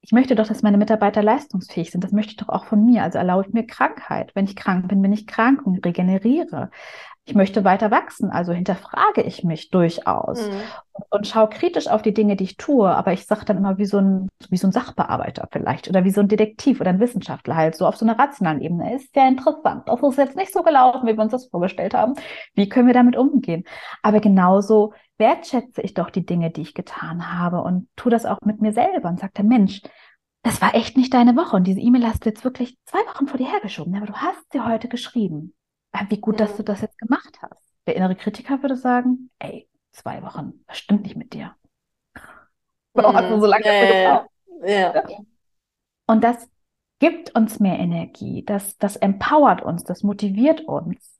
ich 0.00 0.10
möchte 0.10 0.34
doch, 0.34 0.48
dass 0.48 0.62
meine 0.62 0.78
Mitarbeiter 0.78 1.22
leistungsfähig 1.22 1.92
sind. 1.92 2.02
Das 2.02 2.10
möchte 2.10 2.32
ich 2.32 2.36
doch 2.36 2.48
auch 2.48 2.64
von 2.64 2.84
mir. 2.84 3.04
Also 3.04 3.18
erlaube 3.18 3.46
ich 3.46 3.54
mir 3.54 3.64
Krankheit. 3.64 4.32
Wenn 4.34 4.46
ich 4.46 4.56
krank 4.56 4.88
bin, 4.88 5.00
bin 5.00 5.12
ich 5.12 5.28
krank 5.28 5.64
und 5.64 5.86
regeneriere 5.86 6.70
ich 7.24 7.34
möchte 7.36 7.62
weiter 7.62 7.92
wachsen, 7.92 8.30
also 8.30 8.52
hinterfrage 8.52 9.22
ich 9.22 9.44
mich 9.44 9.70
durchaus 9.70 10.44
mhm. 10.44 10.54
und, 10.92 11.04
und 11.10 11.26
schaue 11.28 11.48
kritisch 11.48 11.86
auf 11.86 12.02
die 12.02 12.12
Dinge, 12.12 12.34
die 12.34 12.44
ich 12.44 12.56
tue, 12.56 12.90
aber 12.90 13.12
ich 13.12 13.26
sage 13.26 13.44
dann 13.44 13.58
immer 13.58 13.78
wie 13.78 13.84
so, 13.84 13.98
ein, 13.98 14.28
wie 14.50 14.56
so 14.56 14.66
ein 14.66 14.72
Sachbearbeiter 14.72 15.48
vielleicht 15.52 15.88
oder 15.88 16.02
wie 16.04 16.10
so 16.10 16.20
ein 16.20 16.26
Detektiv 16.26 16.80
oder 16.80 16.90
ein 16.90 16.98
Wissenschaftler 16.98 17.54
halt, 17.54 17.76
so 17.76 17.86
auf 17.86 17.96
so 17.96 18.04
einer 18.04 18.18
rationalen 18.18 18.60
Ebene. 18.60 18.96
Ist 18.96 19.14
ja 19.14 19.28
interessant. 19.28 19.84
Das 19.86 20.02
ist 20.02 20.18
jetzt 20.18 20.36
nicht 20.36 20.52
so 20.52 20.62
gelaufen, 20.64 21.06
wie 21.06 21.16
wir 21.16 21.22
uns 21.22 21.30
das 21.30 21.46
vorgestellt 21.46 21.94
haben. 21.94 22.14
Wie 22.54 22.68
können 22.68 22.88
wir 22.88 22.94
damit 22.94 23.16
umgehen? 23.16 23.64
Aber 24.02 24.18
genauso 24.18 24.92
wertschätze 25.16 25.80
ich 25.82 25.94
doch 25.94 26.10
die 26.10 26.26
Dinge, 26.26 26.50
die 26.50 26.62
ich 26.62 26.74
getan 26.74 27.32
habe 27.32 27.62
und 27.62 27.88
tue 27.94 28.10
das 28.10 28.26
auch 28.26 28.38
mit 28.44 28.60
mir 28.60 28.72
selber 28.72 29.08
und 29.08 29.20
sage, 29.20 29.44
Mensch, 29.44 29.80
das 30.42 30.60
war 30.60 30.74
echt 30.74 30.96
nicht 30.96 31.14
deine 31.14 31.36
Woche 31.36 31.54
und 31.54 31.68
diese 31.68 31.78
E-Mail 31.78 32.04
hast 32.04 32.24
du 32.24 32.30
jetzt 32.30 32.42
wirklich 32.42 32.76
zwei 32.84 32.98
Wochen 33.06 33.28
vor 33.28 33.38
dir 33.38 33.48
hergeschoben, 33.48 33.94
aber 33.94 34.06
du 34.06 34.14
hast 34.14 34.52
sie 34.52 34.60
heute 34.60 34.88
geschrieben. 34.88 35.54
Ah, 35.92 36.06
wie 36.08 36.20
gut, 36.20 36.40
dass 36.40 36.56
du 36.56 36.62
das 36.62 36.80
jetzt 36.80 36.98
gemacht 36.98 37.38
hast. 37.42 37.62
Der 37.86 37.96
innere 37.96 38.16
Kritiker 38.16 38.62
würde 38.62 38.76
sagen, 38.76 39.30
ey, 39.38 39.68
zwei 39.92 40.22
Wochen, 40.22 40.64
was 40.66 40.78
stimmt 40.78 41.02
nicht 41.02 41.16
mit 41.16 41.34
dir? 41.34 41.54
Warum 42.94 43.16
hast 43.16 43.30
du 43.30 43.40
so 43.40 43.46
lange 43.46 43.64
ja, 43.64 44.26
ja, 44.64 44.94
ja. 44.94 45.18
Und 46.06 46.24
das 46.24 46.48
gibt 46.98 47.34
uns 47.34 47.58
mehr 47.58 47.78
Energie, 47.78 48.44
das, 48.44 48.78
das 48.78 48.96
empowert 48.96 49.62
uns, 49.62 49.84
das 49.84 50.02
motiviert 50.02 50.62
uns. 50.62 51.18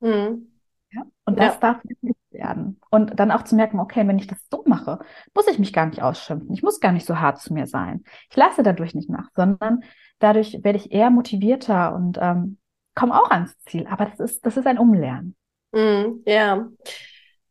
Mhm. 0.00 0.52
Ja? 0.92 1.02
Und 1.24 1.38
das 1.38 1.54
ja. 1.54 1.60
darf 1.60 1.84
nicht 1.84 2.16
werden. 2.30 2.80
Und 2.90 3.18
dann 3.18 3.30
auch 3.30 3.42
zu 3.42 3.56
merken, 3.56 3.80
okay, 3.80 4.06
wenn 4.06 4.18
ich 4.18 4.26
das 4.26 4.38
so 4.50 4.62
mache, 4.66 5.00
muss 5.34 5.48
ich 5.48 5.58
mich 5.58 5.72
gar 5.72 5.86
nicht 5.86 6.02
ausschimpfen. 6.02 6.52
Ich 6.52 6.62
muss 6.62 6.80
gar 6.80 6.92
nicht 6.92 7.06
so 7.06 7.18
hart 7.18 7.40
zu 7.40 7.52
mir 7.52 7.66
sein. 7.66 8.04
Ich 8.30 8.36
lasse 8.36 8.62
dadurch 8.62 8.94
nicht 8.94 9.10
nach, 9.10 9.30
sondern 9.34 9.82
dadurch 10.18 10.62
werde 10.62 10.78
ich 10.78 10.92
eher 10.92 11.10
motivierter 11.10 11.94
und 11.94 12.18
ähm, 12.20 12.58
komme 12.96 13.14
auch 13.14 13.30
ans 13.30 13.54
Ziel. 13.68 13.86
Aber 13.86 14.06
das 14.06 14.18
ist, 14.18 14.44
das 14.44 14.56
ist 14.56 14.66
ein 14.66 14.78
Umlernen. 14.78 15.36
Mm, 15.70 16.22
ja. 16.26 16.68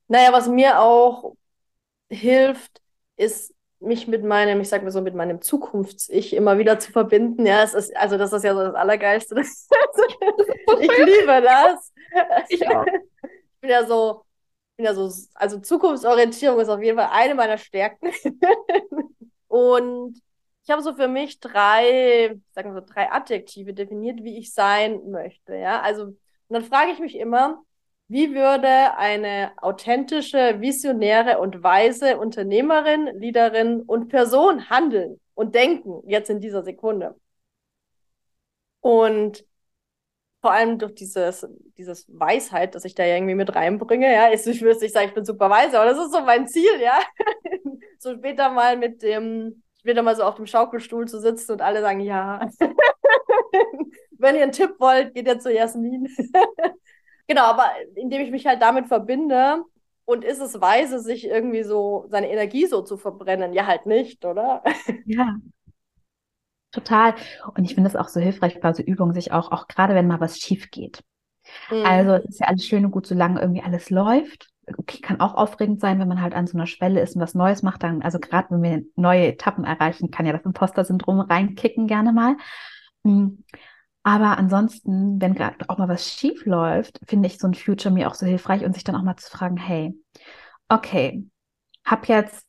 Naja, 0.09 0.33
was 0.33 0.49
mir 0.49 0.81
auch 0.81 1.35
hilft, 2.09 2.81
ist 3.15 3.53
mich 3.79 4.07
mit 4.07 4.23
meinem, 4.23 4.59
ich 4.59 4.69
sag 4.69 4.83
mal 4.83 4.91
so, 4.91 5.01
mit 5.01 5.15
meinem 5.15 5.41
Zukunfts-Ich 5.41 6.33
immer 6.33 6.57
wieder 6.57 6.79
zu 6.79 6.91
verbinden. 6.91 7.45
Ja, 7.45 7.63
es 7.63 7.73
ist, 7.73 7.95
also 7.95 8.17
das 8.17 8.33
ist 8.33 8.43
ja 8.43 8.53
so 8.53 8.61
das 8.61 8.75
Allergeilste. 8.75 9.39
ich 9.39 9.47
liebe 10.97 11.41
das. 11.41 11.93
Ich 12.49 12.67
auch. 12.67 12.85
Ich 12.85 13.61
bin 13.61 13.69
ja 13.69 13.85
so, 13.85 14.25
bin 14.75 14.85
ja 14.85 14.93
so, 14.93 15.11
also 15.35 15.59
Zukunftsorientierung 15.59 16.59
ist 16.59 16.69
auf 16.69 16.81
jeden 16.81 16.97
Fall 16.97 17.09
eine 17.11 17.35
meiner 17.35 17.57
Stärken. 17.57 18.11
Und 19.47 20.21
ich 20.65 20.71
habe 20.71 20.81
so 20.81 20.95
für 20.95 21.07
mich 21.07 21.39
drei, 21.39 22.39
sagen 22.53 22.73
wir 22.73 22.81
so, 22.81 22.87
drei 22.93 23.11
Adjektive 23.11 23.73
definiert, 23.73 24.23
wie 24.23 24.37
ich 24.37 24.51
sein 24.53 25.11
möchte. 25.11 25.55
Ja, 25.55 25.81
also, 25.81 26.05
und 26.05 26.17
dann 26.49 26.63
frage 26.63 26.91
ich 26.91 26.99
mich 26.99 27.15
immer, 27.17 27.63
wie 28.07 28.33
würde 28.33 28.97
eine 28.97 29.51
authentische, 29.61 30.59
visionäre 30.61 31.39
und 31.39 31.61
weise 31.63 32.17
Unternehmerin, 32.17 33.07
Leaderin 33.19 33.81
und 33.81 34.09
Person 34.09 34.69
handeln 34.69 35.19
und 35.35 35.53
denken 35.53 36.01
jetzt 36.07 36.31
in 36.31 36.39
dieser 36.41 36.63
Sekunde? 36.63 37.15
Und 38.81 39.45
vor 40.41 40.51
allem 40.51 40.79
durch 40.79 40.95
dieses, 40.95 41.47
dieses 41.77 42.05
Weisheit, 42.07 42.75
dass 42.75 42.85
ich 42.85 42.95
da 42.95 43.05
irgendwie 43.05 43.35
mit 43.35 43.55
reinbringe, 43.55 44.11
ja, 44.11 44.31
ich, 44.31 44.45
ich 44.47 44.61
würde 44.61 44.79
nicht 44.79 44.93
sagen, 44.93 45.09
ich 45.09 45.15
bin 45.15 45.25
super 45.25 45.49
weise, 45.49 45.79
aber 45.79 45.89
das 45.91 45.99
ist 46.03 46.11
so 46.11 46.21
mein 46.21 46.47
Ziel, 46.47 46.79
ja. 46.79 46.99
so 47.99 48.15
später 48.15 48.49
mal 48.51 48.77
mit 48.77 49.01
dem, 49.01 49.63
wieder 49.85 50.01
mal 50.01 50.15
so 50.15 50.23
auf 50.23 50.35
dem 50.35 50.47
Schaukelstuhl 50.47 51.07
zu 51.07 51.19
sitzen 51.19 51.53
und 51.53 51.61
alle 51.61 51.81
sagen, 51.81 51.99
ja. 51.99 52.47
Wenn 54.17 54.35
ihr 54.35 54.43
einen 54.43 54.51
Tipp 54.51 54.75
wollt, 54.79 55.13
geht 55.13 55.27
ihr 55.27 55.39
zu 55.39 55.53
Jasmin. 55.53 56.07
genau, 57.27 57.43
aber 57.43 57.71
indem 57.95 58.21
ich 58.21 58.31
mich 58.31 58.45
halt 58.45 58.61
damit 58.61 58.87
verbinde 58.87 59.63
und 60.05 60.23
ist 60.23 60.39
es 60.39 60.59
weise, 60.61 60.99
sich 60.99 61.25
irgendwie 61.25 61.63
so 61.63 62.05
seine 62.09 62.29
Energie 62.29 62.65
so 62.65 62.81
zu 62.81 62.97
verbrennen? 62.97 63.53
Ja, 63.53 63.65
halt 63.65 63.85
nicht, 63.85 64.25
oder? 64.25 64.63
ja. 65.05 65.35
Total. 66.71 67.15
Und 67.55 67.63
ich 67.63 67.75
finde 67.75 67.89
es 67.89 67.95
auch 67.95 68.09
so 68.09 68.19
hilfreich 68.19 68.59
bei 68.59 68.73
so 68.73 68.83
Übungen, 68.83 69.13
sich 69.13 69.31
auch, 69.31 69.51
auch 69.51 69.67
gerade 69.67 69.95
wenn 69.95 70.07
mal 70.07 70.19
was 70.19 70.39
schief 70.39 70.71
geht. 70.71 71.01
Mhm. 71.69 71.85
Also 71.85 72.13
es 72.15 72.25
ist 72.25 72.39
ja 72.39 72.47
alles 72.47 72.65
schön 72.65 72.85
und 72.85 72.91
gut, 72.91 73.07
solange 73.07 73.39
irgendwie 73.39 73.61
alles 73.61 73.89
läuft 73.89 74.49
okay, 74.77 74.99
kann 75.01 75.19
auch 75.19 75.35
aufregend 75.35 75.79
sein, 75.79 75.99
wenn 75.99 76.07
man 76.07 76.21
halt 76.21 76.33
an 76.33 76.47
so 76.47 76.57
einer 76.57 76.67
Schwelle 76.67 77.01
ist 77.01 77.15
und 77.15 77.21
was 77.21 77.35
Neues 77.35 77.63
macht, 77.63 77.83
dann, 77.83 78.01
also 78.01 78.19
gerade 78.19 78.49
wenn 78.51 78.63
wir 78.63 78.83
neue 78.95 79.27
Etappen 79.27 79.63
erreichen, 79.63 80.11
kann 80.11 80.25
ja 80.25 80.33
das 80.33 80.45
Imposter-Syndrom 80.45 81.19
reinkicken 81.21 81.87
gerne 81.87 82.11
mal. 82.13 82.37
Hm. 83.03 83.43
Aber 84.03 84.37
ansonsten, 84.37 85.19
wenn 85.19 85.33
gerade 85.33 85.67
auch 85.67 85.79
mal 85.79 85.89
was 85.89 86.07
schief 86.07 86.45
läuft, 86.45 86.99
finde 87.07 87.27
ich 87.27 87.39
so 87.39 87.47
ein 87.47 87.55
Future 87.55 87.93
mir 87.93 88.07
auch 88.07 88.13
so 88.13 88.27
hilfreich 88.27 88.63
und 88.63 88.73
sich 88.73 88.83
dann 88.83 88.95
auch 88.95 89.01
mal 89.01 89.17
zu 89.17 89.31
fragen, 89.31 89.57
hey, 89.57 89.95
okay, 90.69 91.25
hab 91.83 92.07
jetzt 92.07 92.45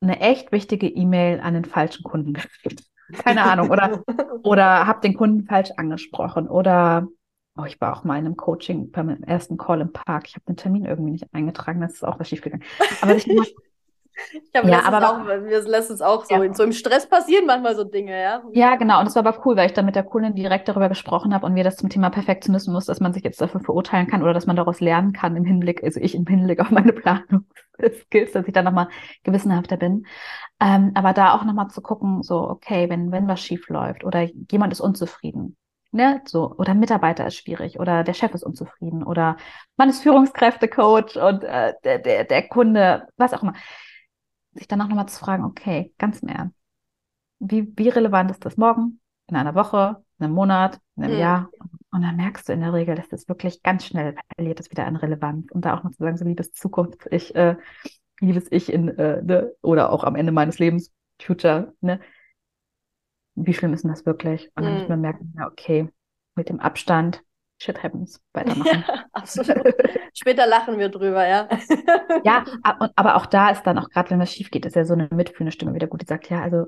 eine 0.00 0.20
echt 0.20 0.52
wichtige 0.52 0.86
E-Mail 0.86 1.40
an 1.40 1.54
den 1.54 1.64
falschen 1.64 2.04
Kunden 2.04 2.34
geschickt. 2.34 2.84
Keine 3.12 3.42
Ahnung, 3.42 3.70
oder, 3.70 4.02
oder 4.44 4.86
hab 4.86 5.02
den 5.02 5.14
Kunden 5.14 5.46
falsch 5.46 5.70
angesprochen 5.76 6.48
oder 6.48 7.08
Oh, 7.56 7.64
ich 7.64 7.80
war 7.80 7.96
auch 7.96 8.02
mal 8.02 8.18
in 8.18 8.26
einem 8.26 8.36
Coaching 8.36 8.90
beim 8.90 9.22
ersten 9.22 9.56
Call 9.56 9.80
im 9.80 9.92
Park. 9.92 10.26
Ich 10.26 10.34
habe 10.34 10.44
den 10.46 10.56
Termin 10.56 10.86
irgendwie 10.86 11.12
nicht 11.12 11.32
eingetragen, 11.32 11.80
das 11.80 11.94
ist 11.94 12.04
auch 12.04 12.18
was 12.18 12.28
schiefgegangen. 12.28 12.66
Aber 13.00 13.14
ich, 13.14 13.28
ich 14.32 14.52
glaube, 14.52 14.70
ja, 14.70 14.82
aber 14.84 15.08
auch, 15.08 15.26
wir 15.26 15.62
lassen 15.62 15.92
es 15.92 16.02
auch 16.02 16.24
so, 16.24 16.34
ja. 16.34 16.52
so 16.52 16.64
im 16.64 16.72
Stress 16.72 17.08
passieren 17.08 17.46
manchmal 17.46 17.76
so 17.76 17.84
Dinge, 17.84 18.20
ja. 18.20 18.42
Ja, 18.52 18.74
genau. 18.74 18.98
Und 18.98 19.06
es 19.06 19.14
war 19.14 19.24
aber 19.24 19.40
cool, 19.46 19.56
weil 19.56 19.66
ich 19.66 19.72
da 19.72 19.82
mit 19.82 19.94
der 19.94 20.02
Kundin 20.02 20.34
direkt 20.34 20.68
darüber 20.68 20.88
gesprochen 20.88 21.32
habe 21.32 21.46
und 21.46 21.54
wir 21.54 21.62
das 21.62 21.76
zum 21.76 21.90
Thema 21.90 22.10
Perfektionismus, 22.10 22.86
dass 22.86 22.98
man 22.98 23.12
sich 23.12 23.22
jetzt 23.22 23.40
dafür 23.40 23.60
verurteilen 23.60 24.08
kann 24.08 24.22
oder 24.22 24.34
dass 24.34 24.46
man 24.46 24.56
daraus 24.56 24.80
lernen 24.80 25.12
kann 25.12 25.36
im 25.36 25.44
Hinblick, 25.44 25.84
also 25.84 26.00
ich 26.00 26.16
im 26.16 26.26
Hinblick 26.26 26.58
auf 26.58 26.70
meine 26.70 26.92
Planungsskills, 26.92 28.32
dass 28.32 28.46
ich 28.48 28.52
da 28.52 28.62
nochmal 28.62 28.88
gewissenhafter 29.22 29.76
bin. 29.76 30.06
Ähm, 30.60 30.90
aber 30.94 31.12
da 31.12 31.34
auch 31.34 31.44
nochmal 31.44 31.68
zu 31.68 31.82
gucken, 31.82 32.22
so, 32.22 32.48
okay, 32.48 32.90
wenn, 32.90 33.12
wenn 33.12 33.28
was 33.28 33.40
schief 33.40 33.68
läuft 33.68 34.04
oder 34.04 34.28
jemand 34.50 34.72
ist 34.72 34.80
unzufrieden, 34.80 35.56
Ne, 35.94 36.20
so, 36.24 36.52
oder 36.56 36.74
Mitarbeiter 36.74 37.24
ist 37.24 37.36
schwierig 37.36 37.78
oder 37.78 38.02
der 38.02 38.14
Chef 38.14 38.34
ist 38.34 38.42
unzufrieden 38.42 39.04
oder 39.04 39.36
man 39.76 39.88
ist 39.88 40.02
Führungskräftecoach 40.02 41.14
und 41.14 41.44
äh, 41.44 41.72
der, 41.84 42.00
der, 42.00 42.24
der 42.24 42.48
Kunde, 42.48 43.06
was 43.16 43.32
auch 43.32 43.44
immer. 43.44 43.54
Sich 44.54 44.66
dann 44.66 44.82
auch 44.82 44.88
nochmal 44.88 45.06
zu 45.06 45.20
fragen, 45.20 45.44
okay, 45.44 45.94
ganz 45.96 46.18
im 46.18 46.30
Ernst, 46.30 46.56
wie, 47.38 47.72
wie 47.76 47.90
relevant 47.90 48.32
ist 48.32 48.44
das 48.44 48.56
morgen, 48.56 48.98
in 49.28 49.36
einer 49.36 49.54
Woche, 49.54 50.02
in 50.18 50.24
einem 50.24 50.34
Monat, 50.34 50.80
in 50.96 51.04
einem 51.04 51.14
mhm. 51.14 51.20
Jahr? 51.20 51.50
Und 51.92 52.02
dann 52.02 52.16
merkst 52.16 52.48
du 52.48 52.52
in 52.52 52.60
der 52.60 52.72
Regel, 52.72 52.96
dass 52.96 53.08
das 53.08 53.28
wirklich 53.28 53.62
ganz 53.62 53.86
schnell 53.86 54.16
verliert 54.34 54.58
es 54.58 54.72
wieder 54.72 54.86
an 54.86 54.96
Relevanz. 54.96 55.52
Und 55.52 55.64
da 55.64 55.78
auch 55.78 55.84
noch 55.84 55.92
zu 55.92 55.98
sagen, 55.98 56.16
so 56.16 56.24
liebes 56.24 56.52
Zukunft, 56.54 57.06
ich, 57.12 57.36
äh, 57.36 57.54
liebes 58.18 58.50
Ich 58.50 58.72
in, 58.72 58.88
äh, 58.98 59.22
ne, 59.22 59.52
oder 59.62 59.92
auch 59.92 60.02
am 60.02 60.16
Ende 60.16 60.32
meines 60.32 60.58
Lebens, 60.58 60.92
Future, 61.22 61.72
ne, 61.80 62.00
wie 63.34 63.54
schlimm 63.54 63.72
ist 63.72 63.82
denn 63.82 63.90
das 63.90 64.06
wirklich? 64.06 64.50
Und 64.54 64.64
dann 64.64 64.84
mm. 64.84 64.88
man 64.88 65.00
merken, 65.00 65.34
ja, 65.36 65.46
okay, 65.46 65.88
mit 66.34 66.48
dem 66.48 66.60
Abstand, 66.60 67.22
shit 67.58 67.82
happens, 67.82 68.22
weitermachen. 68.32 68.84
Ja, 68.88 69.04
absolut. 69.12 69.74
Später 70.12 70.46
lachen 70.46 70.78
wir 70.78 70.88
drüber, 70.88 71.26
ja. 71.26 71.48
ja, 72.24 72.44
aber 72.62 73.16
auch 73.16 73.26
da 73.26 73.50
ist 73.50 73.62
dann 73.62 73.78
auch 73.78 73.88
gerade, 73.88 74.10
wenn 74.10 74.20
was 74.20 74.32
schief 74.32 74.50
geht, 74.50 74.66
ist 74.66 74.76
ja 74.76 74.84
so 74.84 74.94
eine 74.94 75.08
mitfühlende 75.10 75.52
Stimme 75.52 75.74
wieder 75.74 75.86
gut, 75.86 76.02
die 76.02 76.06
sagt, 76.06 76.30
ja, 76.30 76.42
also 76.42 76.66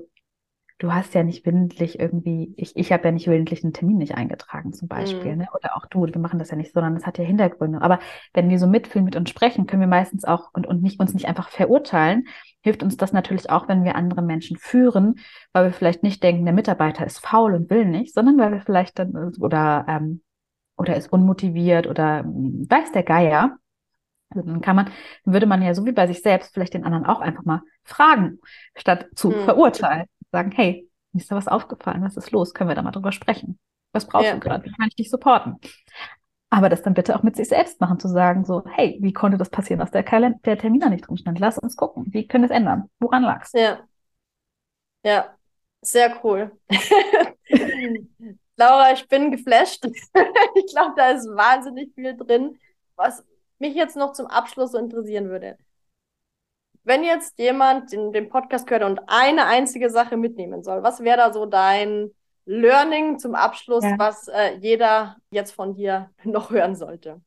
du 0.79 0.93
hast 0.93 1.15
ja 1.15 1.23
nicht 1.23 1.45
willentlich 1.45 1.99
irgendwie, 1.99 2.53
ich, 2.55 2.75
ich 2.75 2.91
habe 2.91 3.05
ja 3.05 3.11
nicht 3.11 3.27
willentlich 3.27 3.63
einen 3.63 3.73
Termin 3.73 3.97
nicht 3.97 4.15
eingetragen 4.15 4.73
zum 4.73 4.87
Beispiel, 4.87 5.35
mm. 5.35 5.39
ne? 5.39 5.47
oder 5.53 5.75
auch 5.75 5.85
du, 5.87 6.05
wir 6.05 6.19
machen 6.19 6.39
das 6.39 6.51
ja 6.51 6.57
nicht, 6.57 6.73
sondern 6.73 6.95
das 6.95 7.05
hat 7.05 7.17
ja 7.17 7.23
Hintergründe. 7.23 7.81
Aber 7.81 7.99
wenn 8.33 8.49
wir 8.49 8.59
so 8.59 8.67
mitfühlen, 8.67 9.05
mit 9.05 9.15
uns 9.15 9.29
sprechen, 9.29 9.65
können 9.65 9.81
wir 9.81 9.87
meistens 9.87 10.23
auch 10.23 10.53
und, 10.53 10.67
und 10.67 10.81
nicht, 10.83 10.99
uns 10.99 11.13
nicht 11.13 11.27
einfach 11.27 11.49
verurteilen, 11.49 12.27
hilft 12.61 12.83
uns 12.83 12.97
das 12.97 13.13
natürlich 13.13 13.49
auch, 13.49 13.67
wenn 13.67 13.83
wir 13.83 13.95
andere 13.95 14.21
Menschen 14.21 14.57
führen, 14.57 15.19
weil 15.53 15.65
wir 15.65 15.73
vielleicht 15.73 16.03
nicht 16.03 16.21
denken, 16.23 16.45
der 16.45 16.53
Mitarbeiter 16.53 17.05
ist 17.05 17.19
faul 17.19 17.53
und 17.55 17.69
will 17.69 17.85
nicht, 17.85 18.13
sondern 18.13 18.37
weil 18.37 18.51
wir 18.51 18.61
vielleicht 18.61 18.99
dann 18.99 19.33
oder 19.39 19.85
ähm, 19.87 20.21
oder 20.77 20.95
ist 20.95 21.11
unmotiviert 21.11 21.87
oder 21.87 22.19
hm, 22.19 22.67
weiß 22.69 22.91
der 22.91 23.03
Geier. 23.03 23.57
Also 24.29 24.45
dann 24.47 24.61
kann 24.61 24.75
man, 24.75 24.91
würde 25.23 25.45
man 25.45 25.61
ja 25.61 25.73
so 25.73 25.85
wie 25.85 25.93
bei 25.93 26.05
sich 26.07 26.21
selbst 26.21 26.53
vielleicht 26.53 26.73
den 26.73 26.83
anderen 26.83 27.05
auch 27.05 27.21
einfach 27.21 27.43
mal 27.43 27.61
fragen, 27.83 28.39
statt 28.75 29.07
zu 29.15 29.29
mhm. 29.29 29.45
verurteilen. 29.45 30.07
Sagen, 30.31 30.51
hey, 30.51 30.89
ist 31.13 31.31
da 31.31 31.35
was 31.35 31.47
aufgefallen? 31.47 32.03
Was 32.03 32.17
ist 32.17 32.31
los? 32.31 32.53
Können 32.53 32.69
wir 32.69 32.75
da 32.75 32.81
mal 32.81 32.91
drüber 32.91 33.11
sprechen? 33.11 33.57
Was 33.93 34.05
brauchst 34.05 34.27
ja. 34.27 34.33
du 34.33 34.39
gerade? 34.39 34.65
Wie 34.65 34.71
kann 34.71 34.89
ich 34.89 34.95
dich 34.95 35.09
supporten? 35.09 35.55
Aber 36.49 36.69
das 36.69 36.81
dann 36.81 36.93
bitte 36.93 37.15
auch 37.15 37.23
mit 37.23 37.35
sich 37.35 37.49
selbst 37.49 37.81
machen, 37.81 37.99
zu 37.99 38.07
sagen, 38.07 38.45
so, 38.45 38.63
hey, 38.67 38.97
wie 39.01 39.11
konnte 39.11 39.37
das 39.37 39.49
passieren, 39.49 39.79
dass 39.79 39.91
der, 39.91 40.03
der 40.03 40.57
Termin 40.57 40.79
da 40.79 40.89
nicht 40.89 41.07
drin 41.07 41.17
stand? 41.17 41.39
Lass 41.39 41.57
uns 41.57 41.75
gucken. 41.75 42.05
Wie 42.13 42.27
können 42.27 42.43
wir 42.43 42.49
es 42.49 42.55
ändern? 42.55 42.89
Woran 42.99 43.23
lag's? 43.23 43.51
Ja. 43.53 43.79
Ja, 45.03 45.35
sehr 45.81 46.19
cool. 46.23 46.51
Laura, 48.55 48.91
ich 48.93 49.07
bin 49.07 49.31
geflasht. 49.31 49.85
ich 50.55 50.67
glaube, 50.71 50.93
da 50.95 51.11
ist 51.11 51.27
wahnsinnig 51.27 51.93
viel 51.93 52.15
drin, 52.17 52.57
was 52.95 53.23
mich 53.59 53.75
jetzt 53.75 53.95
noch 53.95 54.13
zum 54.13 54.27
Abschluss 54.27 54.71
so 54.71 54.77
interessieren 54.77 55.29
würde. 55.29 55.57
Wenn 56.83 57.03
jetzt 57.03 57.37
jemand 57.37 57.91
den, 57.91 58.13
den 58.13 58.29
Podcast 58.29 58.65
gehört 58.65 58.83
und 58.83 59.01
eine 59.07 59.45
einzige 59.45 59.89
Sache 59.89 60.15
mitnehmen 60.17 60.63
soll, 60.63 60.83
was 60.83 61.01
wäre 61.01 61.17
da 61.17 61.33
so 61.33 61.45
dein 61.45 62.11
Learning 62.47 63.19
zum 63.19 63.35
Abschluss, 63.35 63.83
ja. 63.83 63.95
was 63.97 64.29
äh, 64.29 64.55
jeder 64.61 65.17
jetzt 65.31 65.51
von 65.51 65.75
dir 65.75 66.09
noch 66.23 66.49
hören 66.49 66.75
sollte? 66.75 67.21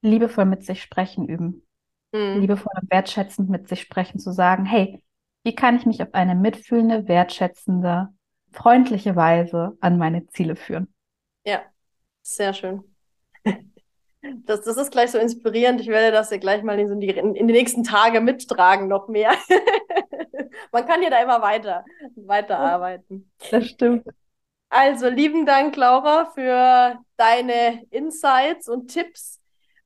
Liebevoll 0.00 0.44
mit 0.44 0.64
sich 0.64 0.80
sprechen 0.80 1.28
üben. 1.28 1.66
Mhm. 2.12 2.40
Liebevoll 2.40 2.72
und 2.80 2.90
wertschätzend 2.90 3.50
mit 3.50 3.68
sich 3.68 3.80
sprechen, 3.80 4.20
zu 4.20 4.30
sagen, 4.32 4.64
hey, 4.64 5.02
wie 5.42 5.56
kann 5.56 5.76
ich 5.76 5.86
mich 5.86 6.00
auf 6.02 6.14
eine 6.14 6.36
mitfühlende, 6.36 7.08
wertschätzende, 7.08 8.10
freundliche 8.52 9.16
Weise 9.16 9.76
an 9.80 9.98
meine 9.98 10.26
Ziele 10.28 10.54
führen? 10.54 10.94
Ja, 11.44 11.62
sehr 12.22 12.54
schön. 12.54 12.82
Das, 14.46 14.62
das 14.62 14.78
ist 14.78 14.90
gleich 14.90 15.10
so 15.10 15.18
inspirierend. 15.18 15.82
Ich 15.82 15.88
werde 15.88 16.10
das 16.10 16.30
ja 16.30 16.38
gleich 16.38 16.62
mal 16.62 16.78
in, 16.78 16.98
die, 16.98 17.10
in, 17.10 17.34
in 17.34 17.46
die 17.46 17.52
nächsten 17.52 17.84
Tage 17.84 18.22
mittragen, 18.22 18.88
noch 18.88 19.06
mehr. 19.06 19.32
Man 20.72 20.86
kann 20.86 21.02
ja 21.02 21.10
da 21.10 21.22
immer 21.22 21.42
weiter, 21.42 21.84
weiterarbeiten. 22.16 23.30
Das 23.50 23.66
stimmt. 23.66 24.06
Also, 24.68 25.08
lieben 25.08 25.46
Dank, 25.46 25.76
Laura, 25.76 26.26
für 26.34 26.98
deine 27.16 27.84
Insights 27.90 28.68
und 28.68 28.88
Tipps. 28.88 29.40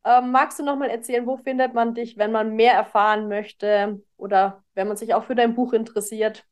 Ähm, 0.05 0.31
magst 0.31 0.59
du 0.59 0.64
noch 0.64 0.76
mal 0.76 0.89
erzählen, 0.89 1.26
wo 1.26 1.37
findet 1.37 1.74
man 1.74 1.95
dich, 1.95 2.16
wenn 2.16 2.33
man 2.33 2.55
mehr 2.55 2.72
erfahren 2.72 3.29
möchte 3.29 4.03
oder 4.16 4.64
wenn 4.74 4.89
man 4.89 4.97
sich 4.97 5.12
auch 5.14 5.24
für 5.24 5.35
dein 5.35 5.55
Buch 5.55 5.72
interessiert? 5.72 6.47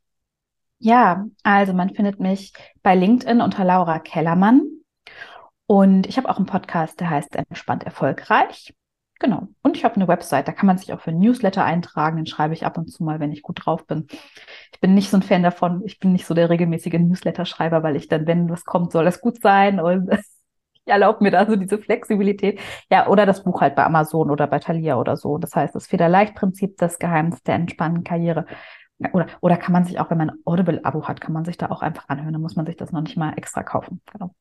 Ja, 0.78 1.26
also 1.42 1.72
man 1.72 1.94
findet 1.94 2.20
mich 2.20 2.52
bei 2.82 2.94
LinkedIn 2.94 3.40
unter 3.40 3.64
Laura 3.64 3.98
Kellermann. 3.98 4.62
Und 5.66 6.06
ich 6.06 6.16
habe 6.16 6.28
auch 6.28 6.36
einen 6.36 6.46
Podcast, 6.46 7.00
der 7.00 7.10
heißt 7.10 7.34
Entspannt 7.36 7.84
Erfolgreich. 7.84 8.74
Genau. 9.18 9.48
Und 9.62 9.76
ich 9.76 9.84
habe 9.84 9.96
eine 9.96 10.08
Website, 10.08 10.46
da 10.46 10.52
kann 10.52 10.66
man 10.66 10.76
sich 10.76 10.92
auch 10.92 11.00
für 11.00 11.12
Newsletter 11.12 11.64
eintragen. 11.64 12.16
Den 12.16 12.26
schreibe 12.26 12.52
ich 12.52 12.66
ab 12.66 12.76
und 12.76 12.88
zu 12.88 13.02
mal, 13.02 13.18
wenn 13.18 13.32
ich 13.32 13.42
gut 13.42 13.64
drauf 13.64 13.86
bin. 13.86 14.06
Ich 14.72 14.80
bin 14.80 14.94
nicht 14.94 15.10
so 15.10 15.16
ein 15.16 15.22
Fan 15.22 15.42
davon. 15.42 15.82
Ich 15.86 15.98
bin 15.98 16.12
nicht 16.12 16.26
so 16.26 16.34
der 16.34 16.50
regelmäßige 16.50 16.98
Newsletter-Schreiber, 16.98 17.82
weil 17.82 17.96
ich 17.96 18.08
dann, 18.08 18.26
wenn 18.26 18.50
was 18.50 18.64
kommt, 18.64 18.92
soll 18.92 19.06
das 19.06 19.20
gut 19.20 19.40
sein. 19.40 19.80
Und 19.80 20.10
ich 20.12 20.20
erlaube 20.84 21.24
mir 21.24 21.30
da 21.30 21.46
so 21.46 21.56
diese 21.56 21.78
Flexibilität. 21.78 22.60
Ja, 22.90 23.08
oder 23.08 23.24
das 23.24 23.42
Buch 23.42 23.62
halt 23.62 23.74
bei 23.74 23.84
Amazon 23.84 24.30
oder 24.30 24.46
bei 24.46 24.58
Thalia 24.58 24.96
oder 24.96 25.16
so. 25.16 25.38
Das 25.38 25.56
heißt, 25.56 25.74
das 25.74 25.86
Federleicht-Prinzip, 25.86 26.76
das 26.76 26.98
Geheimnis 26.98 27.42
der 27.42 27.54
entspannten 27.54 28.04
Karriere. 28.04 28.44
Oder, 29.12 29.26
oder 29.40 29.56
kann 29.56 29.72
man 29.72 29.84
sich 29.84 29.98
auch, 29.98 30.10
wenn 30.10 30.18
man 30.18 30.30
ein 30.30 30.38
Audible-Abo 30.44 31.08
hat, 31.08 31.22
kann 31.22 31.32
man 31.32 31.46
sich 31.46 31.56
da 31.56 31.70
auch 31.70 31.80
einfach 31.80 32.08
anhören. 32.08 32.34
Dann 32.34 32.42
muss 32.42 32.56
man 32.56 32.66
sich 32.66 32.76
das 32.76 32.92
noch 32.92 33.00
nicht 33.00 33.16
mal 33.16 33.32
extra 33.36 33.62
kaufen. 33.62 34.02
Genau. 34.12 34.34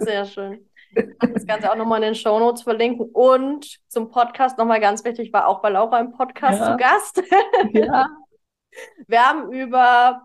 Sehr 0.00 0.24
schön. 0.24 0.69
Das 0.94 1.46
Ganze 1.46 1.70
auch 1.70 1.76
nochmal 1.76 1.98
in 1.98 2.10
den 2.10 2.14
Show 2.14 2.38
Notes 2.38 2.62
verlinken. 2.62 3.08
Und 3.12 3.78
zum 3.88 4.10
Podcast 4.10 4.58
nochmal 4.58 4.80
ganz 4.80 5.04
wichtig, 5.04 5.32
war 5.32 5.46
auch 5.46 5.62
bei 5.62 5.70
Laura 5.70 6.00
im 6.00 6.12
Podcast 6.12 6.60
ja. 6.60 6.72
zu 6.72 6.76
Gast. 6.76 7.22
Ja. 7.72 8.06
Wir 9.08 9.20
haben 9.28 9.52
über, 9.52 10.22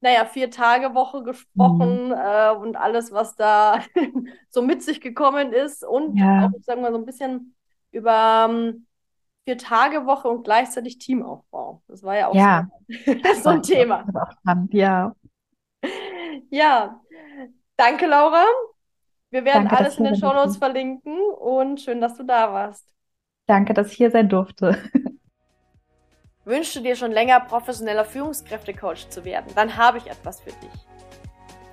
naja, 0.00 0.26
vier 0.26 0.50
Tage 0.50 0.94
Woche 0.94 1.22
gesprochen 1.22 2.08
mhm. 2.08 2.12
äh, 2.12 2.50
und 2.50 2.76
alles, 2.76 3.12
was 3.12 3.34
da 3.34 3.80
so 4.50 4.62
mit 4.62 4.82
sich 4.82 5.00
gekommen 5.00 5.52
ist. 5.52 5.84
Und 5.84 6.16
ja. 6.16 6.46
auch, 6.46 6.62
sagen 6.62 6.82
wir, 6.82 6.92
so 6.92 6.98
ein 6.98 7.06
bisschen 7.06 7.54
über 7.90 8.46
um, 8.48 8.56
ähm, 8.56 8.86
vier 9.44 9.56
Tage 9.56 10.04
Woche 10.04 10.28
und 10.28 10.44
gleichzeitig 10.44 10.98
Teamaufbau. 10.98 11.82
Das 11.88 12.02
war 12.02 12.16
ja 12.16 12.28
auch 12.28 12.34
ja. 12.34 12.68
so, 13.06 13.14
so 13.42 13.48
ein 13.48 13.62
Thema. 13.62 14.04
Ja. 14.70 15.14
Ja. 16.50 17.00
Danke, 17.76 18.06
Laura. 18.06 18.44
Wir 19.30 19.44
werden 19.44 19.64
Danke, 19.64 19.76
alles 19.76 19.98
in 19.98 20.04
den 20.04 20.16
Show 20.16 20.32
Notes 20.32 20.56
verlinken 20.56 21.18
und 21.38 21.80
schön, 21.80 22.00
dass 22.00 22.16
du 22.16 22.22
da 22.22 22.52
warst. 22.52 22.86
Danke, 23.46 23.74
dass 23.74 23.92
ich 23.92 23.96
hier 23.96 24.10
sein 24.10 24.28
durfte. 24.28 24.78
Wünschst 26.44 26.76
du 26.76 26.80
dir 26.80 26.96
schon 26.96 27.12
länger 27.12 27.40
professioneller 27.40 28.06
Führungskräftecoach 28.06 29.10
zu 29.10 29.24
werden? 29.26 29.52
Dann 29.54 29.76
habe 29.76 29.98
ich 29.98 30.06
etwas 30.06 30.40
für 30.40 30.50
dich. 30.50 30.86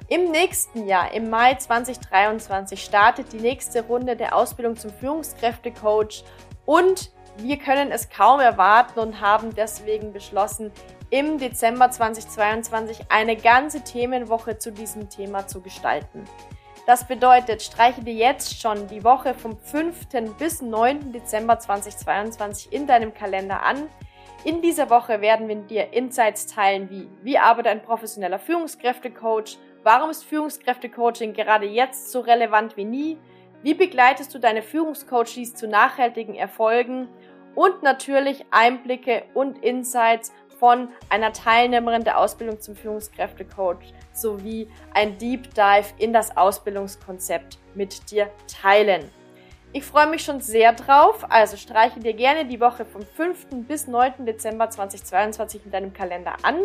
Im 0.10 0.32
nächsten 0.32 0.86
Jahr, 0.86 1.14
im 1.14 1.30
Mai 1.30 1.56
2023, 1.56 2.84
startet 2.84 3.32
die 3.32 3.40
nächste 3.40 3.84
Runde 3.84 4.16
der 4.16 4.36
Ausbildung 4.36 4.76
zum 4.76 4.92
Führungskräftecoach 4.92 6.26
und 6.66 7.12
wir 7.38 7.58
können 7.58 7.92
es 7.92 8.10
kaum 8.10 8.40
erwarten 8.40 9.00
und 9.00 9.22
haben 9.22 9.56
deswegen 9.56 10.14
beschlossen, 10.14 10.72
im 11.10 11.38
Dezember 11.38 11.90
2022 11.90 13.06
eine 13.10 13.36
ganze 13.36 13.82
Themenwoche 13.82 14.58
zu 14.58 14.72
diesem 14.72 15.10
Thema 15.10 15.48
zu 15.48 15.62
gestalten. 15.62 16.26
Das 16.86 17.08
bedeutet, 17.08 17.64
streiche 17.64 18.04
dir 18.04 18.14
jetzt 18.14 18.62
schon 18.62 18.88
die 18.88 19.04
Woche 19.04 19.34
vom 19.34 19.58
5. 19.58 20.36
bis 20.38 20.62
9. 20.62 21.12
Dezember 21.12 21.58
2022 21.58 22.72
in 22.72 22.86
deinem 22.86 23.12
Kalender 23.12 23.64
an. 23.64 23.90
In 24.44 24.62
dieser 24.62 24.92
Woche 24.92 25.20
werden 25.20 25.48
wir 25.48 25.56
dir 25.56 25.94
Insights 25.94 26.46
teilen 26.46 26.92
wie, 26.92 27.10
wie 27.24 27.40
arbeitet 27.40 27.72
ein 27.72 27.82
professioneller 27.82 28.38
Führungskräftecoach, 28.38 29.58
warum 29.82 30.12
ist 30.12 30.26
Führungskräftecoaching 30.26 31.34
gerade 31.34 31.66
jetzt 31.66 32.12
so 32.12 32.20
relevant 32.20 32.78
wie 32.78 32.86
nie, 32.86 33.18
wie 33.64 33.74
begleitest 33.74 34.32
du 34.36 34.38
deine 34.38 34.62
Führungscoaches 34.62 35.56
zu 35.56 35.68
nachhaltigen 35.68 36.36
Erfolgen 36.36 37.08
und 37.56 37.82
natürlich 37.82 38.46
Einblicke 38.52 39.24
und 39.34 39.58
Insights 39.64 40.32
von 40.60 40.90
einer 41.10 41.34
Teilnehmerin 41.34 42.04
der 42.04 42.20
Ausbildung 42.20 42.62
zum 42.62 42.76
Führungskräftecoach 42.76 43.92
sowie 44.18 44.68
ein 44.94 45.18
Deep 45.18 45.54
Dive 45.54 45.94
in 45.98 46.14
das 46.14 46.36
Ausbildungskonzept 46.36 47.60
mit 47.74 48.12
dir 48.12 48.30
teilen. 48.62 49.10
Ich 49.74 49.84
freue 49.84 50.08
mich 50.08 50.24
schon 50.24 50.40
sehr 50.40 50.72
drauf, 50.72 51.26
also 51.30 51.58
streiche 51.58 52.00
dir 52.00 52.14
gerne 52.14 52.46
die 52.46 52.62
Woche 52.62 52.86
vom 52.86 53.02
5. 53.02 53.48
bis 53.68 53.88
9. 53.88 54.26
Dezember 54.26 54.70
2022 54.70 55.66
in 55.66 55.72
deinem 55.72 55.92
Kalender 55.92 56.36
an. 56.44 56.62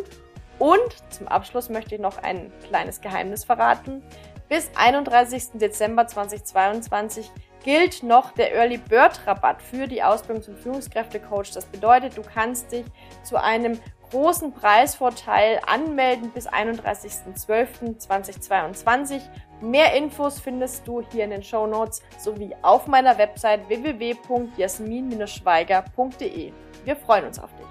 Und 0.61 0.95
zum 1.09 1.27
Abschluss 1.27 1.71
möchte 1.71 1.97
ich 1.97 2.01
noch 2.01 2.19
ein 2.19 2.53
kleines 2.69 3.01
Geheimnis 3.01 3.45
verraten. 3.45 4.03
Bis 4.49 4.71
31. 4.77 5.53
Dezember 5.55 6.07
2022 6.07 7.31
gilt 7.65 8.03
noch 8.03 8.33
der 8.33 8.55
Early 8.55 8.79
Bird 8.79 9.27
Rabatt 9.27 9.63
für 9.63 9.87
die 9.87 10.03
Ausbildung 10.03 10.43
zum 10.43 10.57
Führungskräftecoach. 10.57 11.53
Das 11.55 11.67
bedeutet, 11.67 12.17
du 12.17 12.23
kannst 12.23 12.71
dich 12.73 12.85
zu 13.23 13.43
einem 13.43 13.81
großen 14.11 14.53
Preisvorteil 14.53 15.61
anmelden 15.67 16.31
bis 16.31 16.49
31.12.2022. 16.49 19.21
Mehr 19.61 19.95
Infos 19.95 20.39
findest 20.41 20.87
du 20.87 21.03
hier 21.13 21.25
in 21.25 21.31
den 21.31 21.43
Show 21.43 21.67
Notes 21.67 22.03
sowie 22.19 22.55
auf 22.63 22.87
meiner 22.87 23.19
Website 23.19 23.69
www.jasmin-schweiger.de. 23.69 26.53
Wir 26.85 26.97
freuen 26.97 27.27
uns 27.27 27.39
auf 27.39 27.51
dich. 27.57 27.70